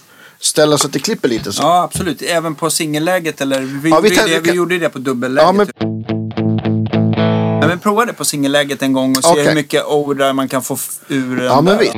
ställa 0.44 0.78
så 0.78 0.88
att 0.88 0.94
det 0.94 1.00
klipper 1.00 1.28
lite. 1.30 1.52
Så. 1.54 1.64
ja 1.64 1.84
absolut. 1.84 2.22
Även 2.22 2.56
på 2.56 2.70
singelläget 2.70 3.42
eller? 3.42 3.62
Vi, 3.62 3.90
Ja, 3.90 4.00
vi 4.00 4.10
gjorde, 4.10 4.22
det, 4.22 4.28
vi 4.34 4.40
vi 4.40 4.46
kan- 4.48 4.56
gjorde 4.56 4.78
det 4.78 4.90
på 4.90 5.00
dubbelläget. 5.00 5.46
Ja, 5.48 5.52
men 5.52 5.68
Ja, 7.62 7.68
men 7.68 7.80
prova 7.80 8.06
det 8.06 8.14
på 8.14 8.26
singelläget 8.26 8.82
en 8.82 8.94
gång 8.94 9.12
och 9.18 9.24
se 9.24 9.30
Okej. 9.32 9.46
hur 9.48 9.56
mycket 9.56 9.86
over 9.86 10.34
man 10.34 10.48
kan 10.48 10.62
få 10.62 10.78
ur 11.08 11.36
den 11.36 11.46
Ja, 11.46 11.62
men 11.62 11.78
visst. 11.78 11.94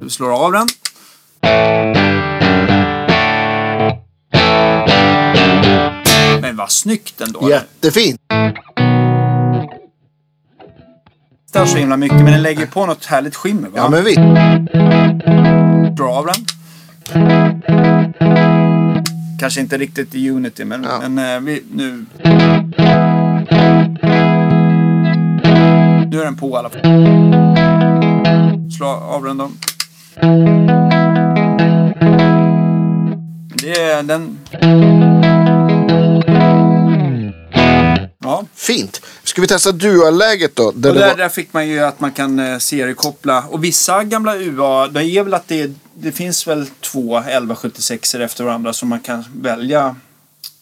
Du 0.00 0.10
slår 0.10 0.32
av 0.46 0.52
den. 0.52 0.66
Men 6.40 6.56
vad 6.56 6.70
snyggt 6.72 7.20
ändå. 7.20 7.50
Jättefint. 7.50 8.20
Är 11.54 11.66
så 11.66 11.76
himla 11.78 11.96
mycket, 11.96 12.16
men 12.16 12.32
den 12.32 12.42
lägger 12.42 12.66
på 12.66 12.86
något 12.86 13.04
härligt 13.04 13.34
skimmer. 13.36 13.68
Va? 13.68 13.74
Ja, 13.76 13.88
men 13.88 14.04
visst. 14.04 14.18
Dra 15.96 16.08
av 16.08 16.26
den. 16.26 16.34
Kanske 19.40 19.60
inte 19.60 19.78
riktigt 19.78 20.14
i 20.14 20.30
Unity, 20.30 20.64
men, 20.64 20.84
Ja. 20.84 21.08
men 21.08 21.34
eh, 21.34 21.40
vi, 21.40 21.62
nu... 21.72 22.04
Nu 26.10 26.20
är 26.20 26.24
den 26.24 26.36
på 26.36 26.48
i 26.50 26.54
alla 26.54 26.70
fall. 26.70 26.80
Slå 28.76 28.86
av 28.86 29.24
den 29.24 29.38
då. 29.38 29.50
Det 33.62 33.80
är 33.82 34.02
den... 34.02 34.38
Ja, 38.24 38.44
Fint. 38.54 39.00
Ska 39.36 39.40
vi 39.40 39.48
testa 39.48 39.72
dualläget 39.72 40.56
då? 40.56 40.72
Där 40.72 40.90
och 40.90 40.94
där, 40.94 41.08
var... 41.08 41.16
där 41.16 41.28
fick 41.28 41.52
man 41.52 41.68
ju 41.68 41.80
att 41.80 42.00
man 42.00 42.12
kan 42.12 42.38
eh, 42.38 42.58
seriekoppla. 42.58 43.44
Och 43.50 43.64
vissa 43.64 44.04
gamla 44.04 44.36
UA, 44.36 44.88
det 44.88 45.04
är 45.04 45.22
väl 45.22 45.34
att 45.34 45.48
det, 45.48 45.70
det 45.94 46.12
finns 46.12 46.46
väl 46.46 46.66
två 46.80 47.18
1176 47.18 48.14
efter 48.14 48.44
varandra 48.44 48.72
som 48.72 48.88
man 48.88 49.00
kan 49.00 49.24
välja 49.40 49.96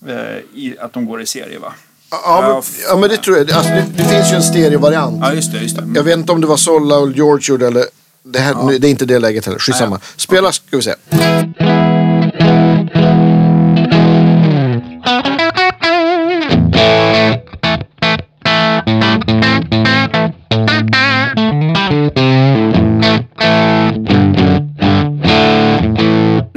eh, 0.07 0.15
i, 0.55 0.77
att 0.81 0.93
de 0.93 1.07
går 1.07 1.23
i 1.23 1.27
serie 1.27 1.59
va? 1.59 1.73
Ja, 2.11 2.41
men, 2.43 2.51
Ja, 2.51 2.63
ja, 2.89 2.97
men 2.97 3.11
det 3.11 3.17
tror 3.17 3.37
jag. 3.37 3.53
Alltså, 3.53 3.73
det, 3.73 3.85
det 3.97 4.05
finns 4.05 4.33
ju 4.33 4.37
en 4.37 4.43
stereovariant. 4.43 5.19
Ja, 5.21 5.33
just 5.35 5.53
det. 5.53 5.59
Just 5.59 5.77
det. 5.77 5.85
Jag 5.95 6.03
vet 6.03 6.19
inte 6.19 6.33
om 6.33 6.41
det 6.41 6.47
var 6.47 6.57
Solla 6.57 6.99
och 6.99 7.13
George 7.13 7.45
gjorde 7.49 7.67
eller... 7.67 7.85
Det, 8.23 8.39
här, 8.39 8.79
det 8.79 8.89
är 8.89 8.91
inte 8.91 9.07
det 9.07 9.19
läget 9.19 9.47
heller. 9.47 9.59
Skitsamma. 9.59 10.01
Spela 10.17 10.53
ska 10.53 10.77
vi 10.77 10.83
se. 10.83 10.95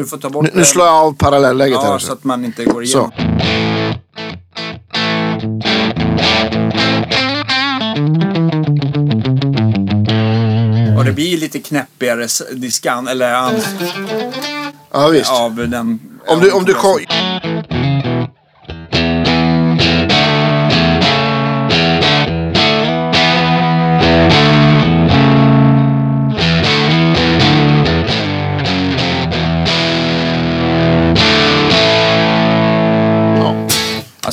Får 0.08 0.18
ta 0.18 0.30
bort 0.30 0.44
Nu, 0.44 0.50
nu 0.54 0.66
slår 0.66 0.86
jag 0.86 0.96
av 0.96 1.14
parallelläget 1.14 1.82
här. 1.82 1.92
Ja, 1.92 2.00
så 2.00 2.14
att 2.14 2.24
man 2.24 2.46
inte 2.46 2.66
går 2.66 2.84
igenom. 2.84 3.12
Så. 3.12 3.28
blir 11.18 11.38
lite 11.38 11.60
knäppigare 11.60 12.28
diskan, 12.52 13.08
eller 13.08 13.34
an, 13.34 13.54
Ja, 14.92 15.08
visst. 15.08 15.32
av 15.32 15.56
den... 15.56 16.00
Om 16.28 16.40
du, 16.40 16.52
om 16.52 16.66
du 16.66 16.74
kom... 16.74 17.00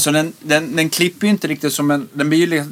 Alltså 0.07 0.23
den, 0.23 0.33
den, 0.41 0.77
den 0.77 0.91
klipper 0.91 1.27
ju 1.27 1.31
inte 1.31 1.49
riktigt 1.49 1.73
som 1.73 1.91
en... 1.91 2.09
Den 2.13 2.29
blir 2.29 2.53
ju 2.53 2.65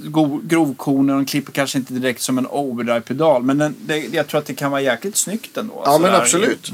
grovkornig 0.42 1.14
och 1.14 1.18
den 1.18 1.26
klipper 1.26 1.52
kanske 1.52 1.78
inte 1.78 1.92
direkt 1.92 2.22
som 2.22 2.38
en 2.38 2.46
overdrive-pedal. 2.46 3.42
Men 3.42 3.58
den, 3.58 3.76
det, 3.80 3.98
jag 3.98 4.28
tror 4.28 4.40
att 4.40 4.46
det 4.46 4.54
kan 4.54 4.70
vara 4.70 4.80
jäkligt 4.80 5.16
snyggt 5.16 5.56
ändå. 5.56 5.82
ja 5.84 5.98
men 5.98 6.14
absolut. 6.14 6.70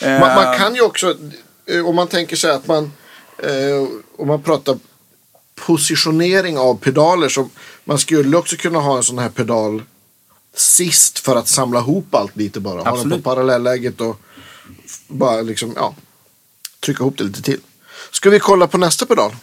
Eh, 0.00 0.20
Man, 0.20 0.34
man 0.34 0.58
kan 0.58 0.74
ju 0.74 0.80
också, 0.80 1.16
eh, 1.66 1.86
om 1.86 1.96
man 1.96 2.08
tänker 2.08 2.36
sig 2.36 2.50
att 2.50 2.66
man, 2.66 2.92
eh, 3.38 3.88
om 4.16 4.28
man 4.28 4.42
pratar 4.42 4.78
positionering 5.54 6.58
av 6.58 6.74
pedaler, 6.74 7.28
så 7.28 7.48
man 7.84 7.98
skulle 7.98 8.36
också 8.36 8.56
kunna 8.56 8.78
ha 8.78 8.96
en 8.96 9.02
sån 9.02 9.18
här 9.18 9.28
pedal 9.28 9.82
sist 10.54 11.18
för 11.18 11.36
att 11.36 11.48
samla 11.48 11.78
ihop 11.78 12.14
allt 12.14 12.36
lite 12.36 12.60
bara. 12.60 12.78
Ha 12.78 12.84
den 12.84 12.92
Absolut. 12.94 13.24
på 13.24 13.30
parallelläget 13.30 14.00
och 14.00 14.20
bara 15.08 15.40
liksom, 15.42 15.72
ja, 15.76 15.94
trycka 16.80 17.02
ihop 17.02 17.18
det 17.18 17.24
lite 17.24 17.42
till. 17.42 17.60
Ska 18.10 18.30
vi 18.30 18.38
kolla 18.40 18.66
på 18.66 18.78
nästa 18.78 19.06
pedal? 19.06 19.36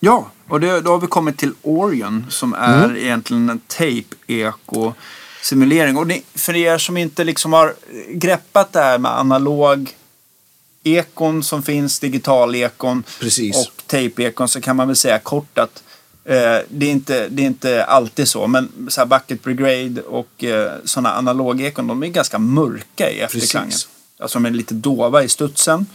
Ja, 0.00 0.30
och 0.48 0.60
det, 0.60 0.80
då 0.80 0.90
har 0.90 0.98
vi 1.00 1.06
kommit 1.06 1.38
till 1.38 1.52
Orion 1.62 2.26
som 2.30 2.54
är 2.54 2.84
Mm. 2.84 2.96
egentligen 2.96 3.50
en 3.50 3.58
tape-eko-simulering. 3.58 5.96
Och 5.96 6.06
det, 6.06 6.22
för 6.34 6.56
er 6.56 6.78
som 6.78 6.96
inte 6.96 7.24
liksom 7.24 7.52
har 7.52 7.74
greppat 8.08 8.72
det 8.72 8.80
här 8.80 8.98
med 8.98 9.18
analog 9.18 9.94
ekon 10.82 11.42
som 11.42 11.62
finns, 11.62 12.00
digital 12.00 12.54
ekon 12.54 13.02
Precis. 13.20 13.56
och 13.56 13.82
tape-ekon 13.86 14.48
så 14.48 14.60
kan 14.60 14.76
man 14.76 14.86
väl 14.86 14.96
säga 14.96 15.18
kort 15.18 15.58
att 15.58 15.82
eh, 16.24 16.58
det, 16.68 16.86
är 16.86 16.90
inte, 16.90 17.28
det 17.28 17.42
är 17.42 17.46
inte 17.46 17.84
alltid 17.84 18.28
så, 18.28 18.46
men 18.46 18.88
så 18.90 19.00
här 19.00 19.06
Bucket 19.06 19.42
Brigade 19.42 20.02
och 20.02 20.44
eh, 20.44 20.72
sådana 20.84 21.14
analog-ekon, 21.18 21.86
de 21.86 22.02
är 22.02 22.06
ganska 22.08 22.38
mörka 22.38 23.10
i 23.10 23.20
efterklangen. 23.20 23.70
Precis. 23.70 23.88
Alltså 24.18 24.38
de 24.38 24.46
är 24.46 24.50
lite 24.50 24.74
dova 24.74 25.22
i 25.22 25.28
studsen 25.28 25.86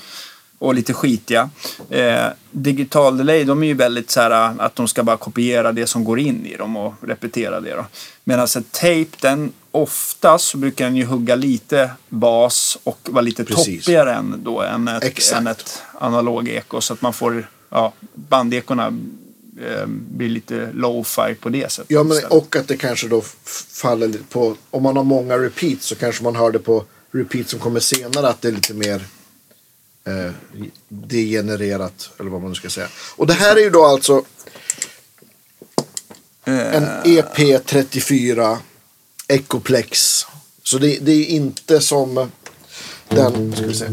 och 0.60 0.76
lite 0.76 0.94
skitiga. 0.94 1.50
Eh, 1.90 2.26
digital 2.52 3.18
delay, 3.18 3.44
de 3.44 3.64
är 3.64 3.68
ju 3.68 3.74
väldigt 3.74 4.12
så 4.12 4.22
här 4.22 4.56
att 4.60 4.76
de 4.76 4.88
ska 4.88 5.04
bara 5.04 5.18
kopiera 5.18 5.72
det 5.72 5.88
som 5.88 6.04
går 6.04 6.20
in 6.20 6.46
i 6.46 6.56
dem 6.56 6.78
och 6.78 6.94
repetera 7.02 7.62
det. 7.62 7.76
Då. 7.76 7.86
Medan 8.24 8.46
ett 8.46 8.72
tape, 8.72 9.08
den 9.22 9.52
oftast 9.72 10.46
så 10.46 10.58
brukar 10.58 10.86
den 10.86 10.96
ju 10.96 11.06
hugga 11.06 11.36
lite 11.36 11.92
bas 12.10 12.78
och 12.84 13.00
vara 13.04 13.22
lite 13.22 13.46
Precis. 13.46 13.86
toppigare 13.86 14.14
än, 14.14 14.42
då, 14.44 14.62
än, 14.62 14.88
ett, 14.88 15.34
än 15.34 15.48
ett 15.48 15.82
analog 15.94 16.48
eko. 16.48 16.82
Så 16.82 16.94
att 16.94 17.02
man 17.02 17.14
får, 17.14 17.50
ja, 17.70 17.94
bandekorna 18.14 18.88
eh, 19.68 19.86
blir 19.88 20.30
lite 20.30 20.70
low-fi 20.74 21.36
på 21.36 21.50
det 21.50 21.72
sättet. 21.72 21.92
Ja, 21.92 22.04
men, 22.04 22.18
och 22.30 22.56
att 22.56 22.68
det 22.68 22.78
kanske 22.78 23.08
då 23.08 23.24
faller 23.82 24.08
lite 24.08 24.24
på, 24.24 24.56
om 24.70 24.84
man 24.84 24.98
har 24.98 25.04
många 25.04 25.38
repeats 25.38 25.86
så 25.86 25.96
kanske 25.96 26.24
man 26.24 26.36
hör 26.36 26.52
det 26.52 26.60
på 26.60 26.84
repeats 27.12 27.52
som 27.52 27.60
kommer 27.60 27.80
senare 27.80 28.28
att 28.28 28.42
det 28.42 28.48
är 28.48 28.52
lite 28.52 28.74
mer 28.74 29.02
eh, 30.10 30.32
degenererat, 30.88 32.10
eller 32.20 32.30
vad 32.30 32.42
man 32.42 32.50
nu 32.50 32.56
ska 32.56 32.70
säga. 32.70 32.88
Och 33.16 33.28
det 33.28 33.34
här 33.34 33.56
är 33.56 33.62
ju 33.62 33.70
då 33.70 33.86
alltså 33.86 34.24
en 36.44 36.84
E 37.06 37.24
EP34 37.36 38.58
Ecoplex. 39.28 40.26
Så 40.64 40.78
det, 40.78 40.98
det 41.02 41.12
är 41.12 41.26
inte 41.26 41.82
som 41.82 42.32
den, 43.10 43.56
ska 43.56 43.66
vi 43.66 43.74
se. 43.74 43.86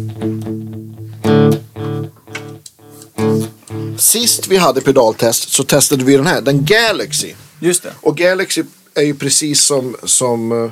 Sist 3.98 4.48
vi 4.48 4.56
hade 4.56 4.80
pedaltest 4.80 5.48
så 5.52 5.64
testade 5.64 6.04
vi 6.04 6.16
den 6.16 6.26
här, 6.26 6.40
den 6.40 6.64
Galaxy. 6.64 7.34
Just 7.60 7.82
det. 7.82 7.92
Och 8.00 8.16
Galaxy 8.16 8.62
är 8.94 9.02
ju 9.02 9.14
precis 9.14 9.60
som, 9.60 9.96
som 10.04 10.64
eh, 10.64 10.70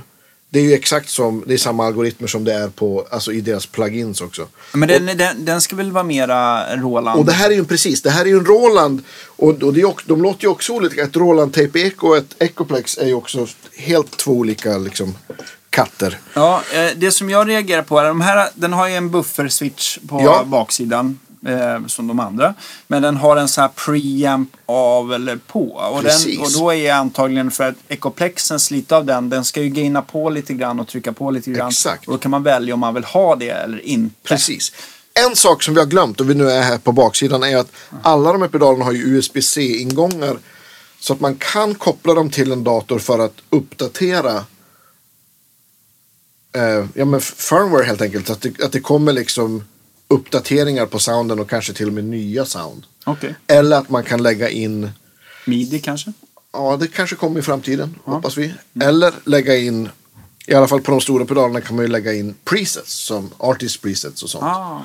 det 0.55 0.61
är 0.61 0.63
ju 0.63 0.73
exakt 0.75 1.09
som, 1.09 1.45
det 1.47 1.55
är 1.55 1.59
samma 1.59 1.87
algoritmer 1.87 2.29
som 2.29 2.45
det 2.45 2.55
är 2.55 2.69
på, 2.69 3.07
alltså 3.11 3.33
i 3.33 3.41
deras 3.41 3.67
plugins 3.67 4.21
också. 4.21 4.47
Men 4.73 4.89
den, 4.89 5.07
den, 5.07 5.45
den 5.45 5.61
ska 5.61 5.77
väl 5.77 5.93
vara 5.93 6.05
mera 6.05 6.77
Roland? 6.77 7.19
Och 7.19 7.27
det 7.27 7.33
här 7.33 7.51
är 7.51 7.55
ju 7.55 7.65
precis, 7.65 8.03
det 8.03 8.11
här 8.11 8.25
är 8.25 8.29
ju 8.29 8.39
en 8.39 8.45
Roland 8.45 9.03
och, 9.27 9.63
och 9.63 9.75
det 9.75 9.81
är, 9.81 9.95
de 10.07 10.23
låter 10.23 10.43
ju 10.43 10.49
också 10.49 10.73
olika. 10.73 11.03
Ett 11.03 11.17
Roland 11.17 11.53
Tape 11.53 11.81
Eco 11.81 12.07
och 12.09 12.17
ett 12.17 12.35
Ecoplex 12.39 12.99
är 12.99 13.07
ju 13.07 13.15
också 13.15 13.47
helt 13.77 14.17
två 14.17 14.33
olika 14.33 14.79
liksom 14.79 15.15
katter. 15.71 16.19
Ja, 16.35 16.63
eh, 16.75 16.91
det 16.97 17.11
som 17.11 17.31
jag 17.31 17.49
reagerar 17.49 17.83
på 17.83 17.99
är 17.99 18.05
de 18.05 18.21
här, 18.21 18.49
den 18.55 18.73
har 18.73 18.89
ju 18.89 18.95
en 18.95 19.11
buffer-switch 19.11 19.99
på 20.09 20.21
Ja. 20.25 20.45
baksidan. 20.47 21.19
Eh, 21.47 21.87
som 21.87 22.07
de 22.07 22.21
andra. 22.21 22.55
Men 22.87 23.03
den 23.03 23.17
har 23.17 23.37
en 23.37 23.49
sån 23.49 23.63
här 23.63 23.69
preamp 23.69 24.51
av 24.67 25.13
eller 25.13 25.37
på. 25.37 25.65
Och, 25.67 26.03
den, 26.03 26.41
och 26.41 26.53
då 26.53 26.75
är 26.75 26.93
antagligen 26.93 27.51
för 27.51 27.69
att 27.69 27.75
Ecoplexens 27.89 28.71
lite 28.71 28.97
av 28.97 29.05
den, 29.05 29.31
den 29.31 29.45
ska 29.45 29.63
ju 29.63 29.69
gaina 29.69 30.03
på 30.03 30.31
lite 30.31 30.55
grann 30.55 30.81
och 30.81 30.89
trycka 30.89 31.13
på 31.13 31.31
lite 31.31 31.51
grann. 31.51 31.69
Exakt. 31.69 32.07
Och 32.07 32.13
då 32.13 32.19
kan 32.19 32.31
man 32.31 32.43
välja 32.43 32.75
om 32.75 32.81
man 32.81 32.95
vill 32.95 33.05
ha 33.05 33.37
det 33.37 33.49
eller 33.49 33.87
inte. 33.87 34.15
Precis. 34.23 34.73
En 35.15 35.37
sak 35.37 35.63
som 35.63 35.75
vi 35.75 35.81
har 35.81 35.87
glömt 35.87 36.21
och 36.21 36.31
vi 36.31 36.35
nu 36.35 36.51
är 36.51 36.63
här 36.63 36.79
på 36.79 36.93
baksidan 36.93 37.43
är 37.43 37.57
att 37.57 37.73
alla 38.03 38.33
de 38.33 38.43
här 38.43 38.49
pedalerna 38.49 38.85
har 38.85 38.93
ju 38.93 39.19
USB-C-ingångar. 39.19 40.39
Så 41.01 41.13
att 41.13 41.21
man 41.21 41.37
kan 41.37 41.75
koppla 41.75 42.15
dem 42.15 42.31
till 42.31 42.53
en 42.53 42.65
dator 42.65 42.99
för 42.99 43.19
att 43.19 43.35
uppdatera 43.51 44.45
eh, 46.57 46.87
ja, 46.95 47.05
men 47.05 47.21
firmware 47.21 47.85
helt 47.85 48.03
enkelt. 48.03 48.31
Att 48.31 48.41
det, 48.41 48.63
att 48.63 48.73
det 48.73 48.81
kommer 48.81 49.13
liksom 49.13 49.65
uppdateringar 50.09 50.87
på 50.87 50.99
sounden 50.99 51.39
och 51.39 51.51
kanske 51.51 51.73
till 51.73 51.87
och 51.87 51.93
med 51.93 52.05
nya 52.05 52.45
sound. 52.45 52.87
Okej. 53.05 53.35
Eller 53.47 53.77
att 53.77 53.91
man 53.91 54.05
kan 54.05 54.23
lägga 54.23 54.49
in, 54.49 54.91
Midi 55.47 55.81
kanske? 55.81 56.13
ja 56.53 56.77
det 56.77 56.89
kanske 56.89 57.17
kommer 57.17 57.41
i 57.41 57.43
framtiden, 57.43 57.95
hoppas 58.05 58.37
vi. 58.37 58.55
Eller 58.81 59.15
lägga 59.25 59.57
in, 59.57 59.89
i 60.47 60.55
alla 60.55 60.69
fall 60.69 60.81
på 60.81 60.91
de 60.91 61.01
stora 61.01 61.25
pedalerna 61.25 61.61
kan 61.61 61.77
man 61.77 61.85
ju 61.85 61.91
lägga 61.91 62.15
in 62.15 62.35
presets 62.45 62.93
som 62.93 63.31
artist 63.39 63.83
presets 63.83 64.23
och 64.23 64.31
sånt. 64.31 64.45
Ah. 64.45 64.83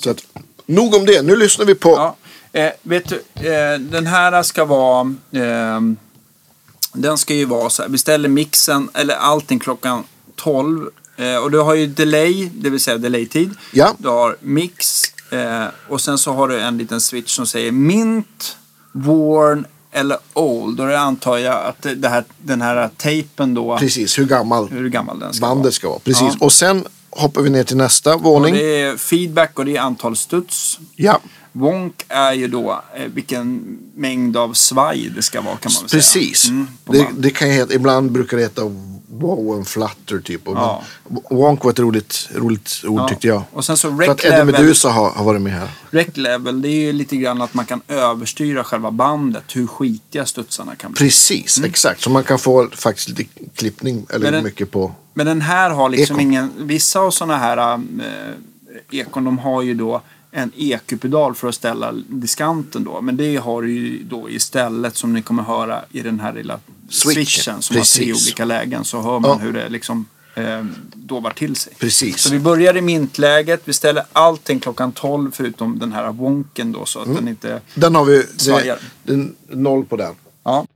Så 0.00 0.10
att, 0.10 0.22
nog 0.66 0.94
om 0.94 1.06
det, 1.06 1.22
nu 1.22 1.36
lyssnar 1.36 1.66
vi 1.66 1.74
på 1.74 1.90
Ja, 1.90 2.16
eh, 2.60 2.72
vet 2.82 3.08
du, 3.08 3.16
eh, 3.48 3.78
den 3.78 4.06
här 4.06 4.42
ska 4.42 4.64
vara... 4.64 5.14
Eh, 5.32 5.80
den 6.92 7.18
ska 7.18 7.34
ju 7.34 7.44
vara 7.44 7.70
så 7.70 7.82
här, 7.82 7.88
vi 7.88 7.98
ställer 7.98 8.28
mixen, 8.28 8.90
eller 8.94 9.14
allting 9.14 9.58
klockan 9.58 10.04
12. 10.36 10.90
Eh, 11.18 11.36
och 11.36 11.50
du 11.50 11.58
har 11.58 11.74
ju 11.74 11.86
delay, 11.86 12.50
det 12.54 12.70
vill 12.70 12.80
säga 12.80 12.98
delaytid. 12.98 13.50
Ja. 13.72 13.94
Du 13.98 14.08
har 14.08 14.36
mix 14.40 15.02
eh, 15.30 15.64
och 15.88 16.00
sen 16.00 16.18
så 16.18 16.32
har 16.32 16.48
du 16.48 16.60
en 16.60 16.78
liten 16.78 17.00
switch 17.00 17.36
som 17.36 17.46
säger 17.46 17.72
mint, 17.72 18.56
worn 18.92 19.66
eller 19.90 20.18
old. 20.34 20.76
Då 20.76 20.96
antar 20.96 21.38
jag 21.38 21.64
att 21.66 21.82
det 21.82 21.94
det 21.94 22.08
här, 22.08 22.24
den 22.38 22.62
här 22.62 22.90
tejpen 22.96 23.54
då, 23.54 23.78
precis 23.78 24.18
hur 24.18 24.26
gammal 24.26 24.68
hur 24.68 24.88
gammal 24.88 25.18
den 25.18 25.32
ska 25.32 25.46
bandet 25.46 25.64
vara. 25.64 25.72
ska 25.72 25.88
vara. 25.88 25.98
Precis. 25.98 26.28
Ja. 26.30 26.36
Och 26.40 26.52
sen 26.52 26.84
hoppar 27.10 27.42
vi 27.42 27.50
ner 27.50 27.64
till 27.64 27.76
nästa 27.76 28.14
Och 28.14 28.22
våning. 28.22 28.54
det 28.54 28.80
är 28.80 28.96
feedback 28.96 29.58
och 29.58 29.64
det 29.64 29.76
är 29.76 29.80
antal 29.80 30.16
studs. 30.16 30.78
Ja, 30.96 31.20
Wonk 31.52 32.04
är 32.08 32.32
ju 32.32 32.48
då 32.48 32.82
eh, 32.96 33.04
vilken 33.14 33.78
mängd 33.94 34.36
av 34.36 34.52
svaj 34.52 35.12
det 35.16 35.22
ska 35.22 35.40
vara 35.40 35.56
kan 35.56 35.72
man 35.72 35.82
väl 35.82 35.90
precis. 35.90 36.40
säga. 36.40 36.54
Mm, 36.54 36.68
på 36.84 36.92
det, 36.92 37.06
det 37.18 37.30
kan 37.30 37.50
heta, 37.50 37.74
ibland 37.74 38.12
brukar 38.12 38.36
det 38.36 38.42
heta 38.42 38.62
wow 39.10 39.52
and 39.56 39.68
flutter 39.68 40.18
typ. 40.20 40.48
Och 40.48 40.56
Ja. 40.56 40.82
men, 41.08 41.22
wonk 41.30 41.64
var 41.64 41.70
ett 41.70 41.78
roligt, 41.78 42.28
roligt 42.34 42.82
ord 42.86 43.00
Ja. 43.00 43.08
tyckte 43.08 43.26
jag. 43.26 43.42
Och 43.52 43.64
sen 43.64 43.76
så 43.76 43.90
rec 43.90 44.08
att 44.08 44.24
Eddie 44.24 44.44
Meduza 44.44 44.88
har, 44.88 45.10
har 45.10 45.24
varit 45.24 45.42
med 45.42 45.52
här. 45.52 45.68
rec 45.90 46.16
level, 46.16 46.62
det 46.62 46.68
är 46.68 46.80
ju 46.80 46.92
lite 46.92 47.16
grann 47.16 47.42
att 47.42 47.54
man 47.54 47.64
kan 47.66 47.80
överstyra 47.88 48.64
själva 48.64 48.90
bandet, 48.90 49.44
hur 49.56 49.66
skitiga 49.66 50.26
studsarna 50.26 50.74
kan 50.76 50.92
bli. 50.92 50.98
Precis, 50.98 51.60
exakt. 51.64 52.00
Så 52.00 52.10
man 52.10 52.24
kan 52.24 52.38
få 52.38 52.68
faktiskt 52.72 53.08
lite 53.08 53.24
klippning 53.54 54.06
eller 54.08 54.16
Mm. 54.16 54.22
Men 54.22 54.32
den- 54.32 54.44
mycket 54.44 54.70
på. 54.70 54.92
Men 55.14 55.26
den 55.26 55.40
här 55.40 55.70
har 55.70 55.88
liksom 55.88 56.16
Ekon. 56.16 56.26
ingen, 56.30 56.50
vissa 56.56 57.00
av 57.00 57.10
sådana 57.10 57.36
här 57.36 57.74
äh, 57.74 57.78
ekon, 59.00 59.24
de 59.24 59.38
har 59.38 59.62
ju 59.62 59.74
då 59.74 60.00
en 60.30 60.52
EQ-pedal 60.56 61.34
för 61.34 61.48
att 61.48 61.54
ställa 61.54 61.92
diskanten 62.08 62.84
då. 62.84 63.00
Men 63.00 63.16
det 63.16 63.36
har 63.36 63.62
du 63.62 63.70
ju 63.72 64.02
då 64.04 64.30
istället 64.30 64.96
som 64.96 65.12
ni 65.12 65.22
kommer 65.22 65.42
höra 65.42 65.80
i 65.90 66.00
den 66.02 66.20
här 66.20 66.32
lilla 66.32 66.60
Switchen, 66.88 67.62
som 67.62 67.76
har 67.76 67.84
tre 67.84 68.04
precis. 68.04 68.26
olika 68.26 68.44
lägen. 68.44 68.84
Så 68.84 69.00
hör 69.00 69.20
man 69.20 69.30
Ja. 69.30 69.36
hur 69.36 69.52
det 69.52 69.68
liksom 69.68 70.06
eh, 70.34 70.64
dovar 70.94 71.30
till 71.30 71.56
sig. 71.56 71.72
Precis. 71.78 72.20
Så 72.20 72.30
vi 72.30 72.38
börjar 72.38 72.76
i 72.76 72.80
mintläget. 72.80 73.60
Vi 73.64 73.72
ställer 73.72 74.04
allting 74.12 74.60
klockan 74.60 74.92
12 74.92 75.30
förutom 75.34 75.78
den 75.78 75.92
här 75.92 76.12
wonken 76.12 76.72
då 76.72 76.84
så 76.84 76.98
att 76.98 77.06
Mm. 77.06 77.16
den 77.16 77.28
inte... 77.28 77.60
Den 77.74 77.94
har 77.94 78.04
vi, 78.04 78.24
det, 79.04 79.12
är 79.12 79.28
noll 79.56 79.84
på 79.84 79.96
den. 79.96 80.14
Ja. 80.44 80.66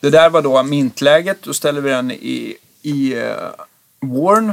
Det 0.00 0.10
där 0.10 0.30
var 0.30 0.42
då 0.42 0.62
mintläget. 0.62 1.42
Då 1.42 1.54
ställer 1.54 1.80
vi 1.80 1.90
den 1.90 2.10
i, 2.10 2.56
i 2.84 3.12
eh, 3.12 3.50
Warn. 4.00 4.52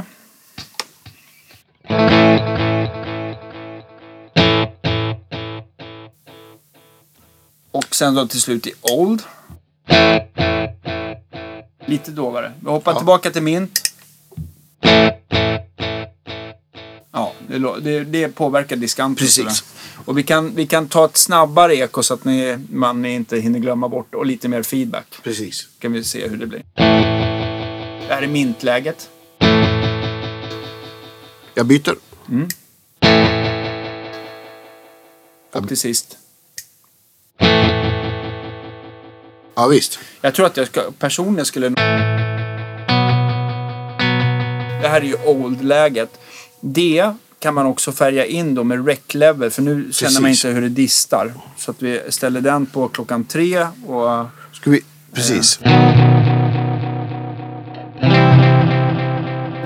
Och 7.70 7.94
sen 7.94 8.14
då 8.14 8.26
till 8.26 8.40
slut 8.40 8.66
i 8.66 8.72
Old. 8.82 9.22
Lite 11.86 12.10
dovare. 12.10 12.52
Vi 12.60 12.70
hoppar 12.70 12.92
ja. 12.92 12.98
tillbaka 12.98 13.30
till 13.30 13.42
Mint. 13.42 13.80
Ja, 17.12 17.32
det, 17.82 18.04
det 18.04 18.28
påverkar 18.28 18.76
diskanten. 18.76 19.26
Precis. 19.26 19.64
Och 20.04 20.18
vi 20.18 20.22
kan, 20.22 20.54
vi 20.54 20.66
kan 20.66 20.88
ta 20.88 21.04
ett 21.04 21.16
snabbare 21.16 21.76
eko 21.76 22.02
så 22.02 22.14
att 22.14 22.24
ni, 22.24 22.58
man 22.70 23.04
inte 23.04 23.38
hinner 23.38 23.58
glömma 23.58 23.88
bort 23.88 24.14
och 24.14 24.26
lite 24.26 24.48
mer 24.48 24.62
feedback. 24.62 25.06
Precis. 25.22 25.68
kan 25.78 25.92
vi 25.92 26.04
se 26.04 26.28
hur 26.28 26.36
det 26.36 26.46
blir. 26.46 27.11
Det 28.08 28.14
här 28.14 28.22
är 28.22 28.26
mintläget. 28.26 29.10
Jag 31.54 31.66
byter. 31.66 31.94
Och 35.52 35.68
till 35.68 35.76
sist. 35.76 36.18
Ja, 39.54 39.66
visst. 39.66 39.98
Jag 40.20 40.34
tror 40.34 40.46
att 40.46 40.56
jag 40.56 40.66
ska, 40.66 40.82
personligen 40.98 41.46
skulle... 41.46 41.68
Det 44.82 44.88
här 44.88 45.00
är 45.00 45.04
ju 45.04 45.16
old-läget. 45.26 46.20
Det 46.60 47.12
kan 47.38 47.54
man 47.54 47.66
också 47.66 47.92
färga 47.92 48.26
in 48.26 48.54
då 48.54 48.64
med 48.64 48.86
rec 48.86 49.14
level 49.14 49.50
för 49.50 49.62
nu 49.62 49.92
känner 49.92 50.20
man 50.20 50.30
Precis. 50.30 50.44
inte 50.44 50.54
hur 50.54 50.62
det 50.62 50.68
distar. 50.68 51.34
Så 51.56 51.70
att 51.70 51.82
vi 51.82 52.00
ställer 52.08 52.40
den 52.40 52.66
på 52.66 52.88
klockan 52.88 53.24
tre 53.24 53.66
och... 53.86 54.26
Ska 54.52 54.70
vi... 54.70 54.80
Precis. 55.12 55.60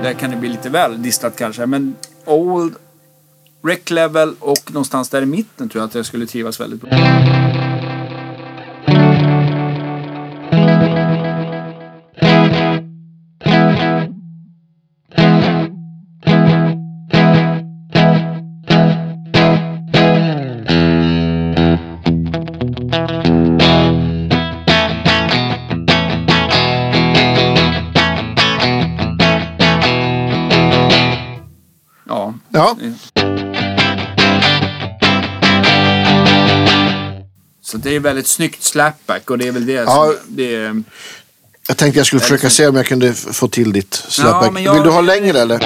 Där 0.07 0.13
kan 0.13 0.31
det 0.31 0.37
bli 0.37 0.49
lite 0.49 0.69
väl 0.69 1.01
distat 1.01 1.37
kanske. 1.37 1.65
Men 1.65 1.95
old, 2.25 2.75
rec 3.63 3.89
level 3.89 4.35
och 4.39 4.71
någonstans 4.71 5.09
där 5.09 5.21
i 5.21 5.25
mitten 5.25 5.69
tror 5.69 5.81
jag 5.81 5.87
att 5.87 5.95
jag 5.95 6.05
skulle 6.05 6.25
trivas 6.25 6.59
väldigt 6.59 6.81
bra. 6.81 6.89
Väldigt 38.17 38.27
snyggt 38.31 38.63
slapback 38.63 39.29
och 39.29 39.37
det 39.37 39.47
är 39.47 39.51
väl 39.51 39.65
det 39.65 39.73
Ja. 39.73 39.85
som... 40.25 40.35
Det 40.35 40.55
är, 40.55 40.83
Jag 41.67 41.77
tänkte 41.77 41.99
jag 41.99 42.07
skulle 42.07 42.19
försöka 42.19 42.49
se 42.49 42.67
om 42.67 42.75
jag 42.75 42.85
kunde 42.85 43.13
få 43.13 43.47
till 43.47 43.73
ditt 43.73 43.93
slapback. 43.93 44.51
men 44.53 44.63
jag- 44.63 44.73
Vill 44.73 44.83
du 44.83 44.89
ha 44.89 45.01
längre 45.01 45.39
eller? 45.41 45.59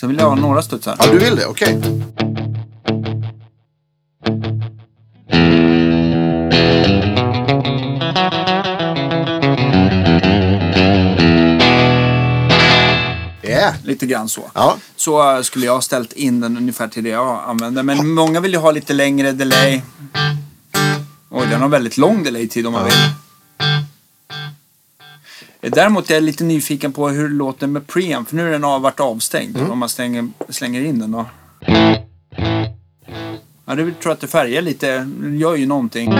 sen 0.00 0.08
vill 0.08 0.18
jag 0.18 0.28
ha 0.28 0.34
några 0.34 0.62
studsar. 0.62 0.96
Ja, 0.98 1.06
du 1.12 1.18
vill 1.18 1.36
det? 1.36 1.46
Okej. 1.46 1.68
Yeah. 1.68 2.17
Lite 13.98 14.06
grann 14.06 14.28
så. 14.28 14.50
Ja. 14.54 14.76
Så 14.96 15.36
eh, 15.36 15.42
skulle 15.42 15.66
jag 15.66 15.74
ha 15.74 15.80
ställt 15.80 16.12
in 16.12 16.40
den 16.40 16.56
ungefär 16.56 16.88
till 16.88 17.04
det 17.04 17.10
jag 17.10 17.42
använder. 17.46 17.82
Men 17.82 18.08
många 18.08 18.40
vill 18.40 18.52
ju 18.52 18.58
ha 18.58 18.70
lite 18.70 18.92
längre 18.92 19.32
delay. 19.32 19.82
Oj, 21.30 21.46
den 21.50 21.60
har 21.60 21.68
väldigt 21.68 21.98
lång 21.98 22.22
delay-tid 22.22 22.66
om 22.66 22.72
man 22.72 22.84
vill. 22.84 22.94
Däremot 25.70 26.10
är 26.10 26.14
jag 26.14 26.22
lite 26.22 26.44
nyfiken 26.44 26.92
på 26.92 27.08
hur 27.08 27.28
det 27.28 27.34
låter 27.34 27.66
med 27.66 27.86
preamp. 27.86 28.28
För 28.28 28.36
nu 28.36 28.48
är 28.48 28.52
den 28.52 28.64
av, 28.64 28.82
varit 28.82 29.00
avstängd. 29.00 29.56
Mm. 29.56 29.70
Om 29.70 29.78
man 29.78 29.88
stänger, 29.88 30.28
slänger 30.48 30.84
in 30.84 30.98
den 30.98 31.12
då. 31.12 31.26
Ja, 33.64 33.74
det 33.74 33.82
tror 33.84 33.94
jag 34.02 34.12
att 34.12 34.20
det 34.20 34.26
färgar 34.26 34.62
lite. 34.62 34.98
Det 35.20 35.36
gör 35.36 35.56
ju 35.56 35.66
någonting. 35.66 36.12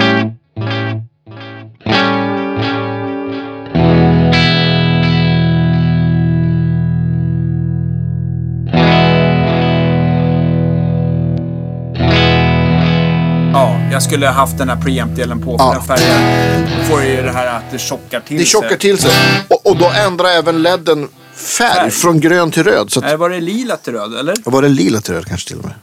Jag 13.99 14.03
skulle 14.03 14.27
ha 14.27 14.33
haft 14.33 14.59
den 14.59 14.69
här 14.69 14.77
preamp-delen 14.77 15.45
på. 15.45 15.59
För 15.59 15.65
Ja. 15.65 15.73
den 15.73 15.83
färgar. 15.83 16.79
Då 16.79 16.85
får 16.85 17.03
ju 17.05 17.23
det 17.23 17.33
här 17.33 17.47
att 17.47 17.71
det 17.71 17.79
tjockar 17.79 18.21
till 18.21 18.39
Det 18.39 18.45
tjockar 18.45 18.69
sig. 18.69 18.79
till 18.79 18.99
sig. 18.99 19.11
Och, 19.49 19.67
och 19.67 19.77
då 19.77 19.91
ändrar 19.91 20.29
även 20.29 20.63
ledden 20.63 21.09
färg, 21.35 21.75
Färg. 21.75 21.91
från 21.91 22.21
grön 22.21 22.51
till 22.51 22.65
röd. 22.65 22.91
Så 22.93 22.99
att, 23.01 23.05
Nej, 23.07 23.17
var 23.17 23.31
det 23.31 23.41
lila 23.41 23.77
till 23.77 23.93
röd, 23.93 24.15
eller? 24.19 24.35
var 24.45 24.63
det 24.63 24.69
lila 24.69 25.01
till 25.01 25.15
röd 25.15 25.27
kanske 25.27 25.49
till 25.49 25.59
och 25.59 25.65
med? 25.65 25.75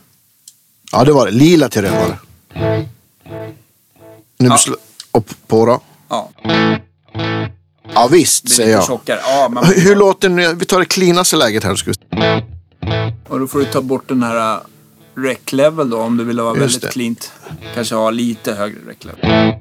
Ja, 0.91 1.03
det 1.03 1.11
var 1.11 1.25
det. 1.25 1.31
Lila 1.31 1.69
till 1.69 1.81
röd 1.81 1.91
var 1.91 2.07
det. 2.07 2.85
Nu 4.37 4.49
Ja. 4.49 4.57
upp 5.11 5.29
på 5.47 5.65
då. 5.65 5.79
Ja. 6.09 6.29
Ja 7.93 8.07
visst, 8.11 8.43
Det 8.43 8.49
säger 8.51 8.71
jag. 8.71 8.85
tjockare. 8.85 9.19
Ja, 9.23 9.49
man, 9.51 9.65
Hur 9.75 9.95
låter 9.95 10.29
det 10.29 10.35
nu? 10.35 10.53
Vi 10.53 10.65
tar 10.65 10.79
det 10.79 10.85
cleanaste 10.85 11.35
läget 11.35 11.63
här. 11.63 11.75
Ska 11.75 11.91
vi... 11.91 12.43
och 13.27 13.39
då 13.39 13.47
får 13.47 13.59
du 13.59 13.65
ta 13.65 13.81
bort 13.81 14.07
den 14.09 14.23
här 14.23 14.59
uh, 15.17 15.23
rec 15.23 15.53
level 15.53 15.89
då 15.89 15.99
om 16.01 16.17
du 16.17 16.23
vill 16.23 16.39
ha 16.39 16.49
Just 16.49 16.61
väldigt 16.61 16.81
det. 16.81 16.87
cleant. 16.89 17.31
Kanske 17.75 17.95
ha 17.95 18.09
lite 18.09 18.53
högre 18.53 18.79
rec 18.87 18.97
level. 19.05 19.53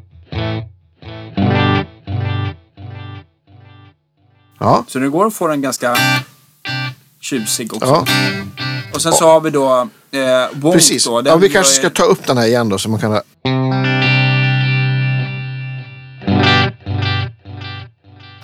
Ja. 4.58 4.84
Så 4.88 4.98
det 4.98 5.08
går 5.08 5.26
att 5.26 5.34
få 5.34 5.46
den 5.48 5.60
ganska 5.62 5.96
tjusig 7.20 7.74
också. 7.74 7.86
ja, 7.88 8.04
Och 8.94 9.02
sen 9.02 9.12
så 9.12 9.24
har 9.26 9.40
vi 9.40 9.50
då 9.50 9.88
eh, 10.10 10.20
Wonk 10.52 10.74
precis. 10.74 11.04
då. 11.04 11.22
Ja, 11.24 11.36
vi 11.36 11.48
kanske 11.48 11.72
ska 11.74 11.90
ta 11.90 12.02
upp 12.04 12.26
den 12.26 12.38
här 12.38 12.46
igen 12.46 12.68
då 12.68 12.78
så 12.78 12.88
man 12.90 13.00
kan... 13.00 13.20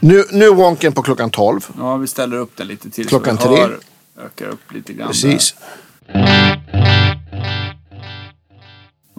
Nu, 0.01 0.25
nu 0.33 0.45
är 0.45 0.55
wonken 0.55 0.93
på 0.93 1.03
klockan 1.03 1.31
12. 1.31 1.61
Ja, 1.79 1.97
vi 1.97 2.07
ställer 2.07 2.37
upp 2.37 2.57
den 2.57 2.67
lite 2.67 2.91
till. 2.91 3.05
så 3.05 3.09
Klockan 3.09 3.37
vi 3.37 3.43
tre. 3.43 3.57
hör- 3.57 3.79
Ökar 4.25 4.47
upp 4.47 4.73
lite 4.73 4.93
grann. 4.93 5.09
Precis. 5.09 5.55
Där. 6.07 6.90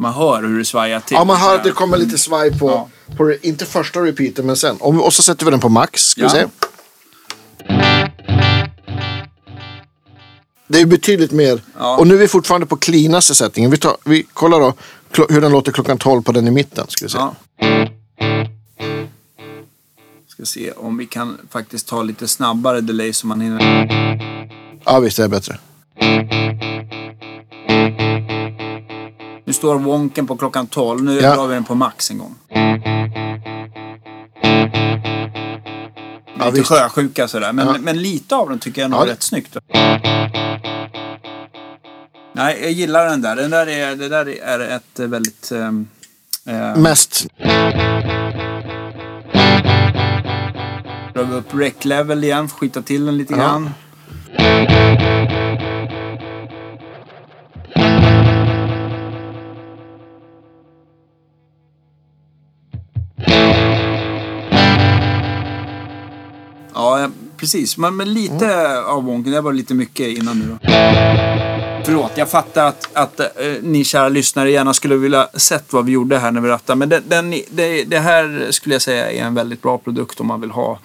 Man 0.02 0.14
hör 0.14 0.43
hur 0.43 0.58
det 0.60 0.66
svajar 0.66 0.99
till. 0.99 1.16
Ja, 1.16 1.24
man 1.24 1.38
hör 1.38 1.56
att 1.56 1.64
det 1.64 1.72
kommer 1.72 1.97
lite 1.97 2.18
svaj 2.18 2.60
på, 2.60 2.70
Ja. 2.70 2.89
på 3.18 3.34
inte 3.41 3.66
första 3.66 3.99
repeaten 3.99 4.45
men 4.45 4.56
sen. 4.56 4.78
Och, 4.78 5.06
och 5.06 5.14
så 5.14 5.24
sätter 5.24 5.45
vi 5.45 5.52
den 5.52 5.60
på 5.60 5.70
max. 5.70 6.02
Ska 6.04 6.22
vi 6.22 6.28
Ja. 6.28 6.30
se. 6.34 6.45
Det 10.68 10.82
är 10.82 10.86
betydligt 10.86 11.32
mer. 11.32 11.62
Ja. 11.80 11.97
Och 11.97 12.08
nu 12.08 12.14
är 12.14 12.18
vi 12.20 12.28
fortfarande 12.28 12.68
på 12.68 12.76
cleanaste 12.78 13.36
sättningen. 13.36 13.72
Vi, 13.72 13.78
tar, 13.78 13.97
vi 14.06 14.24
kollar 14.24 14.60
då 14.60 14.74
hur 15.30 15.41
den 15.41 15.52
låter 15.52 15.72
klockan 15.72 15.97
12 15.97 16.22
på 16.22 16.32
den 16.32 16.47
i 16.47 16.52
mitten. 16.52 16.86
Ska 16.88 17.06
vi 17.06 17.10
se. 17.10 17.18
Ja. 17.18 17.36
Ska 20.28 20.45
se 20.45 20.72
om 20.72 20.97
vi 20.97 21.06
kan 21.06 21.38
faktiskt 21.49 21.88
ta 21.88 22.04
lite 22.04 22.28
snabbare 22.28 22.82
delay 22.82 23.14
så 23.14 23.28
man 23.28 23.41
hinner. 23.41 23.62
Ja, 24.86 24.99
visst 24.99 25.18
det 25.18 25.24
är 25.24 25.28
bättre. 25.28 25.58
Står 29.62 29.76
wonken 29.80 30.28
på 30.28 30.38
klockan 30.38 30.68
12. 30.68 31.03
Nu 31.03 31.20
Ja. 31.20 31.36
drar 31.36 31.47
vi 31.47 31.53
den 31.53 31.64
på 31.64 31.76
max 31.76 32.12
en 32.12 32.18
gång. 32.18 32.36
Ja, 32.49 32.76
lite 36.45 36.51
visst. 36.51 36.68
sjösjuka 36.70 37.28
sådär. 37.28 37.53
Men, 37.53 37.68
Ja. 37.68 37.76
men 37.82 38.01
lite 38.01 38.36
av 38.36 38.49
den 38.49 38.59
tycker 38.59 38.82
jag 38.82 38.91
nog 38.91 38.99
Ja, 38.99 39.03
är 39.03 39.07
rätt 39.07 39.24
snyggt. 39.24 39.57
Nej, 42.34 42.57
jag 42.62 42.72
gillar 42.72 43.05
den 43.09 43.22
där. 43.22 43.36
Den 43.36 43.51
där 43.51 43.68
är, 43.70 43.95
det 43.95 44.09
där 44.09 44.30
är 44.43 44.59
ett 44.76 44.99
väldigt... 44.99 45.51
ehm, 45.51 45.88
eh, 46.47 46.76
Mest. 46.78 47.26
Drar 51.14 51.24
vi 51.24 51.36
upp 51.36 51.53
rec 51.53 51.86
level 51.86 52.24
igen, 52.24 52.49
skita 52.49 52.82
till 52.82 53.05
den 53.05 53.18
lite 53.18 53.34
Ja. 53.34 53.39
grann. 53.39 53.70
Precis. 67.41 67.77
Men, 67.77 67.95
men 67.95 68.13
lite 68.13 68.45
Mm. 68.53 68.83
av 68.85 69.03
wonken. 69.03 69.33
Det 69.33 69.41
var 69.41 69.53
lite 69.53 69.73
mycket 69.73 70.07
innan 70.07 70.39
nu 70.39 70.45
då. 70.47 70.57
Förlåt, 71.85 72.11
jag 72.15 72.29
fattar 72.29 72.65
att, 72.67 72.89
att 72.93 73.19
eh, 73.19 73.27
ni 73.61 73.83
kära 73.83 74.09
lyssnare 74.09 74.51
gärna 74.51 74.73
skulle 74.73 74.95
vilja 74.95 75.29
sett 75.33 75.73
vad 75.73 75.85
vi 75.85 75.91
gjorde 75.91 76.17
här 76.19 76.31
när 76.31 76.41
vi 76.41 76.49
rattade. 76.49 76.77
Men 76.79 76.89
den, 76.89 77.03
den, 77.07 77.31
det, 77.49 77.83
det 77.83 77.99
här 77.99 78.47
skulle 78.51 78.75
jag 78.75 78.81
säga 78.81 79.11
är 79.11 79.23
en 79.23 79.33
väldigt 79.33 79.61
bra 79.61 79.77
produkt 79.77 80.19
om 80.19 80.27
man 80.27 80.41
vill 80.41 80.51
ha 80.51 80.79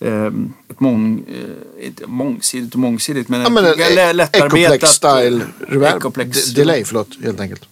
ehm, 0.00 0.52
ett 0.70 0.80
mång, 0.80 1.24
eh, 1.28 1.86
inte 1.86 2.06
mångsidigt 2.06 2.74
och 2.74 2.80
mångsidigt 2.80 3.28
men, 3.28 3.40
Ja, 3.42 3.50
men 3.50 3.64
en 3.64 3.72
ett 3.72 3.94
lä- 3.94 4.12
lättarbetat 4.12 4.58
Ecoplex 4.58 4.88
style 4.90 5.40
reverb. 5.68 5.96
Ecoplex 5.96 6.44
D- 6.46 6.60
delay, 6.60 6.84
förlåt, 6.84 7.08
helt 7.24 7.40
enkelt. 7.40 7.62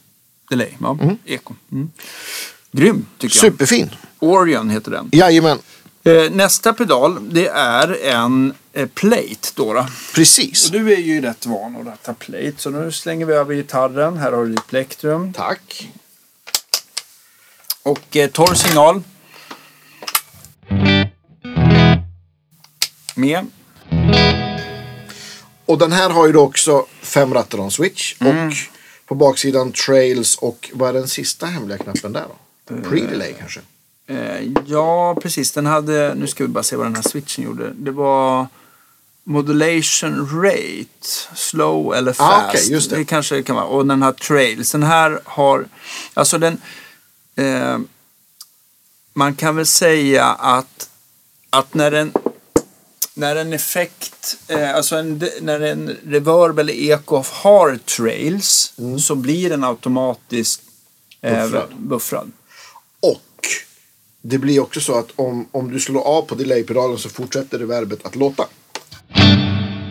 delay. 0.51 0.69
Ja, 0.81 0.99
eko. 1.25 1.55
Mm. 1.73 1.91
Grym 2.73 3.07
tycker 3.19 3.37
jag. 3.37 3.53
Superfin. 3.53 3.91
Orion 4.19 4.71
heter 4.71 4.91
den. 4.91 5.09
Jajamän, 5.13 5.51
Eh, 5.53 5.59
nästa 6.31 6.73
pedal 6.73 7.33
det 7.33 7.49
är 7.49 8.05
en 8.05 8.55
eh, 8.73 8.89
plate 8.89 9.49
då. 9.55 9.73
då. 9.73 9.87
precis. 10.15 10.67
Och 10.67 10.73
du 10.73 10.93
är 10.93 10.99
ju 10.99 11.21
rätt 11.21 11.47
van 11.47 11.77
att 11.77 11.87
ratta 11.87 12.15
plate 12.15 12.55
så 12.57 12.71
nu 12.71 12.93
slänger 12.93 13.27
vi 13.27 13.33
över 13.33 13.55
gitarren. 13.55 14.17
Här 14.17 14.33
har 14.33 14.45
du 14.45 14.51
ditt 14.51 14.67
plektrum. 14.67 15.33
Tack. 15.33 15.91
Och 17.83 18.17
eh, 18.17 18.31
torr 18.31 18.55
signal. 18.55 19.03
Med. 23.15 23.47
Och 25.67 25.79
den 25.79 25.93
här 25.93 26.11
har 26.11 26.27
ju 26.27 26.33
då 26.33 26.41
också 26.41 26.87
fem 27.03 27.35
rattar 27.35 27.61
on 27.61 27.71
switch. 27.71 28.15
Mm. 28.21 28.49
Och 28.49 28.55
på 29.07 29.15
baksidan 29.15 29.73
trails 29.73 30.37
och 30.37 30.71
vad 30.73 30.89
är 30.89 30.93
den 30.93 31.09
sista 31.09 31.47
hemliga 31.47 31.79
knappen 31.79 32.13
där 32.13 32.25
då? 32.29 32.75
Pre-delay 32.75 33.35
kanske? 33.39 33.61
Eh, 34.09 34.53
ja, 34.67 35.17
precis. 35.23 35.53
Den 35.53 35.67
hade, 35.67 36.15
nu 36.15 36.27
ska 36.27 36.45
vi 36.45 36.49
bara 36.49 36.65
se 36.65 36.77
vad 36.77 36.87
den 36.87 36.95
här 36.95 37.03
switchen 37.03 37.45
gjorde. 37.45 37.73
Det 37.75 37.91
var 37.91 38.47
modulation 39.25 40.43
rate, 40.43 41.09
slow 41.35 41.95
eller 41.95 42.13
fast. 42.13 42.45
Ah, 42.45 42.49
okej, 42.49 42.73
just 42.73 42.91
det. 42.91 43.05
kanske 43.05 43.35
det 43.35 43.43
kan 43.43 43.57
vara. 43.57 43.67
Och 43.67 43.87
den 43.87 44.03
här 44.03 44.13
trails. 44.13 44.73
Den 44.73 44.83
här 44.83 45.21
har, 45.25 45.67
alltså 46.15 46.39
den, 46.39 46.61
eh, 47.37 47.79
man 49.15 49.35
kan 49.35 49.57
väl 49.57 49.67
säga 49.67 50.25
att, 50.25 50.91
att 51.51 51.75
när 51.75 51.93
en 51.93 52.13
när 53.15 53.37
en 53.37 53.53
effekt, 53.53 54.37
eh, 54.49 54.75
alltså 54.75 54.97
en, 54.97 55.23
när 55.41 55.61
en 55.61 55.97
reverb 56.07 56.59
eller 56.59 56.73
eko 56.73 57.23
har 57.33 57.77
trails 57.77 58.73
så 58.99 59.15
blir 59.15 59.51
den 59.51 59.65
automatiskt 59.65 60.63
eh, 61.21 61.43
Buffrad. 61.43 61.75
buffrad. 61.77 62.33
Det 64.31 64.39
blir 64.39 64.61
också 64.61 64.81
så 64.81 64.99
att 64.99 65.09
om, 65.17 65.47
om 65.53 65.71
du 65.73 65.81
slår 65.81 66.01
av 66.03 66.23
på 66.23 66.35
delay-pedalen 66.35 66.99
så 66.99 67.09
fortsätter 67.09 67.59
reverbet 67.59 68.07
att 68.07 68.17
låta. 68.17 68.45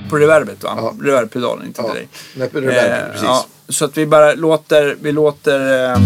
På 0.10 0.16
reverbet 0.18 0.64
va? 0.64 0.74
Ja. 0.78 0.94
Reverbpedalen, 1.02 1.66
inte 1.68 1.82
Ja, 1.82 1.88
delay. 1.88 2.08
nej, 2.36 2.50
reverb, 2.54 3.04
Eh, 3.04 3.12
precis. 3.12 3.24
ja, 3.24 3.46
så 3.70 3.86
att 3.86 3.98
vi 3.98 4.06
bara 4.06 4.34
låter, 4.34 4.98
vi 5.02 5.12
låter... 5.12 5.60
Eh, 5.94 6.00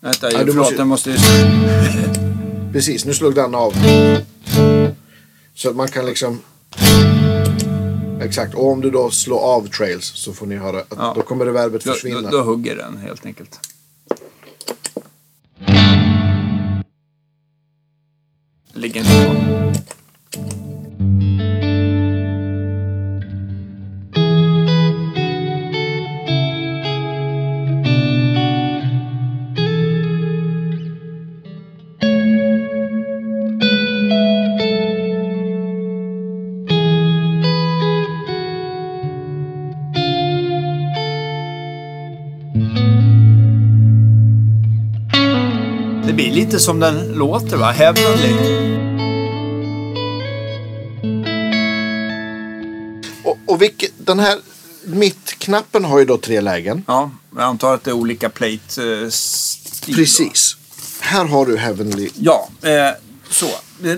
vänta, 0.00 0.28
du 0.30 0.36
förlåt, 0.36 0.56
måste- 0.56 0.74
jag 0.74 0.86
måste 0.86 1.10
ju... 1.10 1.16
Precis, 2.72 3.04
nu 3.04 3.14
slog 3.14 3.34
den 3.34 3.54
av. 3.54 3.74
Så 5.54 5.70
att 5.70 5.76
man 5.76 5.88
kan 5.88 6.06
liksom... 6.06 6.40
Exakt, 8.22 8.54
och 8.54 8.70
om 8.72 8.80
du 8.80 8.90
då 8.90 9.10
slår 9.10 9.38
av 9.40 9.68
trails 9.68 10.12
så 10.14 10.32
får 10.32 10.46
ni 10.46 10.56
höra 10.56 10.78
att 10.78 10.86
Ja. 10.96 11.12
då 11.16 11.22
kommer 11.22 11.44
reverbet 11.46 11.84
Då, 11.84 11.92
försvinna. 11.92 12.20
då, 12.20 12.28
då 12.38 12.42
hugger 12.42 12.76
den 12.76 12.96
helt 12.96 13.26
enkelt. 13.26 13.60
Ligger 18.74 19.00
inte 19.00 19.91
som 46.62 46.80
den 46.80 47.12
låter 47.12 47.56
va? 47.56 47.70
Heavenly. 47.70 48.32
Och, 53.24 53.38
och 53.46 53.62
vilket, 53.62 53.90
den 53.98 54.18
här 54.18 54.38
mittknappen 54.84 55.84
har 55.84 55.98
ju 55.98 56.04
då 56.04 56.18
tre 56.18 56.40
lägen. 56.40 56.84
Ja, 56.86 57.10
jag 57.36 57.42
antar 57.44 57.74
att 57.74 57.84
det 57.84 57.90
är 57.90 57.94
olika 57.94 58.28
plate 58.28 59.00
eh, 59.02 59.08
stil 59.08 59.94
då. 59.94 60.00
Precis. 60.00 60.56
Här 61.00 61.24
har 61.24 61.46
du 61.46 61.56
Heavenly. 61.56 62.10
Ja, 62.14 62.48
eh, 62.62 62.90
så. 63.30 63.46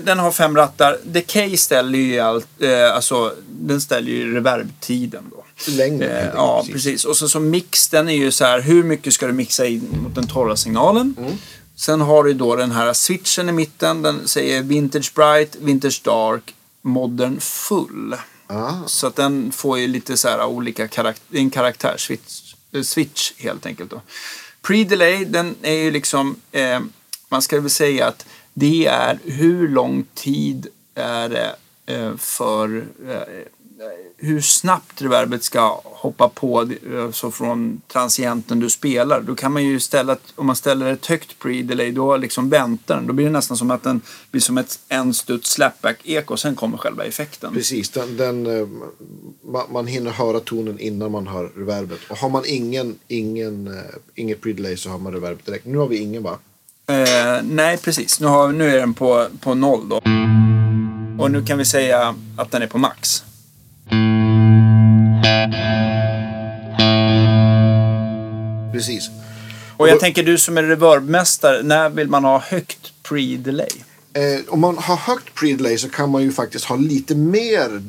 Den 0.03 0.19
har 0.19 0.31
fem 0.31 0.55
rattar. 0.55 0.97
Decay 1.03 1.57
ställer 1.57 1.99
ju 1.99 2.19
allt, 2.19 2.47
eh, 2.61 2.95
alltså 2.95 3.33
den 3.49 3.81
ställer 3.81 4.11
ju 4.11 4.33
reverbtiden 4.35 5.23
då. 5.31 5.45
Längden, 5.67 6.11
Eh, 6.11 6.25
ja, 6.33 6.65
precis. 6.71 7.05
Och 7.05 7.17
så, 7.17 7.29
så 7.29 7.39
mix, 7.39 7.87
den 7.87 8.09
är 8.09 8.13
ju 8.13 8.31
så 8.31 8.45
här, 8.45 8.61
hur 8.61 8.83
mycket 8.83 9.13
ska 9.13 9.27
du 9.27 9.33
mixa 9.33 9.65
in 9.65 9.97
mot 10.03 10.15
den 10.15 10.27
torra 10.27 10.55
signalen? 10.55 11.15
Mm. 11.17 11.31
Sen 11.75 12.01
har 12.01 12.23
du 12.23 12.33
då 12.33 12.55
den 12.55 12.71
här 12.71 12.93
switchen 12.93 13.49
i 13.49 13.51
mitten, 13.51 14.01
den 14.01 14.27
säger 14.27 14.61
Vintage 14.63 15.11
Bright, 15.15 15.55
Vintage 15.55 16.01
Dark, 16.03 16.55
Modern 16.81 17.39
Full. 17.39 18.15
Ah, 18.47 18.73
Så 18.85 19.07
att 19.07 19.15
den 19.15 19.51
får 19.51 19.79
ju 19.79 19.87
lite 19.87 20.17
så 20.17 20.27
här 20.27 20.45
olika 20.45 20.87
karaktär, 20.87 21.37
en 21.39 21.49
karaktärsswitch 21.49 22.53
eh, 22.71 22.81
switch 22.81 23.33
helt 23.37 23.65
enkelt 23.65 23.91
då. 23.91 24.01
Pre-delay, 24.61 25.25
den 25.25 25.55
är 25.61 25.73
ju 25.73 25.91
liksom, 25.91 26.35
eh, 26.51 26.79
man 27.29 27.41
ska 27.41 27.61
väl 27.61 27.69
säga 27.69 28.07
att 28.07 28.25
det 28.53 28.85
är 28.85 29.19
hur 29.23 29.67
lång 29.67 30.05
tid 30.13 30.67
är 30.95 31.29
det 31.29 31.55
eh, 31.85 32.15
för 32.17 32.85
eh, 33.07 33.43
hur 34.17 34.41
snabbt 34.41 35.01
reverbet 35.01 35.43
ska 35.43 35.81
hoppa 35.83 36.29
på 36.29 36.69
alltså 36.99 37.31
från 37.31 37.81
transienten 37.87 38.59
du 38.59 38.69
spelar. 38.69 39.21
Då 39.21 39.35
kan 39.35 39.53
man 39.53 39.63
ju 39.63 39.79
ställa, 39.79 40.17
om 40.35 40.47
man 40.47 40.55
ställer 40.55 40.93
ett 40.93 41.05
högt 41.05 41.39
pre-delay, 41.39 41.91
då 41.91 42.17
liksom 42.17 42.49
väntar 42.49 42.95
den. 42.95 43.07
Då 43.07 43.13
blir 43.13 43.25
det 43.25 43.31
nästan 43.31 43.57
som 43.57 43.71
att 43.71 43.83
den 43.83 44.01
blir 44.31 44.41
som 44.41 44.57
ett 44.57 44.79
en 44.89 45.13
studs 45.13 45.51
slapback-eko 45.51 46.33
och 46.33 46.39
sen 46.39 46.55
kommer 46.55 46.77
själva 46.77 47.05
effekten. 47.05 47.53
precis, 47.53 47.89
den, 47.89 48.17
den, 48.17 48.59
eh, 48.59 48.67
man, 49.41 49.63
man 49.71 49.87
hinner 49.87 50.11
höra 50.11 50.39
tonen 50.39 50.79
innan 50.79 51.11
man 51.11 51.27
hör 51.27 51.51
reverbet. 51.55 51.99
Och 52.09 52.17
har 52.17 52.29
man 52.29 52.43
ingen, 52.45 52.95
ingen, 53.07 53.67
eh, 53.67 53.83
inget 54.15 54.41
pre-delay 54.41 54.75
så 54.75 54.89
har 54.89 54.99
man 54.99 55.13
reverbet 55.13 55.45
direkt. 55.45 55.65
Nu 55.65 55.77
har 55.77 55.87
vi 55.87 55.97
ingen 55.97 56.23
va? 56.23 56.39
Eh, 56.87 57.43
nej, 57.43 57.77
precis. 57.77 58.19
Nu, 58.19 58.27
har, 58.27 58.51
nu 58.51 58.69
är 58.69 58.79
den 58.79 58.93
på, 58.93 59.27
på 59.39 59.53
noll 59.53 59.89
då. 59.89 60.01
Och 61.19 61.31
nu 61.31 61.45
kan 61.45 61.57
vi 61.57 61.65
säga 61.65 62.15
att 62.37 62.51
den 62.51 62.61
är 62.61 62.67
på 62.67 62.77
max. 62.77 63.23
Precis. 68.73 69.09
Och 69.77 69.89
jag 69.89 69.99
tänker 69.99 70.23
du 70.23 70.37
som 70.37 70.57
är 70.57 70.63
reverbmästare, 70.63 71.63
när 71.63 71.89
vill 71.89 72.07
man 72.07 72.23
ha 72.23 72.39
högt 72.39 72.93
pre-delay? 73.03 73.83
Eh, 74.13 74.41
om 74.47 74.59
man 74.59 74.77
har 74.77 74.95
högt 74.95 75.39
pre-delay 75.39 75.77
så 75.77 75.89
kan 75.89 76.09
man 76.09 76.23
ju 76.23 76.31
faktiskt 76.31 76.65
ha 76.65 76.75
lite 76.75 77.15
mer 77.15 77.83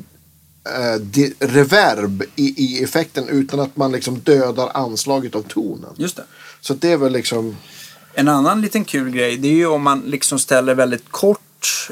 eh, 0.65 1.25
reverb 1.39 2.23
i, 2.35 2.63
i 2.63 2.83
effekten 2.83 3.29
utan 3.29 3.59
att 3.59 3.77
man 3.77 3.91
liksom 3.91 4.19
dödar 4.19 4.71
anslaget 4.73 5.35
av 5.35 5.41
tonen. 5.41 5.93
Just 5.97 6.15
det. 6.15 6.23
Så 6.61 6.73
det 6.73 6.91
är 6.91 6.97
väl 6.97 7.11
liksom... 7.11 7.55
En 8.13 8.27
annan 8.27 8.61
liten 8.61 8.85
kul 8.85 9.09
grej, 9.09 9.37
det 9.37 9.47
är 9.47 9.53
ju 9.53 9.67
om 9.67 9.81
man 9.81 9.99
liksom 9.99 10.39
ställer 10.39 10.75
väldigt 10.75 11.11
kort 11.11 11.41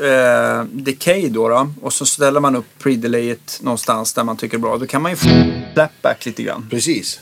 eh, 0.01 0.63
decay 0.63 1.29
då, 1.29 1.49
då 1.49 1.67
och 1.81 1.93
så 1.93 2.05
ställer 2.05 2.39
man 2.39 2.55
upp 2.55 2.65
pre-delayet 2.83 3.63
någonstans 3.63 4.13
där 4.13 4.23
man 4.23 4.37
tycker 4.37 4.57
är 4.57 4.61
bra. 4.61 4.77
Då 4.77 4.85
kan 4.85 5.01
man 5.01 5.11
ju 5.11 5.15
få 5.15 5.29
slapback 5.73 6.25
lite 6.25 6.43
grann. 6.43 6.67
Precis. 6.69 7.19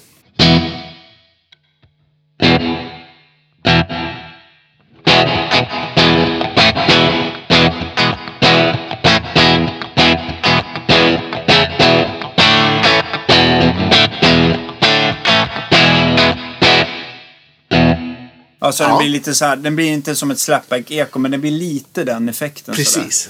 Alltså 18.63 18.83
Ja. 18.83 18.89
den 18.89 18.97
blir 18.97 19.09
lite 19.09 19.35
så 19.35 19.45
här, 19.45 19.55
den 19.55 19.75
blir 19.75 19.85
inte 19.87 20.15
som 20.15 20.31
ett 20.31 20.39
slapback-eko 20.39 21.19
men 21.19 21.31
det 21.31 21.37
blir 21.37 21.51
lite 21.51 22.03
den 22.03 22.29
effekten. 22.29 22.75
sådär. 22.75 23.05
Precis. 23.05 23.29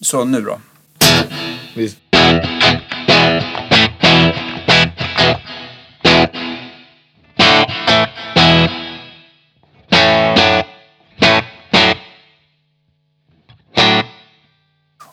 Så 0.00 0.24
nu 0.24 0.40
då. 0.40 0.60
Visst. 1.74 1.96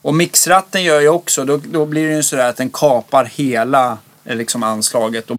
Och 0.04 0.16
mixratten 0.16 0.84
gör 0.84 1.02
ju 1.02 1.10
också, 1.10 1.46
då, 1.46 1.58
då 1.58 1.86
blir 1.86 2.08
det 2.08 2.16
ju 2.16 2.24
sådär 2.24 2.50
att 2.50 2.58
den 2.58 2.70
kapar 2.70 3.26
hela 3.26 3.98
eh, 4.26 4.36
liksom 4.36 4.64
anslaget. 4.64 5.30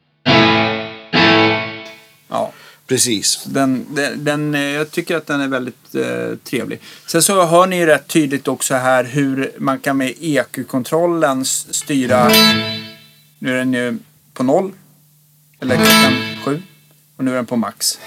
Precis. 2.92 3.44
Den, 3.44 3.86
den, 3.94 4.24
den, 4.24 4.54
eh, 4.54 4.60
jag 4.60 4.90
tycker 4.90 5.16
att 5.16 5.26
den 5.26 5.40
är 5.40 5.48
väldigt 5.48 5.94
eh, 5.94 6.36
trevlig. 6.44 6.80
Sen 7.06 7.22
så 7.22 7.44
hör 7.44 7.66
ni 7.66 7.86
rätt 7.86 8.08
tydligt 8.08 8.48
också 8.48 8.74
här 8.74 9.04
hur 9.04 9.52
man 9.58 9.78
kan 9.78 9.96
med 9.96 10.14
EQ-kontrollen 10.20 11.44
styra. 11.44 12.30
Nu 13.38 13.52
är 13.52 13.58
den 13.58 13.72
ju 13.72 13.98
på 14.34 14.42
noll. 14.42 14.72
Eller 15.60 15.76
klockan 15.76 16.12
sju. 16.44 16.62
Och 17.16 17.24
nu 17.24 17.30
är 17.30 17.34
den 17.34 17.46
på 17.46 17.56
max. 17.56 17.98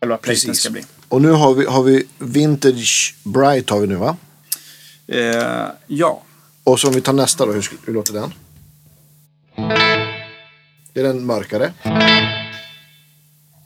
Eller 0.00 0.10
vad 0.10 0.20
Precis. 0.20 0.60
ska 0.60 0.70
bli. 0.70 0.84
Och 1.08 1.22
nu 1.22 1.30
har 1.30 1.54
vi, 1.54 1.64
har 1.64 1.82
vi 1.82 2.04
Vintage 2.18 3.14
Bright 3.22 3.70
har 3.70 3.80
vi 3.80 3.86
nu 3.86 3.94
va? 3.94 4.16
Eh, 5.06 5.66
ja. 5.86 6.22
Och 6.64 6.80
så 6.80 6.88
om 6.88 6.94
vi 6.94 7.00
tar 7.00 7.12
nästa 7.12 7.46
då, 7.46 7.52
hur, 7.52 7.70
hur 7.86 7.92
låter 7.92 8.12
den? 8.12 8.32
Det 10.94 11.00
är 11.00 11.04
den 11.04 11.26
mörkare. 11.26 11.72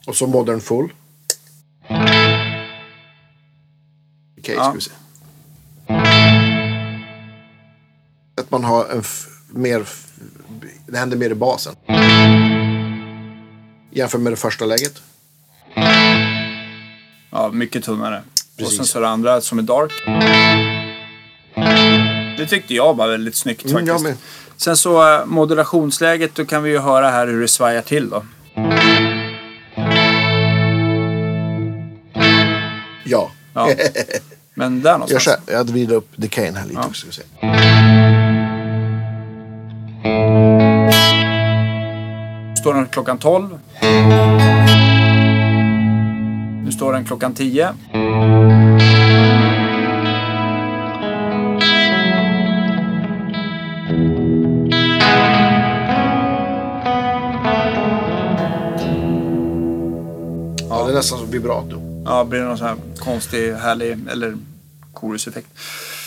Och 0.07 0.15
så 0.15 0.27
Modern 0.27 0.59
Full. 0.61 0.89
Okej, 4.39 4.55
Ja. 4.55 4.63
ska 4.63 4.71
vi 4.71 4.81
se. 4.81 4.91
Att 8.37 8.51
man 8.51 8.63
har 8.63 8.85
en 8.85 9.03
mer... 9.49 9.87
Det 10.87 10.97
händer 10.97 11.17
mer 11.17 11.29
i 11.29 11.35
basen. 11.35 11.75
Jämfört 13.91 14.21
med 14.21 14.31
det 14.31 14.37
första 14.37 14.65
läget. 14.65 15.01
Ja, 17.31 17.49
mycket 17.53 17.83
tunnare. 17.83 18.17
Och 18.17 18.57
Precis. 18.57 18.77
sen 18.77 18.85
så 18.85 18.99
det 18.99 19.07
andra 19.09 19.41
som 19.41 19.59
är 19.59 19.63
dark. 19.63 19.91
Det 22.39 22.45
tyckte 22.47 22.73
jag 22.73 22.93
var 22.93 23.07
väldigt 23.07 23.35
snyggt 23.35 23.65
Mm, 23.65 23.73
faktiskt. 23.73 23.91
jag 23.93 24.01
med. 24.03 24.15
Sen 24.57 24.77
så 24.77 25.13
eh, 25.19 25.25
modulationsläget, 25.25 26.35
då 26.35 26.45
kan 26.45 26.63
vi 26.63 26.69
ju 26.69 26.79
höra 26.79 27.09
här 27.09 27.27
hur 27.27 27.41
det 27.41 27.47
svajar 27.47 27.81
till 27.81 28.09
då. 28.09 28.23
Ja. 33.05 33.31
Ja. 33.53 33.69
Men 34.53 34.81
där 34.81 34.93
någonstans. 34.93 35.23
så 35.23 35.29
här. 35.29 35.39
Jag 35.45 35.63
vrider 35.69 35.95
upp 35.95 36.09
decayn 36.15 36.55
här 36.55 36.65
lite 36.65 36.79
Ja. 36.83 36.87
också. 36.87 37.07
Ska. 37.11 37.23
Står 42.59 42.73
den 42.73 42.87
klockan 42.87 43.17
12. 43.17 43.59
Nu 46.65 46.71
står 46.71 46.93
den 46.93 47.05
klockan 47.05 47.33
10. 47.33 47.69
Nästan 60.99 61.19
som 61.19 61.31
vibrato. 61.31 62.03
Ja, 62.05 62.23
blir 62.23 62.39
det 62.39 62.45
någon 62.45 62.57
sån 62.57 62.67
här 62.67 62.75
konstig, 62.99 63.53
härlig, 63.53 63.97
eller 64.11 64.37
choruseffekt. 64.93 65.47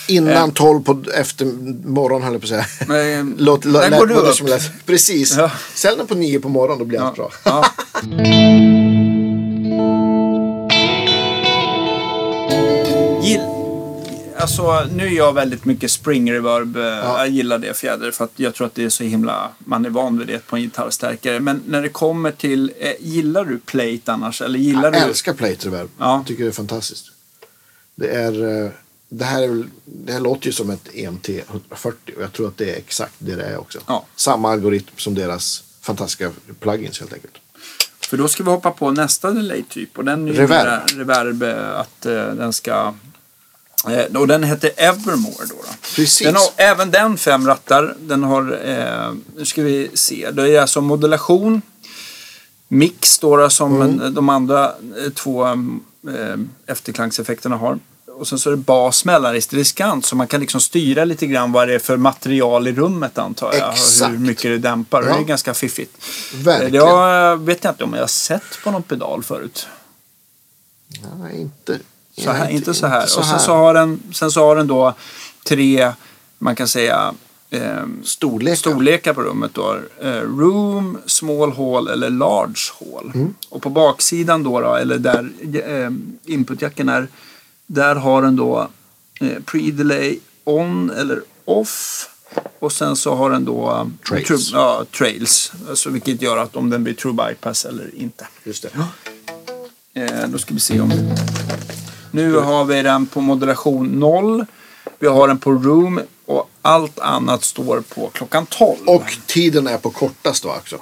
Innan 0.07 0.49
Eh. 0.49 0.53
12 0.53 0.83
på 0.83 1.03
efter 1.13 1.45
morgon 1.87 2.23
höll 2.23 2.33
jag 2.33 2.41
på 2.41 2.45
att 2.45 2.49
säga. 2.49 2.65
Men, 2.87 3.35
Låt, 3.39 3.65
låt, 3.65 3.83
lät 3.89 3.99
går 3.99 4.07
du 4.07 4.13
både 4.15 4.29
upp. 4.29 4.35
som 4.35 4.47
lät. 4.47 4.71
Precis. 4.85 5.37
Ja. 5.37 5.51
Den 5.97 6.07
på 6.07 6.15
9 6.15 6.39
på 6.39 6.49
morgonen 6.49 6.79
då 6.79 6.85
blir 6.85 7.01
allt 7.01 7.15
bra. 7.15 7.31
Ja. 7.43 7.65
Alltså, 14.43 14.87
nu 14.95 15.05
är 15.07 15.11
jag 15.17 15.33
väldigt 15.33 15.65
mycket 15.65 15.91
spring 15.91 16.33
reverb. 16.33 16.77
eh, 16.77 16.83
Jag 16.83 17.29
gillar 17.29 17.57
det 17.59 17.73
fjäder 17.77 18.11
för 18.11 18.23
att 18.25 18.31
jag 18.35 18.55
tror 18.55 18.67
att 18.67 18.75
det 18.75 18.83
är 18.83 18.89
så 18.89 19.03
himla... 19.03 19.49
Man 19.59 19.85
är 19.85 19.89
van 19.89 20.17
vid 20.17 20.27
det 20.27 20.47
på 20.47 20.55
en 20.55 20.61
gitarrstärkare. 20.61 21.39
Men 21.39 21.61
när 21.67 21.81
det 21.81 21.89
kommer 21.89 22.31
till... 22.31 22.71
Eh, 22.79 22.91
gillar 22.99 23.45
du 23.45 23.59
plate 23.59 24.01
annars? 24.13 24.41
Eller 24.41 24.59
gillar 24.59 24.83
Jag 24.83 24.93
du... 24.93 24.97
älskar 24.97 25.33
plate 25.33 25.67
reverb. 25.67 25.89
Ja. 25.99 26.23
Tycker 26.27 26.43
det 26.43 26.49
är 26.49 26.51
fantastiskt. 26.51 27.05
Det 27.95 28.07
är... 28.09 28.63
eh, 28.65 28.71
Det 29.09 29.25
här, 29.25 29.41
är 29.43 29.63
det 29.85 30.13
här 30.13 30.19
låter 30.19 30.45
ju 30.45 30.51
som 30.51 30.69
ett 30.69 30.89
EMT 30.93 31.29
140 31.29 32.13
och 32.17 32.23
jag 32.23 32.33
tror 32.33 32.47
att 32.47 32.57
det 32.57 32.69
är 32.73 32.77
exakt 32.77 33.13
det 33.17 33.35
det 33.35 33.43
är 33.45 33.57
också. 33.57 33.79
Ja. 33.87 34.05
Samma 34.15 34.51
algoritm 34.51 34.95
som 34.97 35.15
deras 35.15 35.63
fantastiska 35.81 36.31
plugins 36.59 36.99
helt 36.99 37.13
enkelt. 37.13 37.33
För 38.09 38.17
då 38.17 38.27
ska 38.27 38.43
vi 38.43 38.49
hoppa 38.49 38.71
på 38.71 38.91
nästa 38.91 39.31
delay-typ. 39.31 39.97
Och 39.97 40.05
den 40.05 40.27
är 40.27 40.33
Reverb. 40.33 40.81
reverb. 40.93 41.43
Att 41.75 42.01
den 42.37 42.53
ska... 42.53 42.93
Eh, 43.89 44.17
och 44.19 44.27
den 44.27 44.43
heter 44.43 44.71
Evermore 44.77 45.45
då. 45.49 45.55
då. 45.55 45.69
Precis. 45.95 46.27
Den 46.27 46.35
har 46.35 46.49
även 46.57 46.91
den 46.91 47.17
fem 47.17 47.47
rattar. 47.47 47.95
Den 47.99 48.23
har, 48.23 48.59
eh, 48.65 49.13
nu 49.37 49.45
ska 49.45 49.61
vi 49.63 49.89
se, 49.93 50.31
det 50.31 50.49
är 50.57 50.61
alltså 50.61 50.81
modulation, 50.81 51.61
mix 52.67 53.19
då, 53.19 53.49
som 53.49 53.75
Mm. 53.81 54.01
en, 54.01 54.13
de 54.13 54.29
andra 54.29 54.65
eh, 54.65 55.11
två 55.15 55.45
eh, 55.47 55.55
efterklangseffekterna 56.67 57.55
har. 57.57 57.79
Och 58.15 58.27
sen 58.27 58.39
så 58.39 58.49
är 58.49 58.51
det 58.51 58.57
bas, 58.57 59.05
mellanregister, 59.05 59.57
diskant. 59.57 60.05
Så 60.05 60.15
man 60.15 60.27
kan 60.27 60.41
liksom 60.41 60.61
styra 60.61 61.05
lite 61.05 61.27
grann 61.27 61.51
vad 61.51 61.67
det 61.67 61.73
är 61.75 61.79
för 61.79 61.97
material 61.97 62.67
i 62.67 62.71
rummet 62.71 63.17
antar 63.17 63.53
jag. 63.53 63.73
Exakt. 63.73 64.11
Hur 64.13 64.17
mycket 64.17 64.43
det 64.43 64.57
dämpar. 64.57 65.03
Ja. 65.03 65.13
Det 65.13 65.19
är 65.19 65.23
ganska 65.23 65.53
fiffigt. 65.53 65.97
Verkligen. 66.35 66.71
Det 66.73 66.79
har, 66.79 67.35
vet 67.35 67.63
jag 67.63 67.71
inte 67.71 67.83
om 67.83 67.93
jag 67.93 67.99
har 68.01 68.07
sett 68.07 68.43
på 68.63 68.71
någon 68.71 68.83
pedal 68.83 69.23
förut. 69.23 69.67
Nej, 71.19 71.41
inte... 71.41 71.79
Så 72.17 72.31
här, 72.31 72.49
inte 72.49 72.73
så 72.73 72.87
här. 72.87 73.05
så 73.05 73.19
och 73.19 73.25
sen 73.25 73.33
här. 73.33 73.45
så, 73.45 73.53
har 73.53 73.73
den, 73.73 73.99
sen 74.11 74.31
så 74.31 74.41
har 74.45 74.55
den 74.55 74.67
då 74.67 74.93
tre, 75.43 75.91
man 76.37 76.55
kan 76.55 76.67
säga, 76.67 77.13
ehm, 77.49 78.01
Storlekar. 78.03 78.55
storlekar 78.55 79.13
på 79.13 79.21
rummet. 79.21 79.51
Då. 79.53 79.77
Eh, 80.01 80.21
room, 80.21 80.97
small 81.05 81.51
hall 81.51 81.87
eller 81.87 82.09
large 82.09 82.71
hall. 82.79 83.27
Och 83.49 83.61
på 83.61 83.69
baksidan 83.69 84.43
då, 84.43 84.59
då 84.61 84.75
eller 84.75 84.97
där 84.97 85.31
eh, 85.67 85.91
inputjacken 86.33 86.89
är, 86.89 87.07
där 87.67 87.95
har 87.95 88.21
den 88.21 88.35
då 88.35 88.67
eh, 89.19 89.27
pre-delay 89.45 90.19
on 90.43 90.89
eller 90.89 91.21
off. 91.45 92.09
Och 92.59 92.71
sen 92.71 92.95
så 92.95 93.15
har 93.15 93.29
den 93.29 93.45
då 93.45 93.71
eh, 93.71 94.07
Trails. 94.09 94.27
True, 94.27 94.39
ja, 94.61 94.85
trails. 94.97 95.51
Alltså, 95.69 95.89
vilket 95.89 96.21
gör 96.21 96.37
att 96.37 96.55
om 96.55 96.69
den 96.69 96.83
blir 96.83 96.93
true 96.93 97.13
bypass 97.13 97.65
eller 97.65 97.95
inte. 97.95 98.27
Just 98.43 98.63
det. 98.63 98.69
Eh, 100.01 100.27
då 100.27 100.37
ska 100.37 100.53
vi 100.53 100.59
se 100.59 100.79
om... 100.79 100.91
Nu 102.15 102.35
har 102.35 102.65
vi 102.65 102.81
den 102.81 103.05
på 103.05 103.21
modulation 103.21 103.87
0. 103.87 104.45
Vi 104.99 105.07
har 105.07 105.27
den 105.27 105.37
på 105.37 105.51
room 105.51 105.99
och 106.25 106.49
allt 106.61 106.99
annat 106.99 107.43
står 107.43 107.81
på 107.95 108.09
klockan 108.13 108.45
12. 108.45 108.77
Och 108.85 109.03
tiden 109.25 109.67
är 109.67 109.77
på 109.77 109.89
kortast 109.89 110.43
då 110.43 110.49
också. 110.49 110.77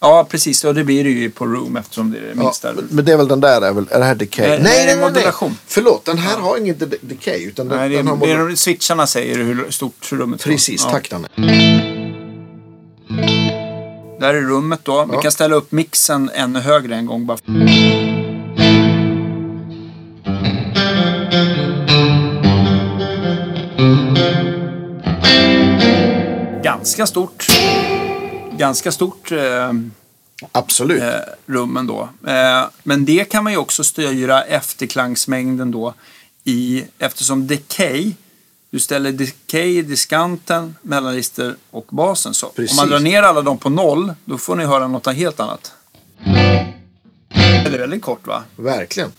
Ja, 0.00 0.26
precis. 0.30 0.64
Och 0.64 0.74
det 0.74 0.84
blir 0.84 1.04
det 1.04 1.10
ju 1.10 1.30
på 1.30 1.46
room 1.46 1.76
eftersom 1.76 2.10
det 2.10 2.18
är 2.18 2.22
det 2.22 2.28
Ja, 2.36 2.42
minsta. 2.42 2.72
men 2.90 3.04
det 3.04 3.12
är 3.12 3.16
väl 3.16 3.28
den 3.28 3.40
där, 3.40 3.60
är, 3.62 3.72
väl, 3.72 3.84
är 3.90 3.98
det 3.98 4.04
här 4.04 4.14
decay? 4.14 4.48
Nej, 4.48 4.60
nej, 4.62 4.86
nej, 4.86 5.10
nej, 5.14 5.24
nej. 5.40 5.50
Förlåt, 5.66 6.04
den 6.04 6.18
här 6.18 6.38
har 6.38 6.56
ingen 6.58 6.78
de- 6.78 6.96
decay. 7.00 7.44
Utan 7.44 7.68
den, 7.68 7.78
Nej, 7.78 7.88
det, 7.88 7.96
den 7.96 8.06
har 8.06 8.26
är, 8.26 8.38
det 8.46 8.52
är 8.52 8.56
switcharna 8.56 9.06
säger 9.06 9.36
hur 9.38 9.70
stort 9.70 10.12
rummet 10.12 10.46
var. 10.46 10.52
Precis, 10.52 10.84
Ja. 10.84 10.90
tack 10.90 11.10
Danne. 11.10 11.28
Där 14.20 14.34
är 14.34 14.40
rummet 14.42 14.80
då. 14.82 15.04
Vi 15.04 15.14
Ja. 15.14 15.20
kan 15.20 15.32
ställa 15.32 15.56
upp 15.56 15.72
mixen 15.72 16.30
ännu 16.34 16.60
högre 16.60 16.94
en 16.96 17.06
gång. 17.06 17.26
Bara. 17.26 17.38
Ganska 26.82 27.06
stort. 27.06 27.46
Ganska 28.58 28.92
stort 28.92 29.32
eh, 29.32 29.72
Absolut. 30.52 31.02
eh, 31.02 31.10
rum 31.46 31.76
ändå. 31.76 32.08
Eh, 32.26 32.64
men 32.82 33.04
det 33.04 33.24
kan 33.24 33.44
man 33.44 33.52
ju 33.52 33.58
också 33.58 33.84
styra 33.84 34.42
efterklangsmängden 34.42 35.70
då 35.70 35.94
i 36.44 36.84
eftersom 36.98 37.46
decay 37.46 38.12
du 38.70 38.80
ställer 38.80 39.12
decay 39.12 39.78
i 39.78 39.82
diskanten, 39.82 40.76
mellanregister 40.82 41.56
och 41.70 41.86
basen. 41.90 42.34
Så 42.34 42.46
Precis. 42.48 42.70
om 42.70 42.76
man 42.76 42.88
drar 42.88 43.00
ner 43.00 43.22
alla 43.22 43.42
dem 43.42 43.58
på 43.58 43.70
noll, 43.70 44.14
då 44.24 44.38
får 44.38 44.56
ni 44.56 44.64
höra 44.64 44.88
något 44.88 45.16
helt 45.16 45.40
annat. 45.40 45.72
Det 47.34 47.74
är 47.74 47.78
väldigt 47.78 48.02
kort 48.02 48.26
va? 48.26 48.42
Verkligen. 48.56 49.12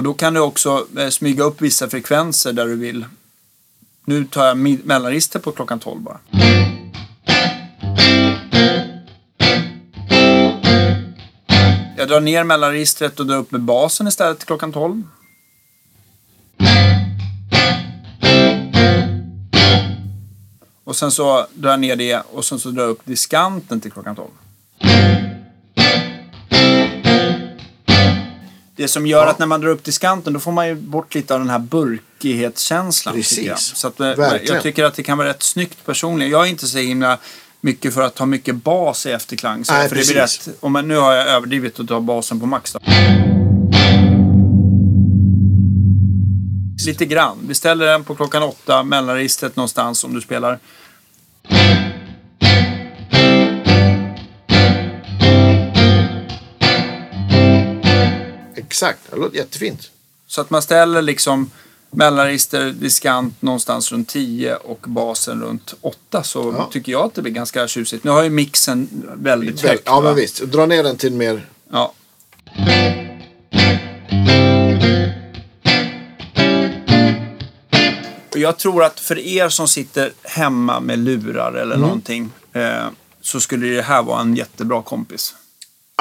Och 0.00 0.04
då 0.04 0.14
kan 0.14 0.34
du 0.34 0.40
också 0.40 0.86
eh, 0.98 1.08
smyga 1.08 1.44
upp 1.44 1.60
vissa 1.60 1.90
frekvenser 1.90 2.52
där 2.52 2.66
du 2.66 2.76
vill. 2.76 3.04
Nu 4.04 4.24
tar 4.24 4.46
jag 4.46 4.56
mellanregister 4.56 5.38
på 5.38 5.52
klockan 5.52 5.78
12 5.78 6.00
bara. 6.00 6.18
Jag 11.96 12.08
drar 12.08 12.20
ner 12.20 12.44
mellanregistret 12.44 13.20
och 13.20 13.26
drar 13.26 13.36
upp 13.36 13.50
med 13.50 13.60
basen 13.60 14.06
istället 14.06 14.38
till 14.38 14.46
klockan 14.46 14.72
12. 14.72 15.02
Och 20.84 20.96
sen 20.96 21.10
så 21.10 21.46
drar 21.54 21.70
jag 21.70 21.80
ner 21.80 21.96
det 21.96 22.22
och 22.32 22.44
sen 22.44 22.58
så 22.58 22.70
drar 22.70 22.82
jag 22.82 22.90
upp 22.90 23.04
diskanten 23.04 23.80
till 23.80 23.92
klockan 23.92 24.16
12. 24.16 24.28
Det 28.80 28.88
som 28.88 29.06
gör 29.06 29.24
Ja. 29.24 29.30
att 29.30 29.38
när 29.38 29.46
man 29.46 29.60
drar 29.60 29.68
upp 29.68 29.84
diskanten 29.84 30.32
då 30.32 30.40
får 30.40 30.52
man 30.52 30.68
ju 30.68 30.74
bort 30.74 31.14
lite 31.14 31.34
av 31.34 31.40
den 31.40 31.50
här 31.50 31.58
burkighetskänslan. 31.58 33.14
Precis. 33.14 33.36
Tycker 33.36 33.48
jag. 33.50 33.58
Så 33.60 33.86
att, 33.88 34.00
eh, 34.00 34.06
Verkligen. 34.06 34.54
jag 34.54 34.62
tycker 34.62 34.84
att 34.84 34.94
det 34.94 35.02
kan 35.02 35.18
vara 35.18 35.28
rätt 35.28 35.42
snyggt 35.42 35.86
personligen. 35.86 36.32
Jag 36.32 36.46
är 36.46 36.50
inte 36.50 36.66
så 36.66 36.78
himla 36.78 37.18
mycket 37.60 37.94
för 37.94 38.02
att 38.02 38.18
ha 38.18 38.26
mycket 38.26 38.54
bas 38.54 39.06
i 39.06 39.10
efterklang. 39.10 39.64
Så 39.64 39.72
Nej, 39.72 39.88
för 39.88 39.96
det 39.96 40.06
blir 40.06 40.14
rätt, 40.14 40.48
om 40.60 40.72
man, 40.72 40.88
nu 40.88 40.96
har 40.96 41.12
jag 41.14 41.28
överdrivit 41.28 41.78
och 41.78 41.88
tar 41.88 42.00
basen 42.00 42.40
på 42.40 42.46
max. 42.46 42.72
Då. 42.72 42.80
Lite 46.86 47.06
grann. 47.06 47.38
Vi 47.48 47.54
ställer 47.54 47.86
den 47.86 48.04
på 48.04 48.14
klockan 48.14 48.42
åtta, 48.42 48.82
mellanregistret 48.82 49.56
någonstans 49.56 50.04
om 50.04 50.14
du 50.14 50.20
spelar. 50.20 50.58
Exakt, 58.82 59.00
det 59.10 59.16
låter 59.16 59.36
jättefint. 59.36 59.90
Så 60.26 60.40
att 60.40 60.50
man 60.50 60.62
ställer 60.62 61.02
liksom 61.02 61.50
mellanregister, 61.90 62.70
diskant 62.70 63.42
någonstans 63.42 63.92
runt 63.92 64.08
10 64.08 64.54
och 64.56 64.78
basen 64.88 65.42
runt 65.42 65.74
8 65.80 66.22
så 66.22 66.54
Ja. 66.58 66.68
tycker 66.72 66.92
jag 66.92 67.04
att 67.04 67.14
det 67.14 67.22
blir 67.22 67.32
ganska 67.32 67.68
tjusigt. 67.68 68.04
Nu 68.04 68.10
har 68.10 68.22
ju 68.22 68.30
mixen 68.30 68.88
väldigt 69.16 69.62
Väl, 69.64 69.70
högt. 69.70 69.82
ja, 69.86 69.94
va? 69.94 70.00
men 70.00 70.14
visst. 70.14 70.40
Dra 70.42 70.66
ner 70.66 70.82
den 70.82 70.96
till 70.96 71.12
mer... 71.12 71.48
Ja. 71.72 71.92
Och 78.32 78.38
jag 78.38 78.56
tror 78.58 78.84
att 78.84 79.00
för 79.00 79.18
er 79.18 79.48
som 79.48 79.68
sitter 79.68 80.12
hemma 80.22 80.80
med 80.80 80.98
lurar 80.98 81.52
eller 81.52 81.74
Mm. 81.74 81.80
någonting 81.80 82.30
eh, 82.52 82.86
så 83.20 83.40
skulle 83.40 83.66
det 83.66 83.82
här 83.82 84.02
vara 84.02 84.20
en 84.20 84.36
jättebra 84.36 84.82
kompis. 84.82 85.34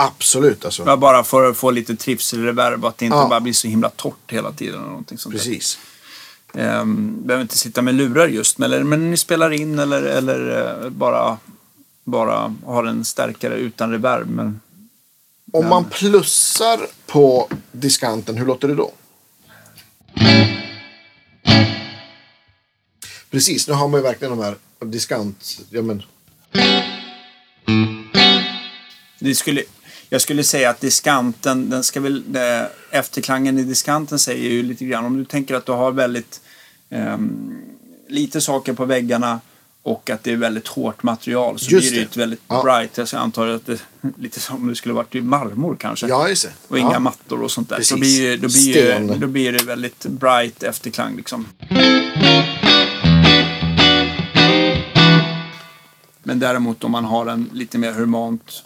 Absolut 0.01 0.65
alltså. 0.65 0.83
Jag 0.85 0.99
bara 0.99 1.23
för 1.23 1.49
att 1.49 1.57
få 1.57 1.71
lite 1.71 1.95
trivsel 1.95 2.39
i 2.39 2.43
reverb 2.43 2.83
och 2.83 2.89
att 2.89 2.97
det 2.97 3.05
inte 3.05 3.17
Ja. 3.17 3.27
bara 3.29 3.39
blir 3.39 3.53
så 3.53 3.67
himla 3.67 3.89
torrt 3.89 4.31
hela 4.31 4.51
tiden. 4.51 4.81
Någonting 4.81 5.17
sånt 5.17 5.33
där. 5.35 5.39
Precis. 5.39 5.79
Ehm, 6.53 7.17
behöver 7.27 7.41
inte 7.41 7.57
sitta 7.57 7.81
med 7.81 7.95
lurar 7.95 8.27
just, 8.27 8.57
men, 8.57 8.71
eller, 8.71 8.83
men 8.83 9.11
ni 9.11 9.17
spelar 9.17 9.51
in 9.51 9.79
eller, 9.79 10.03
eller 10.03 10.67
eh, 10.83 10.89
bara, 10.89 11.37
bara 12.03 12.55
har 12.65 12.83
en 12.85 13.05
stärkare 13.05 13.55
utan 13.55 13.91
reverb. 13.91 14.29
Men 14.29 14.59
Om 15.53 15.69
man 15.69 15.85
plussar 15.85 16.79
på 17.07 17.49
diskanten, 17.71 18.37
hur 18.37 18.45
låter 18.45 18.67
det 18.67 18.75
då? 18.75 18.91
Precis, 23.31 23.67
nu 23.67 23.73
har 23.73 23.87
man 23.87 23.99
ju 23.99 24.03
verkligen 24.03 24.37
de 24.37 24.43
här 24.43 24.55
diskant... 24.85 25.59
Ja, 25.69 25.81
men, 25.81 26.03
det 29.19 29.35
skulle, 29.35 29.63
jag 30.09 30.21
skulle 30.21 30.43
säga 30.43 30.69
att 30.69 30.81
diskanten, 30.81 31.69
den 31.69 31.83
ska 31.83 31.99
väl, 32.01 32.23
eh, 32.35 32.97
efterklangen 32.99 33.57
i 33.57 33.63
diskanten 33.63 34.19
säger 34.19 34.49
ju 34.49 34.63
lite 34.63 34.85
grann, 34.85 35.05
om 35.05 35.17
du 35.17 35.25
tänker 35.25 35.55
att 35.55 35.65
du 35.65 35.71
har 35.71 35.91
väldigt 35.91 36.41
ehm, 36.89 37.55
lite 38.07 38.41
saker 38.41 38.73
på 38.73 38.85
väggarna 38.85 39.39
och 39.83 40.09
att 40.09 40.23
det 40.23 40.31
är 40.31 40.35
väldigt 40.35 40.67
hårt 40.67 41.03
material 41.03 41.59
så 41.59 41.71
Just 41.71 41.89
blir 41.89 41.99
det 41.99 42.05
det. 42.05 42.11
ett 42.11 42.17
väldigt 42.17 42.41
Ja. 42.47 42.63
bright. 42.63 42.97
Jag 42.97 43.13
antar 43.21 43.47
att 43.47 43.65
det 43.65 43.79
lite 44.17 44.39
som 44.39 44.55
om 44.55 44.67
det 44.67 44.75
skulle 44.75 44.93
varit 44.93 45.15
i 45.15 45.21
marmor 45.21 45.75
kanske. 45.79 46.07
ja, 46.07 46.29
just 46.29 46.43
det. 46.43 46.51
Och 46.67 46.79
inga 46.79 46.91
ja. 46.93 46.99
mattor 46.99 47.41
och 47.41 47.51
sånt 47.51 47.69
där. 47.69 47.75
Precis. 47.75 47.89
Så 47.89 47.97
blir, 47.97 48.37
då, 48.37 48.47
blir, 48.47 48.49
Sten. 48.49 49.19
då 49.19 49.27
blir 49.27 49.51
det 49.51 49.63
väldigt 49.63 50.05
bright 50.05 50.63
efterklang 50.63 51.15
liksom. 51.17 51.45
Men 56.23 56.39
däremot 56.39 56.83
om 56.83 56.91
man 56.91 57.05
har 57.05 57.25
en 57.27 57.49
lite 57.53 57.77
mer 57.77 57.91
humant... 57.93 58.63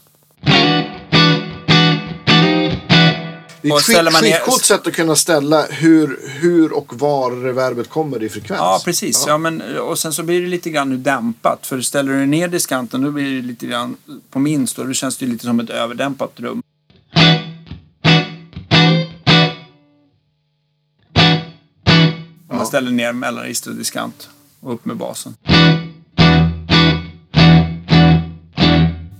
Det 3.64 3.70
är 3.70 4.08
ett 4.08 4.14
ner- 4.14 4.32
skitcoolt 4.32 4.64
sätt 4.64 4.88
att 4.88 4.94
kunna 4.94 5.16
ställa 5.16 5.66
hur, 5.66 6.20
hur 6.42 6.74
och 6.74 7.00
var 7.00 7.32
reverbet 7.32 7.90
kommer 7.90 8.24
i 8.24 8.30
frekvens. 8.30 8.60
Ja, 8.60 8.82
precis. 8.86 9.24
Ja. 9.28 9.38
men, 9.38 9.62
och 9.78 10.00
sen 10.00 10.14
så 10.14 10.24
blir 10.24 10.42
det 10.42 10.48
lite 10.48 10.70
grann 10.70 11.04
dämpat. 11.04 11.68
För 11.68 11.82
ställer 11.82 12.14
du 12.14 12.26
ner 12.26 12.48
diskanten 12.48 13.02
då 13.02 13.12
blir 13.12 13.36
det 13.36 13.48
lite 13.48 13.66
grann 13.66 13.98
på 14.30 14.40
minst 14.40 14.80
och 14.80 14.88
då 14.88 14.94
känns 14.94 15.18
det 15.18 15.26
lite 15.26 15.46
som 15.46 15.60
ett 15.60 15.70
överdämpat 15.70 16.32
rum. 16.40 16.62
Man 22.50 22.66
ställer 22.66 22.92
ner 22.92 23.14
mellanregister 23.14 23.70
och 23.72 23.78
diskant 23.78 24.30
och 24.60 24.74
upp 24.74 24.86
med 24.86 24.98
basen. 24.98 25.36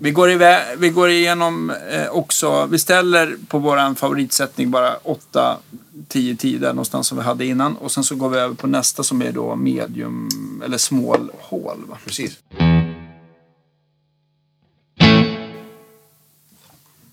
Vi 0.04 0.12
går, 0.12 0.32
iväg, 0.32 0.80
vi 0.80 0.90
går 0.90 1.10
igenom 1.10 1.70
eh, 1.70 2.08
också, 2.10 2.66
vi 2.66 2.80
ställer 2.80 3.38
på 3.48 3.60
våran 3.60 3.96
favoritsättning 3.96 4.72
bara 4.72 4.96
8, 4.96 5.58
10, 6.08 6.36
10 6.36 6.58
där 6.60 6.68
någonstans 6.68 7.08
som 7.08 7.18
vi 7.18 7.24
hade 7.24 7.46
innan. 7.46 7.78
Och 7.78 7.92
sen 7.92 8.04
så 8.04 8.16
går 8.16 8.30
vi 8.30 8.38
över 8.38 8.56
på 8.56 8.68
nästa 8.68 9.04
som 9.04 9.22
är 9.22 9.32
då 9.32 9.56
medium 9.56 10.62
eller 10.66 10.78
small 10.78 11.32
hål. 11.40 11.78
Precis. 12.06 12.40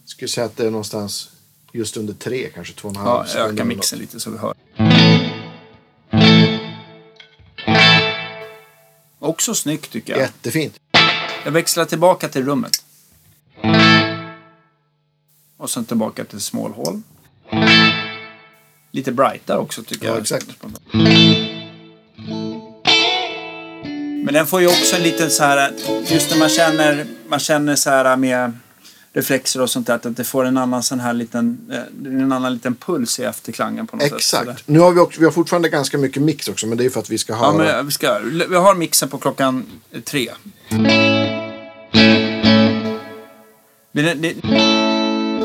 Skulle 0.05 0.29
säga 0.29 0.47
att 0.47 0.57
det 0.57 0.67
är 0.67 0.71
någonstans 0.71 1.31
just 1.73 1.97
under 1.97 2.15
tre, 2.15 2.51
kanske 2.55 2.75
två 2.75 2.89
och 2.89 2.95
en 2.97 3.01
halv 3.01 3.21
Ja, 3.21 3.27
sekund 3.27 3.53
öka 3.53 3.65
mixen 3.65 3.99
lite 3.99 4.21
så 4.21 4.31
vi 4.31 4.39
hör. 4.39 4.55
Också 9.19 9.55
snyggt 9.55 9.91
tycker 9.93 10.13
något. 10.13 10.21
jag. 10.21 10.27
Jättefint. 10.27 10.81
Jag 11.45 11.53
växlar 11.53 11.85
tillbaka 11.85 12.29
till 12.29 12.45
rummet. 12.45 12.85
Och 15.57 15.71
sen 15.71 15.85
tillbaka 15.85 16.25
till 16.25 16.41
small 16.41 16.73
hål. 16.73 17.03
Lite 18.91 19.13
brightare 19.13 19.59
också 19.59 19.83
tycker 19.83 20.07
Ja, 20.07 20.13
jag. 20.13 20.21
exakt. 20.21 20.47
Men 24.25 24.35
den 24.35 24.47
får 24.47 24.61
ju 24.61 24.67
också 24.67 24.97
en 24.97 25.03
liten 25.03 25.31
så 25.31 25.43
här, 25.45 25.73
just 26.07 26.31
när 26.31 26.39
man 26.39 26.49
känner, 26.49 27.07
man 27.29 27.39
känner 27.39 27.77
så 27.77 27.91
här 27.91 28.17
med 28.17 28.53
reflexer 29.13 29.61
och 29.63 29.71
sånt 29.71 29.87
där, 29.87 29.95
att 29.95 30.17
det 30.17 30.25
får 30.25 30.45
en 30.45 30.57
annan 30.57 30.83
sån 30.83 31.01
här 31.01 31.13
liten, 31.13 31.59
eh, 31.73 32.13
en 32.13 32.33
annan 32.33 32.53
liten 32.55 32.75
puls 32.75 33.19
i 33.19 33.23
efterklangen 33.25 33.87
på 33.87 33.97
något 33.97 34.09
sätt. 34.11 34.23
sådär. 34.23 34.43
Exakt. 34.51 34.69
Nu 34.69 34.79
har 34.79 34.93
vi, 34.93 35.01
också, 35.01 35.21
vi 35.21 35.25
har 35.25 35.33
fortfarande 35.33 35.69
ganska 35.69 35.99
mycket 35.99 36.23
mix 36.23 36.49
också, 36.49 36.67
men 36.67 36.79
det 36.79 36.85
är 36.85 36.91
för 36.91 37.01
att 37.01 37.11
vi 37.11 37.19
ska 37.19 37.33
Ja, 37.33 37.37
ha... 37.39 37.53
men 37.53 37.87
vi, 37.87 37.93
ska, 37.93 38.19
vi 38.49 38.57
har 38.57 38.75
mixen 38.75 39.09
på 39.09 39.19
klockan 39.19 39.67
tre. 40.05 40.31
Men 43.93 44.23
det, 44.23 44.35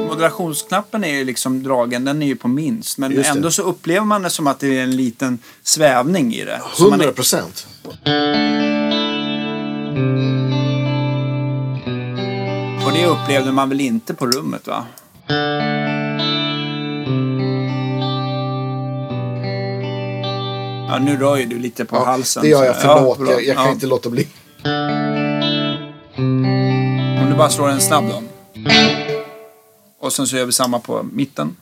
moderationsknappen 0.10 1.04
är 1.04 1.14
ju 1.18 1.24
liksom 1.26 1.64
dragen, 1.64 2.06
den 2.06 2.22
är 2.22 2.28
ju 2.28 2.36
på 2.36 2.48
minst. 2.48 2.98
Men 2.98 3.12
Just 3.12 3.24
det. 3.24 3.30
ändå 3.38 3.52
så 3.52 3.62
upplever 3.64 4.06
man 4.06 4.22
det 4.22 4.30
som 4.30 4.48
att 4.48 4.60
det 4.60 4.78
är 4.80 4.84
en 4.84 4.96
liten 4.98 5.40
svävning 5.64 6.34
i 6.34 6.44
det. 6.46 6.62
Så 6.74 6.84
man 6.84 6.92
100 6.92 7.08
är, 7.08 7.12
procent. 7.12 7.68
och 12.86 12.92
det 12.94 13.06
upplevde 13.06 13.52
man 13.52 13.70
väl 13.70 13.82
inte 13.82 14.14
på 14.14 14.28
rummet 14.28 14.68
va? 14.68 14.86
Ja, 20.88 21.00
nu 21.00 21.18
rör 21.18 21.36
ju 21.38 21.46
du 21.46 21.60
lite 21.60 21.86
på 21.86 21.96
Ja, 21.96 22.06
halsen. 22.06 22.44
det 22.44 22.50
gör 22.50 22.64
jag. 22.66 22.76
Förlåt. 22.82 23.18
bra. 23.20 23.32
jag, 23.32 23.46
jag 23.46 23.56
kan 23.56 23.66
Ja. 23.66 23.72
inte 23.72 23.86
låta 23.88 24.10
bli. 24.10 24.28
Du 27.36 27.40
bara 27.40 27.50
slår 27.50 27.70
en 27.70 27.82
snabb 27.82 28.06
då. 28.10 28.24
Och 30.00 30.14
sen 30.14 30.28
så 30.28 30.38
gör 30.38 30.46
vi 30.46 30.52
samma 30.52 30.80
på 30.80 31.04
mitten. 31.04 31.56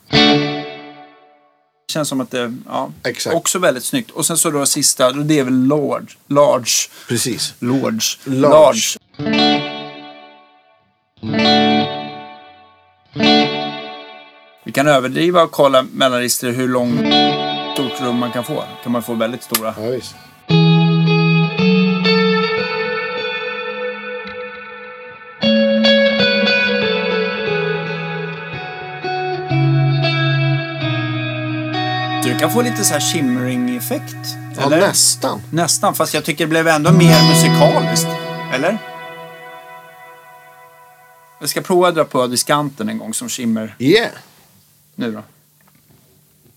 Det 1.86 1.92
känns 1.92 2.08
som 2.08 2.20
att 2.20 2.30
det, 2.30 2.54
ja. 2.66 2.90
Exakt. 3.04 3.36
Också 3.36 3.58
väldigt 3.58 3.84
snyggt. 3.84 4.10
Och 4.10 4.26
sen 4.26 4.36
så 4.36 4.50
då 4.50 4.66
sista, 4.66 5.12
det 5.12 5.38
är 5.38 5.44
väl 5.44 5.66
large. 5.66 6.06
Large. 6.26 6.70
Precis. 7.08 7.54
Large. 7.58 8.04
Large. 8.24 8.98
Vi 14.64 14.72
kan 14.72 14.86
överdriva 14.86 15.42
och 15.42 15.50
kolla 15.50 15.82
mellanregister 15.82 16.50
hur 16.50 16.68
långt 16.68 17.00
stort 17.74 18.00
rum 18.00 18.16
man 18.16 18.32
kan 18.32 18.44
få. 18.44 18.64
Kan 18.82 18.92
man 18.92 19.02
få 19.02 19.14
väldigt 19.14 19.42
stora. 19.42 19.74
Ja, 19.78 19.90
visst. 19.90 20.14
Kan 32.44 32.52
få 32.52 32.62
lite 32.62 32.84
så 32.84 32.92
här 32.92 33.00
shimmering-effekt. 33.00 34.16
Ja, 34.56 34.62
Eller? 34.66 34.80
nästan. 34.80 35.40
Nästan, 35.50 35.94
fast 35.94 36.14
jag 36.14 36.24
tycker 36.24 36.44
det 36.44 36.48
blev 36.48 36.68
ändå 36.68 36.92
mer 36.92 37.28
musikaliskt. 37.28 38.08
Eller? 38.54 38.78
Jag 41.40 41.48
ska 41.48 41.60
prova 41.60 41.88
att 41.88 41.94
dra 41.94 42.04
på 42.04 42.26
diskanten 42.26 42.88
en 42.88 42.98
gång 42.98 43.14
som 43.14 43.28
shimmer. 43.28 43.74
Yeah. 43.78 44.08
Nu 44.94 45.12
då. 45.12 45.22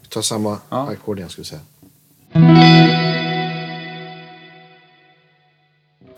Vi 0.01 0.07
tar 0.07 0.21
samma 0.21 0.57
Ja. 0.69 0.89
ackord 0.91 1.17
igen, 1.17 1.29
ska 1.29 1.41
vi 1.41 1.47
säga. 1.47 1.61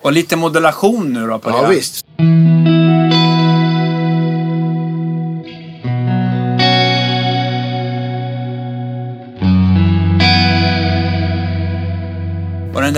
Och 0.01 0.11
lite 0.11 0.35
modulation 0.35 1.13
nu 1.13 1.27
då 1.27 1.39
på 1.39 1.49
Ja, 1.49 1.61
det. 1.61 1.75
visst. 1.75 2.05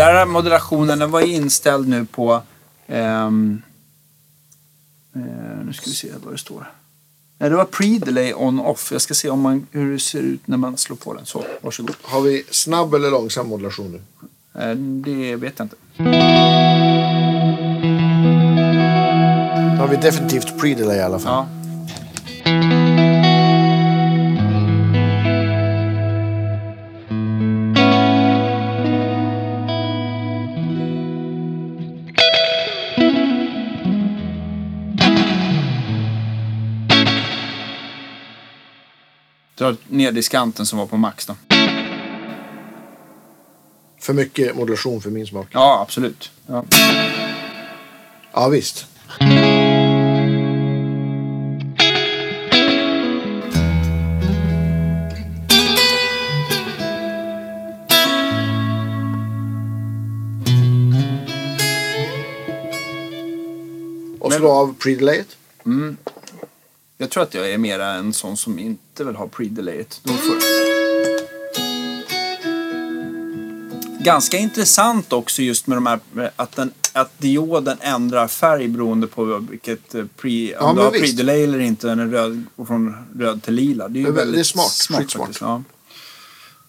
Där 0.01 0.25
modulationen 0.25 0.99
den 0.99 1.11
var 1.11 1.21
inställd 1.21 1.87
nu 1.87 2.05
på... 2.05 2.41
ehm, 2.87 3.61
eh, 5.15 5.65
nu 5.65 5.73
ska 5.73 5.85
vi 5.85 5.95
se 5.95 6.09
vad 6.23 6.33
det 6.33 6.37
står. 6.37 6.71
Nej, 7.37 7.49
det 7.49 7.55
var 7.55 7.65
pre-delay 7.65 8.33
on-off. 8.33 8.91
Jag 8.91 9.01
ska 9.01 9.13
se 9.13 9.29
om 9.29 9.41
man, 9.41 9.67
hur 9.71 9.93
det 9.93 9.99
ser 9.99 10.19
ut 10.19 10.47
när 10.47 10.57
man 10.57 10.77
slår 10.77 10.95
på 10.97 11.13
den. 11.13 11.25
Så, 11.25 11.45
varsågod. 11.61 11.95
Har 12.01 12.21
vi 12.21 12.43
snabb 12.51 12.93
eller 12.93 13.11
långsam 13.11 13.47
modulation 13.47 13.91
nu? 13.91 14.01
Eh, 14.61 14.75
det 14.75 15.35
vet 15.35 15.53
jag 15.57 15.65
inte. 15.65 15.75
Då 19.77 19.77
har 19.77 19.87
vi 19.87 19.95
definitivt 19.95 20.61
pre-delay 20.61 20.95
i 20.97 21.01
alla 21.01 21.19
fall. 21.19 21.45
Ja. 21.51 21.60
Dra 39.61 39.75
ner 39.87 40.11
diskanten 40.11 40.65
som 40.65 40.79
var 40.79 40.85
på 40.85 40.97
max 40.97 41.25
då. 41.25 41.35
För 43.99 44.13
mycket 44.13 44.55
modulation 44.55 45.01
för 45.01 45.09
min 45.09 45.27
smak. 45.27 45.47
Ja, 45.51 45.81
absolut. 45.81 46.31
Ja. 46.47 46.65
Ja, 48.33 48.47
visst. 48.49 48.85
Och 64.19 64.33
slå 64.33 64.51
av 64.51 64.75
pre-delayet. 64.75 65.37
Jag 67.01 67.09
tror 67.09 67.23
att 67.23 67.33
jag 67.33 67.51
är 67.51 67.57
mera 67.57 67.87
en 67.93 68.13
sån 68.13 68.37
som 68.37 68.59
inte 68.59 69.03
vill 69.03 69.15
ha 69.15 69.25
pre-delayet. 69.27 70.01
Ganska 74.03 74.37
intressant 74.37 75.13
också 75.13 75.41
just 75.41 75.67
med 75.67 75.77
de 75.77 75.85
här 75.85 75.99
att, 76.35 76.55
den, 76.55 76.71
att 76.93 77.19
dioden 77.19 77.77
ändrar 77.81 78.27
färg 78.27 78.67
beroende 78.67 79.07
på 79.07 79.37
vilket 79.49 79.95
eh, 79.95 80.03
pre, 80.17 80.55
om 80.55 80.59
Ja, 80.59 80.69
du 80.69 80.75
men 80.75 80.83
har 80.83 80.91
pre-delay 80.91 81.43
eller 81.43 81.59
inte. 81.59 81.87
Den 81.87 81.99
är 81.99 82.05
röd, 82.07 82.43
från 82.67 82.95
röd 83.19 83.43
till 83.43 83.53
lila. 83.53 83.87
Det 83.87 83.99
är 83.99 84.01
ju 84.05 84.11
väldigt 84.11 84.47
smart, 84.47 84.65
skitsmart. 84.71 85.11
faktiskt, 85.11 85.41
Ja. 85.41 85.63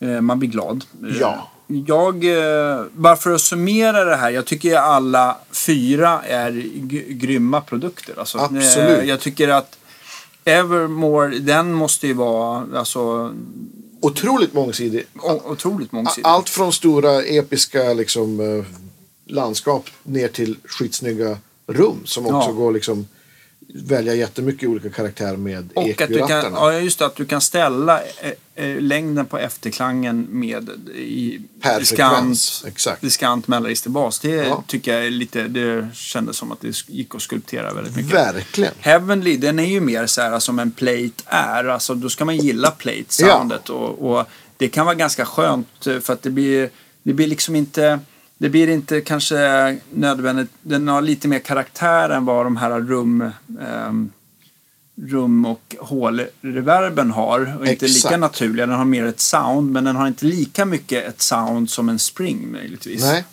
Eh, 0.01 0.20
Man 0.20 0.39
blir 0.39 0.49
glad. 0.49 0.85
Eh, 1.03 1.16
Ja. 1.20 1.49
Jag, 1.87 2.24
bara 2.93 3.16
för 3.16 3.30
att 3.35 3.41
summera 3.41 4.05
det 4.05 4.16
här. 4.16 4.30
Jag 4.30 4.45
tycker 4.45 4.76
alla 4.76 5.37
fyra 5.66 6.22
är 6.22 6.51
grymma 7.12 7.61
produkter. 7.61 8.14
Alltså, 8.18 8.39
Absolut. 8.39 9.09
Jag 9.09 9.20
tycker 9.20 9.49
att 9.49 9.78
Evermore, 10.45 11.38
den 11.38 11.72
måste 11.72 12.07
ju 12.07 12.12
vara 12.14 12.66
alltså, 12.78 13.34
Otroligt 14.01 14.53
mångsidig. 14.55 15.05
otroligt 15.45 15.93
mångsidig. 15.93 16.26
Allt 16.26 16.49
från 16.49 16.72
stora 16.72 17.22
episka 17.22 17.93
liksom, 17.95 18.40
eh, 18.40 18.64
landskap 19.26 19.90
ner 20.03 20.28
till 20.28 20.57
skitsnygga 20.64 21.36
rum 21.66 21.97
som 22.05 22.26
också 22.26 22.49
Ja. 22.51 22.53
går 22.55 22.72
liksom 22.72 23.07
välja 23.75 24.14
jättemycket 24.14 24.68
olika 24.68 24.91
karaktär 24.91 25.37
med 25.37 25.68
Och 25.75 25.83
att 25.83 26.09
du 26.09 26.18
kan, 26.18 26.29
EQ-rattarna. 26.29 26.57
ja, 26.57 26.73
just 26.81 26.99
det, 26.99 27.07
att 27.07 27.16
du 27.16 27.25
kan 27.25 27.41
ställa 27.41 28.01
eh, 28.03 28.64
eh, 28.66 28.81
längden 28.81 29.27
på 29.27 29.39
efterklangen 29.39 30.27
med 30.31 30.68
i 30.95 31.41
Per 31.62 31.79
diskant, 31.81 32.39
exakt. 32.66 33.01
diskant 33.01 33.49
mellanregister 33.49 33.91
bas. 33.91 34.18
Det 34.20 34.29
Ja. 34.29 34.64
tycker 34.66 34.95
jag 34.95 35.07
är 35.07 35.11
lite, 35.11 35.43
det 35.49 35.89
kändes 35.95 36.37
som 36.37 36.53
att 36.53 36.61
det 36.61 36.89
gick 36.89 37.14
att 37.14 37.23
skulptera 37.23 37.75
väldigt 37.75 37.97
mycket. 37.97 38.14
Verkligen. 38.14 38.73
Heavenly, 38.81 39.37
den 39.37 39.59
är 39.59 39.64
ju 39.66 39.81
mer 39.81 40.07
så 40.07 40.20
här 40.20 40.39
som 40.39 40.59
en 40.59 40.70
plate 40.70 41.11
är. 41.27 41.64
Alltså, 41.64 41.95
då 41.95 42.09
ska 42.09 42.25
man 42.25 42.37
gilla 42.37 42.70
plate-soundet. 42.70 43.68
Och, 43.70 44.11
och 44.16 44.27
det 44.57 44.68
kan 44.68 44.87
vara 44.87 44.95
ganska 44.95 45.25
skönt 45.27 45.87
eh, 45.87 45.99
för 46.01 46.12
att 46.12 46.23
det 46.23 46.31
blir, 46.31 46.70
det 47.03 47.12
blir 47.12 47.27
liksom 47.27 47.57
inte... 47.57 47.99
Det 48.43 48.49
blir 48.49 48.68
inte 48.68 49.01
kanske 49.01 49.78
nödvändigt. 49.90 50.51
Den 50.62 50.88
har 50.88 51.03
lite 51.03 51.28
mer 51.28 51.38
karaktär 51.38 52.11
än 52.11 52.24
vad 52.24 52.47
de 52.47 52.57
här 52.57 52.80
rum... 52.80 53.30
ehm, 53.61 54.11
rum 55.09 55.45
och 55.45 55.76
hålreverben 55.78 57.11
har. 57.11 57.57
Och 57.61 57.66
inte 57.66 57.86
lika 57.86 57.97
Exakt. 57.97 58.20
naturliga. 58.20 58.66
Den 58.66 58.76
har 58.76 58.84
mer 58.84 59.05
ett 59.05 59.20
sound 59.20 59.72
men 59.72 59.84
den 59.84 59.97
har 59.97 60.07
inte 60.09 60.26
lika 60.26 60.64
mycket 60.64 61.05
ett 61.09 61.22
sound 61.22 61.70
som 61.70 61.88
en 61.88 61.99
spring 61.99 62.53
möjligtvis. 62.53 63.01
Nej, 63.01 63.24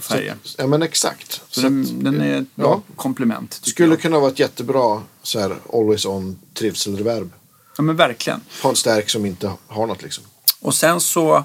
så, 0.00 0.16
ja 0.58 0.66
men 0.66 0.82
exakt. 0.82 1.32
Så 1.32 1.60
Så 1.60 1.60
den, 1.60 2.04
den 2.04 2.20
är 2.20 2.40
ett 2.40 2.56
bra 2.56 2.82
ja. 2.88 2.94
komplement. 2.96 3.60
Skulle 3.62 3.88
jag. 3.88 4.00
kunna 4.00 4.18
vara 4.18 4.30
ett 4.30 4.38
jättebra 4.38 5.02
så 5.22 5.40
här, 5.40 5.56
always 5.72 6.06
on 6.06 6.38
trivselreverb. 6.54 7.30
Ja 7.76 7.82
men 7.82 7.96
verkligen. 7.96 8.40
På 8.62 8.68
en 8.68 8.76
stärk 8.76 9.10
som 9.10 9.26
inte 9.26 9.52
har 9.66 9.86
något 9.86 10.02
liksom. 10.02 10.24
Och 10.60 10.74
sen 10.74 11.00
så 11.00 11.44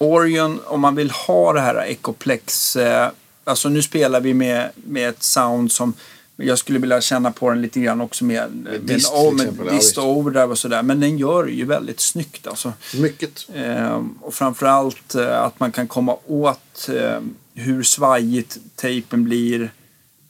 Orion, 0.00 0.60
om 0.66 0.80
man 0.80 0.94
vill 0.94 1.10
ha 1.10 1.52
det 1.52 1.60
här 1.60 1.74
Ecoplex. 1.74 2.76
Eh, 2.76 3.10
alltså 3.44 3.68
nu 3.68 3.82
spelar 3.82 4.20
vi 4.20 4.34
med, 4.34 4.70
med 4.74 5.08
ett 5.08 5.22
sound 5.22 5.72
som 5.72 5.94
jag 6.36 6.58
skulle 6.58 6.78
vilja 6.78 7.00
känna 7.00 7.30
på 7.30 7.50
den 7.50 7.62
lite 7.62 7.80
grann 7.80 8.00
också 8.00 8.24
med, 8.24 8.50
med, 8.54 8.80
dist 8.80 9.12
till 9.14 9.36
med 9.36 9.46
exempel, 9.46 9.74
dist 9.74 9.98
och 9.98 10.08
overdrive 10.08 10.46
och 10.46 10.58
sådär. 10.58 10.82
Men 10.82 11.00
den 11.00 11.18
gör 11.18 11.46
ju 11.46 11.64
väldigt 11.64 12.00
snyggt 12.00 12.46
alltså. 12.46 12.72
Mycket. 12.94 13.46
Eh, 13.54 14.02
och 14.20 14.34
framförallt 14.34 15.14
eh, 15.14 15.42
att 15.42 15.60
man 15.60 15.72
kan 15.72 15.88
komma 15.88 16.16
åt 16.26 16.88
eh, 16.88 17.20
hur 17.54 17.82
svajigt 17.82 18.58
tejpen 18.76 19.24
blir 19.24 19.72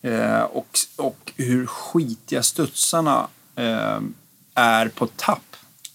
eh, 0.03 0.41
och, 0.41 0.79
och 0.97 1.33
hur 1.37 1.67
skitiga 1.67 2.43
studsarna 2.43 3.29
eh, 3.57 4.01
är 4.55 4.89
på 4.89 5.07
tapp. 5.07 5.50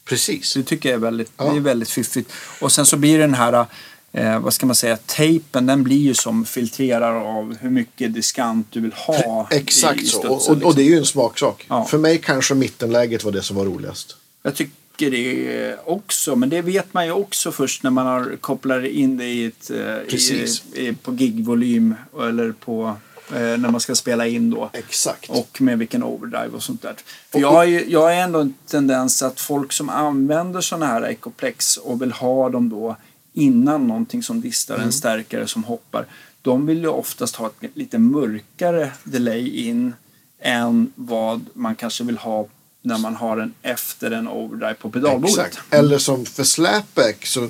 Precis. 0.06 0.48
Så 0.48 0.60
det 0.60 0.66
tycker 0.66 0.90
jag 0.90 0.96
är 0.96 1.00
väldigt, 1.00 1.32
Ja. 1.38 1.44
det 1.52 1.58
är 1.58 1.62
väldigt 1.62 1.90
fiffigt. 1.90 2.32
Och 2.62 2.72
sen 2.72 2.86
så 2.86 2.98
blir 2.98 3.20
den 3.20 3.34
här, 3.34 3.66
eh, 4.12 4.40
vad 4.40 4.54
ska 4.54 4.66
man 4.66 4.76
säga, 4.76 4.98
tejpen 5.06 5.66
den 5.66 5.84
blir 5.84 5.98
ju 5.98 6.14
som 6.14 6.46
filtrerar 6.46 7.16
av 7.16 7.58
hur 7.62 7.70
mycket 7.70 8.14
diskant 8.14 8.68
du 8.70 8.80
vill 8.82 8.94
ha. 8.94 9.48
Exakt 9.52 10.02
i 10.02 10.06
så. 10.06 10.18
studsen, 10.20 10.32
Och, 10.32 10.42
och, 10.42 10.50
och 10.50 10.56
liksom. 10.58 10.76
det 10.76 10.82
är 10.82 10.90
ju 10.90 10.98
en 10.98 11.06
smaksak. 11.06 11.66
Ja. 11.70 11.86
För 11.86 11.98
mig 11.98 12.18
kanske 12.24 12.56
mittenläget 12.56 13.24
var 13.24 13.32
det 13.32 13.42
som 13.42 13.56
var 13.58 13.66
roligast. 13.66 14.18
Jag 14.44 14.56
tycker 14.56 14.76
det 15.12 15.78
också, 15.86 16.36
men 16.36 16.50
det 16.50 16.62
vet 16.62 16.94
man 16.94 17.06
ju 17.06 17.12
också 17.12 17.52
först 17.52 17.84
när 17.84 17.92
man 17.92 18.06
har 18.06 18.36
kopplat 18.42 18.84
in 18.86 19.18
det 19.18 19.26
i 19.26 19.46
ett, 19.46 19.70
eh, 19.70 20.16
i, 20.16 20.46
i, 20.74 20.94
på 21.02 21.14
gigvolym 21.14 21.96
eller 22.22 22.52
på 22.52 22.96
när 23.30 23.58
man 23.72 23.80
ska 23.82 23.96
spela 23.96 24.28
in 24.28 24.50
då. 24.50 24.70
Exakt. 24.74 25.30
Och 25.30 25.62
med 25.62 25.80
vilken 25.80 26.04
overdrive 26.04 26.50
och 26.50 26.64
sånt 26.64 26.82
där. 26.82 26.96
För 27.32 27.40
jag, 27.40 27.52
har 27.52 27.64
ju, 27.64 27.90
jag 27.90 28.16
är 28.16 28.22
ändå 28.22 28.40
en 28.40 28.54
tendens 28.68 29.24
att 29.24 29.40
folk 29.40 29.74
som 29.74 29.90
använder 29.90 30.62
sådana 30.62 30.86
här 30.86 31.02
Ecoplex 31.02 31.78
och 31.78 32.02
vill 32.02 32.12
ha 32.12 32.50
dem 32.50 32.70
då 32.70 32.96
innan 33.34 33.88
någonting 33.88 34.24
som 34.24 34.42
distar, 34.42 34.76
Mm. 34.76 34.86
en 34.88 34.94
stärkare 34.94 35.48
som 35.48 35.64
hoppar. 35.64 36.06
De 36.42 36.66
vill 36.66 36.78
ju 36.82 36.88
oftast 36.88 37.36
ha 37.36 37.48
ett 37.48 37.72
lite 37.78 37.98
mörkare 37.98 38.92
delay 39.04 39.68
in 39.68 39.94
än 40.40 40.92
vad 40.96 41.46
man 41.54 41.76
kanske 41.76 42.04
vill 42.04 42.18
ha 42.18 42.48
när 42.82 42.98
man 42.98 43.16
har 43.16 43.38
den 43.38 43.54
efter 43.62 44.12
en 44.12 44.28
overdrive 44.28 44.74
på 44.74 44.90
pedalbordet. 44.90 45.38
Exakt. 45.38 45.74
Eller 45.74 45.98
som 45.98 46.26
för 46.26 46.44
slapback 46.44 47.26
så 47.26 47.50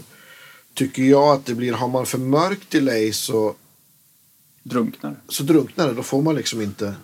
tycker 0.74 1.04
jag 1.04 1.36
att 1.36 1.46
det 1.46 1.54
blir, 1.56 1.74
har 1.74 1.88
man 1.88 2.06
för 2.06 2.18
mörkt 2.18 2.72
delay 2.72 3.14
så, 3.14 3.56
Drunknar. 4.70 5.16
så 5.30 5.44
drunknar 5.44 5.88
det. 5.88 5.94
Då 5.94 6.04
får 6.04 6.22
man 6.22 6.36
liksom 6.36 6.62
inte, 6.62 6.96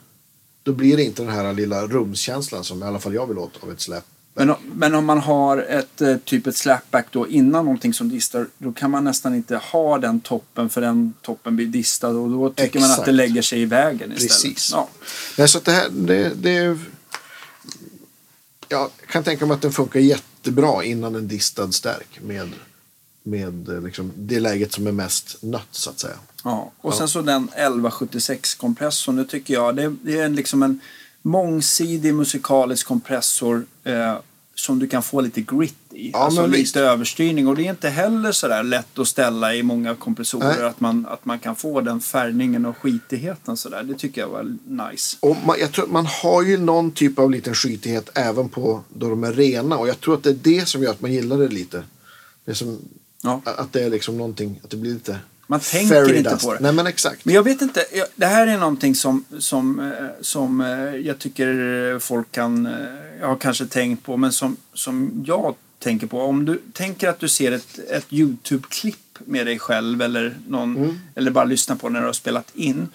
då 0.64 0.74
blir 0.74 0.98
det 0.98 1.04
inte 1.04 1.24
den 1.24 1.32
här 1.32 1.54
lilla 1.54 1.88
rumskänslan 1.88 2.64
som 2.64 2.84
i 2.84 2.86
alla 2.86 3.00
fall 3.00 3.14
jag 3.14 3.28
vill 3.28 3.38
åt 3.38 3.64
av 3.64 3.72
ett 3.72 3.82
slap. 3.82 4.04
Men, 4.34 4.50
om- 4.50 4.56
men 4.76 4.96
om 4.96 5.06
man 5.06 5.18
har 5.18 5.58
ett 5.58 6.02
eh, 6.02 6.18
typ 6.18 6.48
ett 6.48 6.56
slapback 6.56 7.08
då 7.12 7.28
innan 7.28 7.66
någonting 7.66 7.94
som 7.94 8.10
distar 8.10 8.48
då 8.58 8.72
kan 8.74 8.92
man 8.92 9.04
nästan 9.04 9.36
inte 9.36 9.56
ha 9.58 9.98
den 9.98 10.20
toppen 10.22 10.70
för 10.70 10.82
den 10.82 11.14
toppen 11.22 11.56
blir 11.56 11.66
distad 11.68 12.08
och 12.08 12.30
då 12.30 12.50
tycker 12.50 12.80
man 12.80 12.90
att 12.90 12.94
Exakt. 12.96 13.06
det 13.06 13.12
lägger 13.12 13.42
sig 13.42 13.62
i 13.62 13.66
vägen 13.66 14.12
istället. 14.12 14.20
Precis. 14.30 14.70
Ja. 14.74 14.90
Nej, 15.38 15.48
så 15.48 15.60
det 15.60 15.72
här, 15.72 15.90
det, 15.90 16.32
det 16.36 16.78
Jag 18.68 18.90
kan 19.08 19.24
tänka 19.24 19.46
mig 19.46 19.56
att 19.56 19.62
den 19.62 19.72
funkar 19.72 20.00
jättebra 20.00 20.84
innan 20.84 21.16
en 21.16 21.28
distad 21.28 21.72
stärk 21.72 22.20
med, 22.22 22.50
med 23.24 23.70
eh, 23.70 23.82
liksom, 23.82 24.12
det 24.16 24.40
läget 24.40 24.72
som 24.72 24.88
är 24.88 24.92
mest 24.92 25.44
nött 25.44 25.68
så 25.72 25.90
att 25.90 26.00
säga. 26.00 26.16
Ja. 26.44 26.72
Och 26.78 26.94
sen 26.94 27.08
så 27.08 27.22
den 27.22 27.50
1176-kompressorn, 27.50 29.16
det 29.16 29.26
tycker 29.26 29.54
jag 29.54 29.76
det, 29.76 29.96
det 30.02 30.20
är 30.20 30.26
en, 30.26 30.36
liksom 30.36 30.64
en 30.64 30.80
mångsidig 31.22 32.14
musikalisk 32.14 32.88
kompressor 32.88 33.66
eh, 33.84 34.16
som 34.56 34.80
du 34.80 34.88
kan 34.88 35.04
få 35.04 35.22
lite 35.22 35.42
grit 35.42 35.76
i. 35.90 36.12
Ja, 36.12 36.20
alltså 36.20 36.46
lite 36.46 36.58
visst. 36.58 36.76
överstyrning. 36.76 37.48
Och 37.48 37.56
det 37.56 37.66
är 37.66 37.70
inte 37.70 37.90
heller 37.90 38.32
sådär 38.32 38.64
lätt 38.64 39.00
att 39.00 39.08
ställa 39.08 39.56
i 39.56 39.64
många 39.64 39.96
kompressorer 39.96 40.56
Nej. 40.60 40.68
att 40.68 40.80
man, 40.80 41.06
att 41.06 41.26
man 41.26 41.40
kan 41.40 41.56
få 41.56 41.82
den 41.82 42.00
färgningen 42.02 42.66
och 42.66 42.78
skitigheten 42.78 43.58
sådär. 43.58 43.84
Det 43.84 43.94
tycker 43.94 44.22
jag 44.22 44.30
var 44.30 44.58
nice. 44.66 45.18
Och 45.20 45.38
man, 45.46 45.56
jag 45.60 45.72
tror 45.72 45.88
man 45.88 46.06
har 46.06 46.44
ju 46.44 46.58
någon 46.58 46.92
typ 46.92 47.20
av 47.20 47.32
liten 47.32 47.56
skitighet 47.56 48.10
även 48.16 48.50
på 48.50 48.84
då 48.94 49.10
de 49.10 49.24
är 49.24 49.34
rena. 49.34 49.78
Och 49.78 49.88
jag 49.88 50.00
tror 50.00 50.14
att 50.14 50.24
det 50.24 50.30
är 50.30 50.34
det 50.34 50.68
som 50.68 50.84
gör 50.84 50.92
att 50.92 51.02
man 51.02 51.14
gillar 51.14 51.38
det 51.38 51.48
lite. 51.48 51.84
Det 52.46 52.56
som, 52.56 52.80
Ja. 53.24 53.42
att 53.46 53.74
det 53.74 53.84
är 53.84 53.90
liksom 53.90 54.18
någonting, 54.18 54.60
att 54.64 54.70
det 54.70 54.78
blir 54.78 54.94
lite... 54.94 55.20
Man 55.48 55.60
tänker 55.60 56.14
inte 56.14 56.30
dust. 56.30 56.46
på 56.46 56.54
det. 56.54 56.60
Nej 56.60 56.74
men 56.74 56.88
exakt. 56.88 57.26
Men 57.26 57.36
jag 57.36 57.44
vet 57.44 57.62
inte, 57.62 57.86
det 58.16 58.26
här 58.26 58.48
är 58.48 58.58
någonting 58.58 58.96
som, 58.96 59.26
som, 59.40 59.80
eh, 59.80 60.08
som 60.22 60.62
eh, 60.62 60.96
jag 60.96 61.20
tycker 61.20 62.00
folk 62.00 62.32
kan, 62.32 62.66
eh, 62.66 62.72
jag 63.20 63.28
har 63.28 63.36
kanske 63.36 63.66
tänkt 63.66 64.06
på, 64.06 64.18
men 64.18 64.32
som, 64.32 64.58
som 64.74 65.24
jag 65.28 65.56
tänker 65.80 66.08
på. 66.08 66.22
Om 66.22 66.46
du 66.46 66.62
tänker 66.74 67.10
att 67.10 67.20
du 67.20 67.28
ser 67.28 67.52
ett, 67.52 67.80
ett 67.90 68.06
YouTube-klipp 68.10 69.18
med 69.26 69.46
dig 69.46 69.60
själv 69.60 70.02
eller, 70.02 70.38
någon, 70.48 70.78
Mm. 70.78 71.00
eller 71.16 71.32
bara 71.32 71.46
lyssnar 71.46 71.76
på 71.76 71.90
när 71.90 72.00
du 72.00 72.06
har 72.06 72.14
spelat 72.14 72.52
in. 72.56 72.88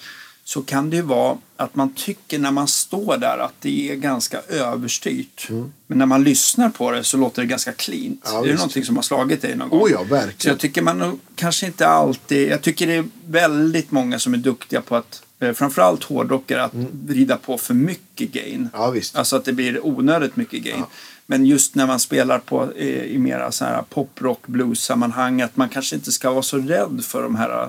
Så 0.48 0.62
kan 0.62 0.90
det 0.90 0.96
ju 0.96 1.02
vara 1.02 1.38
att 1.56 1.74
man 1.74 1.94
tycker 1.94 2.38
när 2.38 2.50
man 2.50 2.68
står 2.68 3.16
där 3.16 3.38
att 3.38 3.54
det 3.60 3.90
är 3.90 3.96
ganska 3.96 4.40
överstyrt. 4.48 5.48
Men 5.86 5.98
när 5.98 6.06
man 6.06 6.24
lyssnar 6.24 6.68
på 6.70 6.90
det 6.90 7.04
så 7.04 7.16
låter 7.16 7.42
det 7.42 7.48
ganska 7.48 7.72
cleant. 7.72 8.04
Mm. 8.04 8.18
Ja, 8.24 8.38
är 8.38 8.42
det 8.42 8.48
visst. 8.48 8.58
någonting 8.58 8.84
som 8.84 8.96
har 8.96 9.02
slagit 9.02 9.42
dig 9.42 9.56
någon 9.56 9.68
gång? 9.68 9.82
Oh 9.82 9.90
ja, 9.90 9.98
Så 9.98 10.04
verkligen. 10.04 10.52
jag 10.52 10.58
tycker 10.60 10.82
man 10.82 11.20
kanske 11.34 11.66
inte 11.66 11.86
alltid... 11.88 12.48
Jag 12.48 12.62
tycker 12.62 12.86
det 12.86 12.94
är 12.94 13.04
väldigt 13.26 13.90
många 13.90 14.18
som 14.18 14.34
är 14.34 14.38
duktiga 14.38 14.80
på 14.80 14.96
att, 14.96 15.22
eh, 15.40 15.52
framförallt 15.52 16.04
hårdrockare, 16.04 16.64
att 16.64 16.74
vrida 16.92 17.36
på 17.36 17.58
för 17.58 17.74
mycket 17.74 18.32
gain. 18.32 18.54
Mm. 18.54 18.68
Ja 18.72 18.90
visst. 18.90 19.16
Alltså 19.16 19.36
att 19.36 19.44
det 19.44 19.52
blir 19.52 19.86
onödigt 19.86 20.36
mycket 20.36 20.62
gain. 20.64 20.84
Men 21.26 21.46
just 21.46 21.74
när 21.74 21.86
man 21.86 22.00
spelar 22.00 22.38
på, 22.38 22.72
eh, 22.76 22.86
i 22.86 23.18
mera 23.18 23.52
så 23.52 23.64
här 23.64 23.82
poprock, 23.90 24.46
blues-sammanhang, 24.46 25.40
att 25.42 25.56
man 25.56 25.68
kanske 25.68 25.96
inte 25.96 26.12
ska 26.12 26.30
vara 26.30 26.42
så 26.42 26.58
rädd 26.58 27.00
för 27.04 27.22
de 27.22 27.34
här 27.36 27.62
eh, 27.62 27.68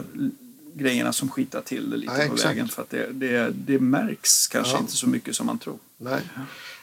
grejerna 0.77 1.13
som 1.13 1.29
skitar 1.29 1.61
till 1.61 1.89
det 1.89 1.97
lite 1.97 2.13
Nej, 2.13 2.27
på 2.27 2.33
exakt. 2.33 2.49
vägen. 2.51 2.67
För 2.67 2.81
att 2.81 2.89
det, 2.89 3.07
det, 3.13 3.51
det 3.53 3.79
märks 3.79 4.47
kanske 4.47 4.73
Ja. 4.73 4.79
inte 4.79 4.95
så 4.95 5.07
mycket 5.07 5.35
som 5.35 5.45
man 5.45 5.59
tror. 5.59 5.77
Nej. 5.97 6.21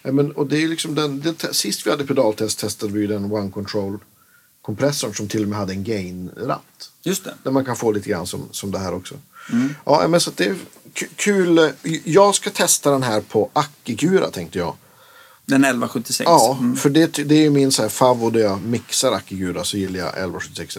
Nej, 0.03 0.12
men, 0.14 0.32
och 0.32 0.47
det 0.47 0.62
är 0.62 0.68
liksom 0.68 0.95
den, 0.95 1.20
den, 1.20 1.34
sist 1.53 1.86
vi 1.86 1.90
hade 1.90 2.07
pedaltest 2.07 2.59
testade 2.59 2.92
vi 2.92 3.07
den 3.07 3.32
One 3.32 3.51
Control 3.51 3.99
kompressorn 4.62 5.14
som 5.14 5.28
till 5.28 5.42
och 5.42 5.49
med 5.49 5.59
hade 5.59 5.72
en 5.72 5.84
gain-ratt. 5.84 6.90
Just 7.03 7.24
det. 7.24 7.34
Där 7.42 7.51
man 7.51 7.64
kan 7.64 7.76
få 7.76 7.92
lite 7.92 8.09
grann 8.09 8.26
som, 8.26 8.49
som 8.51 8.70
det 8.70 8.78
här 8.78 8.95
också. 8.95 9.14
Ja, 9.84 10.09
men 10.09 10.20
så 10.20 10.30
det 10.36 10.45
är 10.45 10.57
kul. 11.16 11.72
Jag 12.05 12.34
ska 12.34 12.51
testa 12.51 12.90
den 12.90 13.03
här 13.03 13.20
på 13.20 13.51
Akikura 13.53 14.30
tänkte 14.30 14.59
jag. 14.59 14.76
Den 15.47 15.64
1176. 15.64 16.24
Ja, 16.26 16.57
Mm. 16.61 16.76
för 16.76 16.90
det, 16.90 17.07
det 17.07 17.34
är 17.34 17.40
ju 17.42 17.51
min 17.51 17.72
så 17.72 17.82
här 17.82 17.88
favvo 17.88 18.30
där 18.30 18.40
jag 18.40 18.62
mixar 18.62 19.12
Akigura 19.12 19.64
så 19.64 19.76
gillar 19.76 19.99
jag 20.01 20.09
1176. 20.09 20.78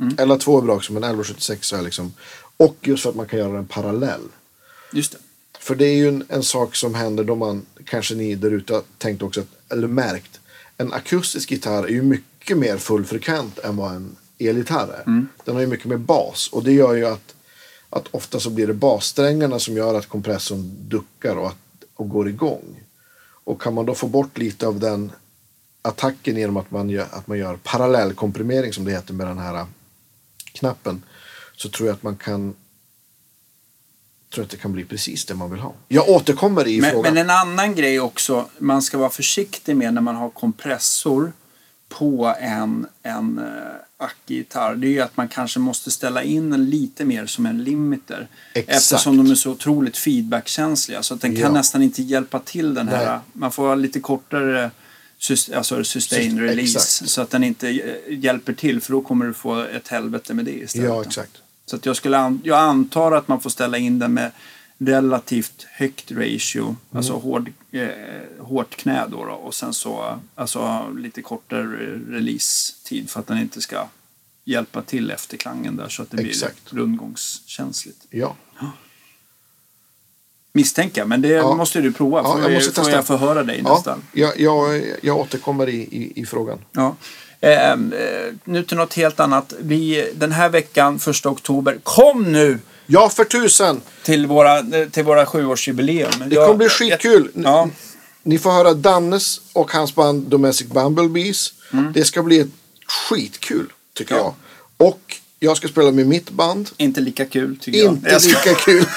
Mm. 0.00 0.14
Eller 0.18 0.38
två 0.38 0.58
är 0.58 0.62
bra 0.62 0.74
också 0.76 0.92
men 0.92 1.02
1176 1.04 1.72
är 1.72 1.82
liksom. 1.82 2.12
Och 2.58 2.76
just 2.80 3.02
för 3.02 3.10
att 3.10 3.16
man 3.16 3.26
kan 3.26 3.38
göra 3.38 3.52
den 3.52 3.66
parallell. 3.66 4.22
Just 4.92 5.12
det. 5.12 5.18
För 5.58 5.74
det 5.74 5.84
är 5.86 5.94
ju 5.94 6.08
en, 6.08 6.24
en 6.28 6.42
sak 6.42 6.76
som 6.76 6.94
händer 6.94 7.24
då 7.24 7.34
man, 7.34 7.66
kanske 7.84 8.14
ni 8.14 8.34
där 8.34 8.50
ute 8.50 8.72
har 8.72 8.82
tänkt 8.98 9.22
också, 9.22 9.40
att, 9.40 9.72
eller 9.72 9.88
märkt. 9.88 10.40
En 10.76 10.92
akustisk 10.92 11.50
gitarr 11.50 11.84
är 11.84 11.88
ju 11.88 12.02
mycket 12.02 12.58
mer 12.58 12.76
fullfrekvent 12.76 13.58
än 13.58 13.76
vad 13.76 13.94
en 13.94 14.16
elgitarr 14.38 14.88
är. 14.88 15.26
Den 15.44 15.54
har 15.54 15.60
ju 15.60 15.66
mycket 15.66 15.86
mer 15.86 15.96
bas 15.96 16.48
och 16.52 16.64
det 16.64 16.72
gör 16.72 16.94
ju 16.94 17.06
att, 17.06 17.34
att 17.90 18.08
ofta 18.10 18.40
så 18.40 18.50
blir 18.50 18.66
det 18.66 18.74
bassträngarna 18.74 19.58
som 19.58 19.76
gör 19.76 19.94
att 19.94 20.06
kompressorn 20.06 20.88
duckar 20.88 21.36
och, 21.36 21.46
att, 21.46 21.84
och 21.94 22.08
går 22.08 22.28
igång. 22.28 22.82
Och 23.44 23.62
kan 23.62 23.74
man 23.74 23.86
då 23.86 23.94
få 23.94 24.06
bort 24.06 24.38
lite 24.38 24.66
av 24.66 24.80
den 24.80 25.12
attacken 25.82 26.36
genom 26.36 26.56
att 26.56 26.70
man 26.70 26.90
gör, 26.90 27.06
att 27.10 27.26
man 27.26 27.38
gör 27.38 27.58
parallellkomprimering 27.62 28.72
som 28.72 28.84
det 28.84 28.90
heter 28.90 29.14
med 29.14 29.26
den 29.26 29.38
här 29.38 29.66
knappen. 30.52 31.02
Så 31.58 31.68
tror 31.68 31.88
jag 31.88 31.94
att 31.94 32.02
man 32.02 32.16
kan 32.16 32.54
tror 34.34 34.44
att 34.44 34.50
det 34.50 34.56
kan 34.56 34.72
bli 34.72 34.84
precis 34.84 35.24
det 35.24 35.34
man 35.34 35.50
vill 35.50 35.60
ha. 35.60 35.74
Jag 35.88 36.08
återkommer 36.08 36.68
i 36.68 36.80
Men, 36.80 36.90
frågan. 36.90 37.14
men 37.14 37.24
en 37.24 37.30
annan 37.30 37.74
grej 37.74 38.00
också, 38.00 38.48
man 38.58 38.82
ska 38.82 38.98
vara 38.98 39.10
försiktig 39.10 39.76
med 39.76 39.94
när 39.94 40.00
man 40.00 40.16
har 40.16 40.30
kompressor 40.30 41.32
på 41.88 42.34
en, 42.40 42.86
en 43.02 43.38
uh, 43.38 43.44
Acke-gitarr. 43.96 44.74
Det 44.74 44.86
är 44.86 44.90
ju 44.90 45.00
att 45.00 45.16
man 45.16 45.28
kanske 45.28 45.58
måste 45.60 45.90
ställa 45.90 46.22
in 46.22 46.50
den 46.50 46.70
lite 46.70 47.04
mer 47.04 47.26
som 47.26 47.46
en 47.46 47.64
limiter. 47.64 48.28
Exakt. 48.54 48.76
Eftersom 48.76 49.16
de 49.16 49.30
är 49.30 49.34
så 49.34 49.50
otroligt 49.50 49.96
feedbackkänsliga. 49.96 51.02
Så 51.02 51.14
att 51.14 51.20
den 51.20 51.32
kan 51.34 51.40
Ja. 51.42 51.52
nästan 51.52 51.82
inte 51.82 52.02
hjälpa 52.02 52.38
till 52.38 52.74
den 52.74 52.88
här. 52.88 53.06
Nej. 53.10 53.18
Man 53.32 53.52
får 53.52 53.68
ha 53.68 53.74
lite 53.74 54.00
kortare 54.00 54.70
alltså 55.54 55.84
sustain 55.84 56.32
Sus- 56.38 56.40
release. 56.40 56.78
exakt. 56.78 57.10
Så 57.10 57.20
att 57.20 57.30
den 57.30 57.44
inte 57.44 57.68
eh, 57.68 58.18
hjälper 58.18 58.52
till 58.52 58.80
för 58.80 58.92
då 58.92 59.00
kommer 59.00 59.26
du 59.26 59.34
få 59.34 59.60
ett 59.62 59.88
helvete 59.88 60.34
med 60.34 60.44
det 60.44 60.54
istället. 60.54 60.88
ja, 60.88 61.02
exakt. 61.02 61.32
Så 61.70 61.76
att 61.76 61.86
jag, 61.86 61.96
skulle 61.96 62.18
an- 62.18 62.40
jag 62.44 62.58
antar 62.58 63.12
att 63.12 63.28
man 63.28 63.40
får 63.40 63.50
ställa 63.50 63.78
in 63.78 63.98
den 63.98 64.14
med 64.14 64.30
relativt 64.78 65.66
högt 65.70 66.10
ratio, 66.12 66.76
alltså 66.92 67.12
hård, 67.12 67.52
eh, 67.72 67.88
hårt 68.40 68.76
knä 68.76 69.04
då, 69.08 69.24
då 69.24 69.32
och 69.32 69.54
sen 69.54 69.74
så 69.74 70.18
alltså 70.34 70.88
lite 70.98 71.22
kortare 71.22 71.62
release-tid 72.08 73.10
för 73.10 73.20
att 73.20 73.26
den 73.26 73.38
inte 73.38 73.60
ska 73.60 73.88
hjälpa 74.44 74.82
till 74.82 75.10
efterklangen 75.10 75.76
där 75.76 75.88
så 75.88 76.02
att 76.02 76.10
det 76.10 76.22
Exakt. 76.22 76.70
blir 76.70 76.80
rundgångskänsligt. 76.82 78.06
Ja. 78.10 78.36
Misstänker 80.52 81.04
men 81.04 81.22
det 81.22 81.28
Ja. 81.28 81.54
måste 81.54 81.80
du 81.80 81.92
prova. 81.92 82.18
Ja, 82.18 82.32
får 82.32 82.40
jag 82.40 82.50
jag, 82.50 82.54
måste 82.54 82.72
får 82.74 82.82
testa. 82.82 82.96
jag 82.96 83.06
förhöra 83.06 83.42
dig 83.42 83.60
ja 83.64 83.74
nästan. 83.74 84.02
jag, 84.12 84.40
jag, 84.40 84.82
jag 85.02 85.16
återkommer 85.16 85.68
i, 85.68 85.76
i, 85.76 86.12
i 86.20 86.26
frågan. 86.26 86.58
Ja. 86.72 86.96
Ehm, 87.40 87.92
eh, 87.92 88.34
nu 88.44 88.62
till 88.62 88.76
något 88.76 88.94
helt 88.94 89.20
annat. 89.20 89.52
Vi, 89.58 90.10
den 90.14 90.32
här 90.32 90.48
veckan, 90.48 90.98
första 90.98 91.28
oktober, 91.28 91.78
kom 91.82 92.32
nu 92.32 92.58
Ja, 92.86 93.08
för 93.08 93.24
tusen! 93.24 93.80
till 94.02 94.26
våra, 94.26 94.62
till 94.90 95.04
våra 95.04 95.26
sjuårsjubileum. 95.26 96.10
Det 96.26 96.36
kommer 96.36 96.54
bli 96.54 96.68
skitkul. 96.68 97.30
Ja. 97.34 97.68
Ni 98.22 98.38
får 98.38 98.50
höra 98.52 98.74
Dannes 98.74 99.40
och 99.52 99.72
hans 99.72 99.94
band 99.94 100.22
Domestic 100.26 100.66
Bumblebees. 100.68 101.52
Det 101.94 102.04
ska 102.04 102.22
bli 102.22 102.46
skitkul, 102.86 103.66
tycker 103.94 104.14
Mm. 104.14 104.24
Ja. 104.26 104.34
jag. 104.78 104.86
Och 104.88 105.16
jag 105.40 105.56
ska 105.56 105.68
spela 105.68 105.90
med 105.92 106.06
mitt 106.06 106.30
band. 106.30 106.70
Inte 106.76 107.00
lika 107.00 107.24
kul 107.26 107.58
tycker 107.60 107.84
Inte 107.84 108.10
jag. 108.10 108.22
ska- 108.22 108.28
lika 108.50 108.54
kul. 108.54 108.84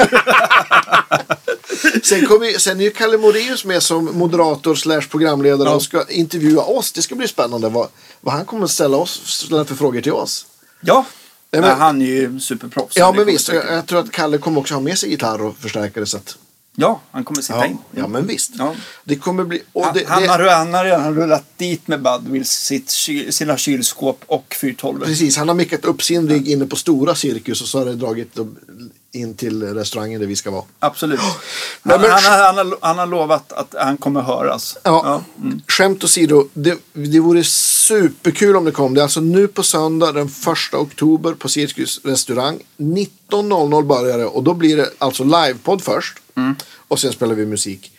sen, 2.04 2.26
kommer, 2.26 2.60
sen 2.60 2.80
är 2.80 2.84
ju 2.84 2.92
Kalle 2.92 3.18
Moraeus 3.18 3.66
med 3.66 3.84
som 3.84 4.06
moderator 4.06 4.76
slash 4.76 5.02
programledare 5.02 5.70
Ja. 5.70 5.76
och 5.76 5.84
ska 5.84 6.06
intervjua 6.10 6.62
oss. 6.62 6.92
Det 6.92 7.02
ska 7.02 7.16
bli 7.16 7.28
spännande 7.28 7.70
vad, 7.70 7.88
vad 8.22 8.34
han 8.34 8.46
kommer 8.46 8.68
ställa, 8.68 8.98
oss, 8.98 9.22
ställa 9.26 9.66
för 9.66 9.76
frågor 9.76 10.02
till 10.02 10.14
oss. 10.14 10.46
Ja, 10.82 11.06
Nej, 11.52 11.62
men, 11.62 11.78
han 11.80 12.02
är 12.02 12.06
ju 12.06 12.40
superproffs. 12.40 12.98
Ja, 12.98 13.14
men 13.18 13.26
visst. 13.26 13.48
Jag, 13.54 13.66
jag 13.72 13.86
tror 13.86 14.00
att 14.00 14.12
Kalle 14.12 14.38
kommer 14.38 14.60
också 14.60 14.74
ha 14.74 14.82
med 14.82 14.98
sig 14.98 15.10
gitarr 15.10 15.42
och 15.42 15.58
förstärkare. 15.58 16.06
Så 16.06 16.18
att, 16.18 16.38
Ja, 16.76 17.02
han 17.12 17.24
kommer 17.24 17.42
sitta 17.42 17.60
ja, 17.60 17.66
in. 17.66 17.78
ja, 17.92 18.08
men 18.08 18.28
visst. 18.28 18.52
Ja. 18.58 18.76
Det 19.04 19.16
kommer 19.16 19.44
bli... 19.44 19.62
Och 19.74 19.86
Han, 19.86 19.94
det, 19.94 20.06
han, 20.08 20.30
har, 20.30 20.40
han 20.40 20.74
har 20.74 20.86
redan 20.86 21.16
rullat 21.16 21.46
dit 21.58 21.88
med 21.88 22.02
Budwill 22.02 22.46
sitt, 22.46 22.90
sina 23.30 23.58
kylskåp 23.58 24.24
och 24.28 24.56
412. 24.62 25.00
Precis, 25.06 25.38
han 25.38 25.48
har 25.48 25.56
mickat 25.56 25.86
upp 25.86 26.04
sin 26.04 26.30
rigg 26.30 26.48
inne 26.48 26.66
på 26.66 26.76
stora 26.76 27.16
cirkus 27.16 27.62
och 27.62 27.68
så 27.68 27.78
har 27.78 27.86
det 27.86 27.96
dragit 27.96 28.40
in 29.14 29.34
till 29.34 29.64
restaurangen 29.74 30.20
där 30.20 30.28
vi 30.28 30.36
ska 30.36 30.52
vara. 30.52 30.64
Absolut. 30.80 31.20
Han, 31.84 32.02
men- 32.02 32.12
han, 32.12 32.24
har, 32.24 32.46
han, 32.46 32.58
har, 32.58 32.78
han 32.82 32.98
har 32.98 33.08
lovat 33.08 33.54
att 33.54 33.76
han 33.80 33.98
kommer 33.98 34.22
höras. 34.22 34.78
Ja, 34.84 35.24
mm. 35.42 35.62
Skämt 35.68 36.04
åsido, 36.04 36.48
det, 36.54 36.78
det 36.94 37.20
vore 37.20 37.44
superkul 37.44 38.56
om 38.56 38.66
det 38.66 38.72
kom. 38.72 38.94
Det 38.94 39.02
är 39.02 39.04
alltså 39.04 39.22
nu 39.22 39.48
på 39.48 39.64
söndag 39.64 40.12
den 40.12 40.28
1 40.28 40.74
oktober 40.74 41.34
på 41.34 41.50
Cirkus 41.50 42.02
restaurang. 42.04 42.60
19.00 42.78 43.84
börjar 43.84 44.18
det 44.18 44.26
och 44.26 44.44
då 44.44 44.54
blir 44.54 44.78
det 44.78 44.90
alltså 44.98 45.24
livepodd 45.24 45.84
först. 45.84 46.18
Mm. 46.36 46.56
Och 46.88 47.00
sen 47.00 47.14
spelar 47.14 47.36
vi 47.36 47.46
musik. 47.46 47.92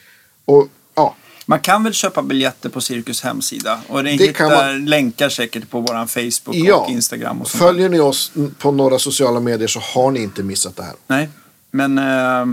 Och 0.44 0.68
ja, 0.94 1.14
Man 1.46 1.60
kan 1.60 1.84
väl 1.84 1.92
köpa 1.92 2.22
biljetter 2.22 2.68
på 2.68 2.80
Cirkus 2.80 3.22
hemsida 3.22 3.80
och 3.88 4.04
ni 4.04 4.16
Det 4.16 4.24
hittar 4.26 4.50
man. 4.72 4.84
länkar 4.84 5.28
säkert 5.28 5.70
på 5.70 5.80
våran 5.80 6.08
Facebook 6.08 6.54
ja. 6.56 6.76
och 6.76 6.90
Instagram. 6.90 7.40
Och 7.40 7.48
sånt. 7.48 7.62
följer 7.62 7.88
ni 7.88 8.00
oss 8.00 8.32
på 8.58 8.70
några 8.72 8.98
sociala 8.98 9.40
medier 9.40 9.68
så 9.68 9.80
har 9.80 10.10
ni 10.10 10.22
inte 10.22 10.42
missat 10.42 10.76
det 10.76 10.82
här. 10.82 10.94
Nej, 11.06 11.28
men 11.70 11.98
eh, 11.98 12.46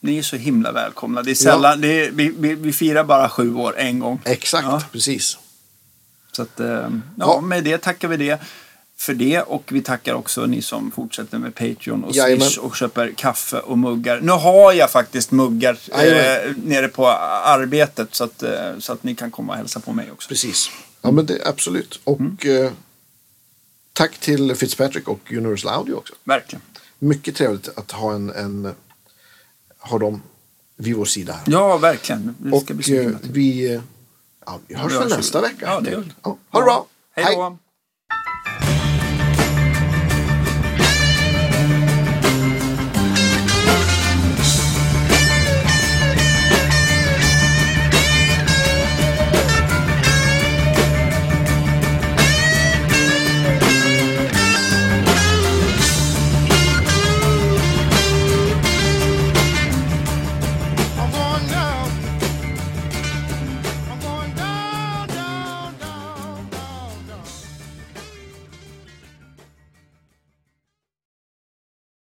ni 0.00 0.18
är 0.18 0.22
så 0.22 0.36
himla 0.36 0.72
välkomna. 0.72 1.22
Det 1.22 1.30
är 1.30 1.34
sällan, 1.34 1.80
det 1.80 2.04
är, 2.06 2.10
vi, 2.10 2.34
vi, 2.38 2.54
vi 2.54 2.72
firar 2.72 3.04
bara 3.04 3.28
sju 3.28 3.54
år 3.54 3.74
en 3.78 3.98
gång. 3.98 4.20
Exakt, 4.24 4.64
Ja. 4.64 4.82
precis. 4.92 5.38
Så 6.32 6.42
att, 6.42 6.60
eh, 6.60 6.66
ja, 6.66 6.90
Ja. 7.18 7.40
med 7.40 7.64
det 7.64 7.78
tackar 7.78 8.08
vi 8.08 8.16
det 8.16 8.38
för 8.98 9.14
det 9.14 9.40
och 9.42 9.62
vi 9.72 9.82
tackar 9.82 10.14
också 10.14 10.46
ni 10.46 10.62
som 10.62 10.90
fortsätter 10.90 11.38
med 11.38 11.54
Patreon 11.54 12.04
och 12.04 12.14
Jajamän. 12.14 12.46
Swish 12.48 12.58
och 12.58 12.76
köper 12.76 13.12
kaffe 13.16 13.58
och 13.60 13.78
muggar. 13.78 14.20
Nu 14.20 14.32
har 14.32 14.72
jag 14.72 14.90
faktiskt 14.90 15.30
muggar 15.30 15.78
eh, 15.92 16.52
nere 16.64 16.88
på 16.88 17.08
arbetet 17.08 18.14
så 18.14 18.24
att, 18.24 18.42
eh, 18.42 18.78
så 18.78 18.92
att 18.92 19.02
ni 19.02 19.14
kan 19.14 19.30
komma 19.30 19.52
och 19.52 19.58
hälsa 19.58 19.80
på 19.80 19.92
mig 19.92 20.10
också. 20.10 20.28
Precis. 20.28 20.70
Ja, 21.02 21.10
men 21.10 21.26
det, 21.26 21.46
absolut. 21.46 22.00
Och 22.04 22.20
Mm. 22.20 22.36
eh, 22.64 22.72
tack 23.92 24.18
till 24.18 24.54
Fitzpatrick 24.54 25.08
och 25.08 25.32
Universal 25.32 25.74
Audio 25.74 25.94
också. 25.94 26.14
Verkligen. 26.24 26.62
Mycket 26.98 27.36
trevligt 27.36 27.68
att 27.78 27.90
ha, 27.92 28.14
en, 28.14 28.30
en, 28.30 28.74
ha 29.78 29.98
dem 29.98 30.22
vid 30.76 30.96
vår 30.96 31.04
sida 31.04 31.32
här. 31.32 31.42
Ja, 31.46 31.76
verkligen. 31.78 32.34
Det 32.38 32.48
ska 32.48 32.56
och 32.56 32.64
bli 32.76 32.82
så 32.84 32.94
eh, 32.94 33.10
vi, 33.22 33.74
eh, 33.74 33.80
ja, 34.46 34.58
vi 34.66 34.74
hörs 34.74 34.92
vi 34.92 34.96
väl 34.98 35.08
nästa 35.08 35.40
vecka. 35.40 35.56
Ja, 35.66 35.80
det 35.80 35.90
gör 35.90 36.00
vi. 36.00 36.12
Ja, 36.22 36.36
ha 36.50 36.60
det 36.60 36.64
bra. 36.64 36.86
Hej 37.16 37.34
då. 37.36 37.58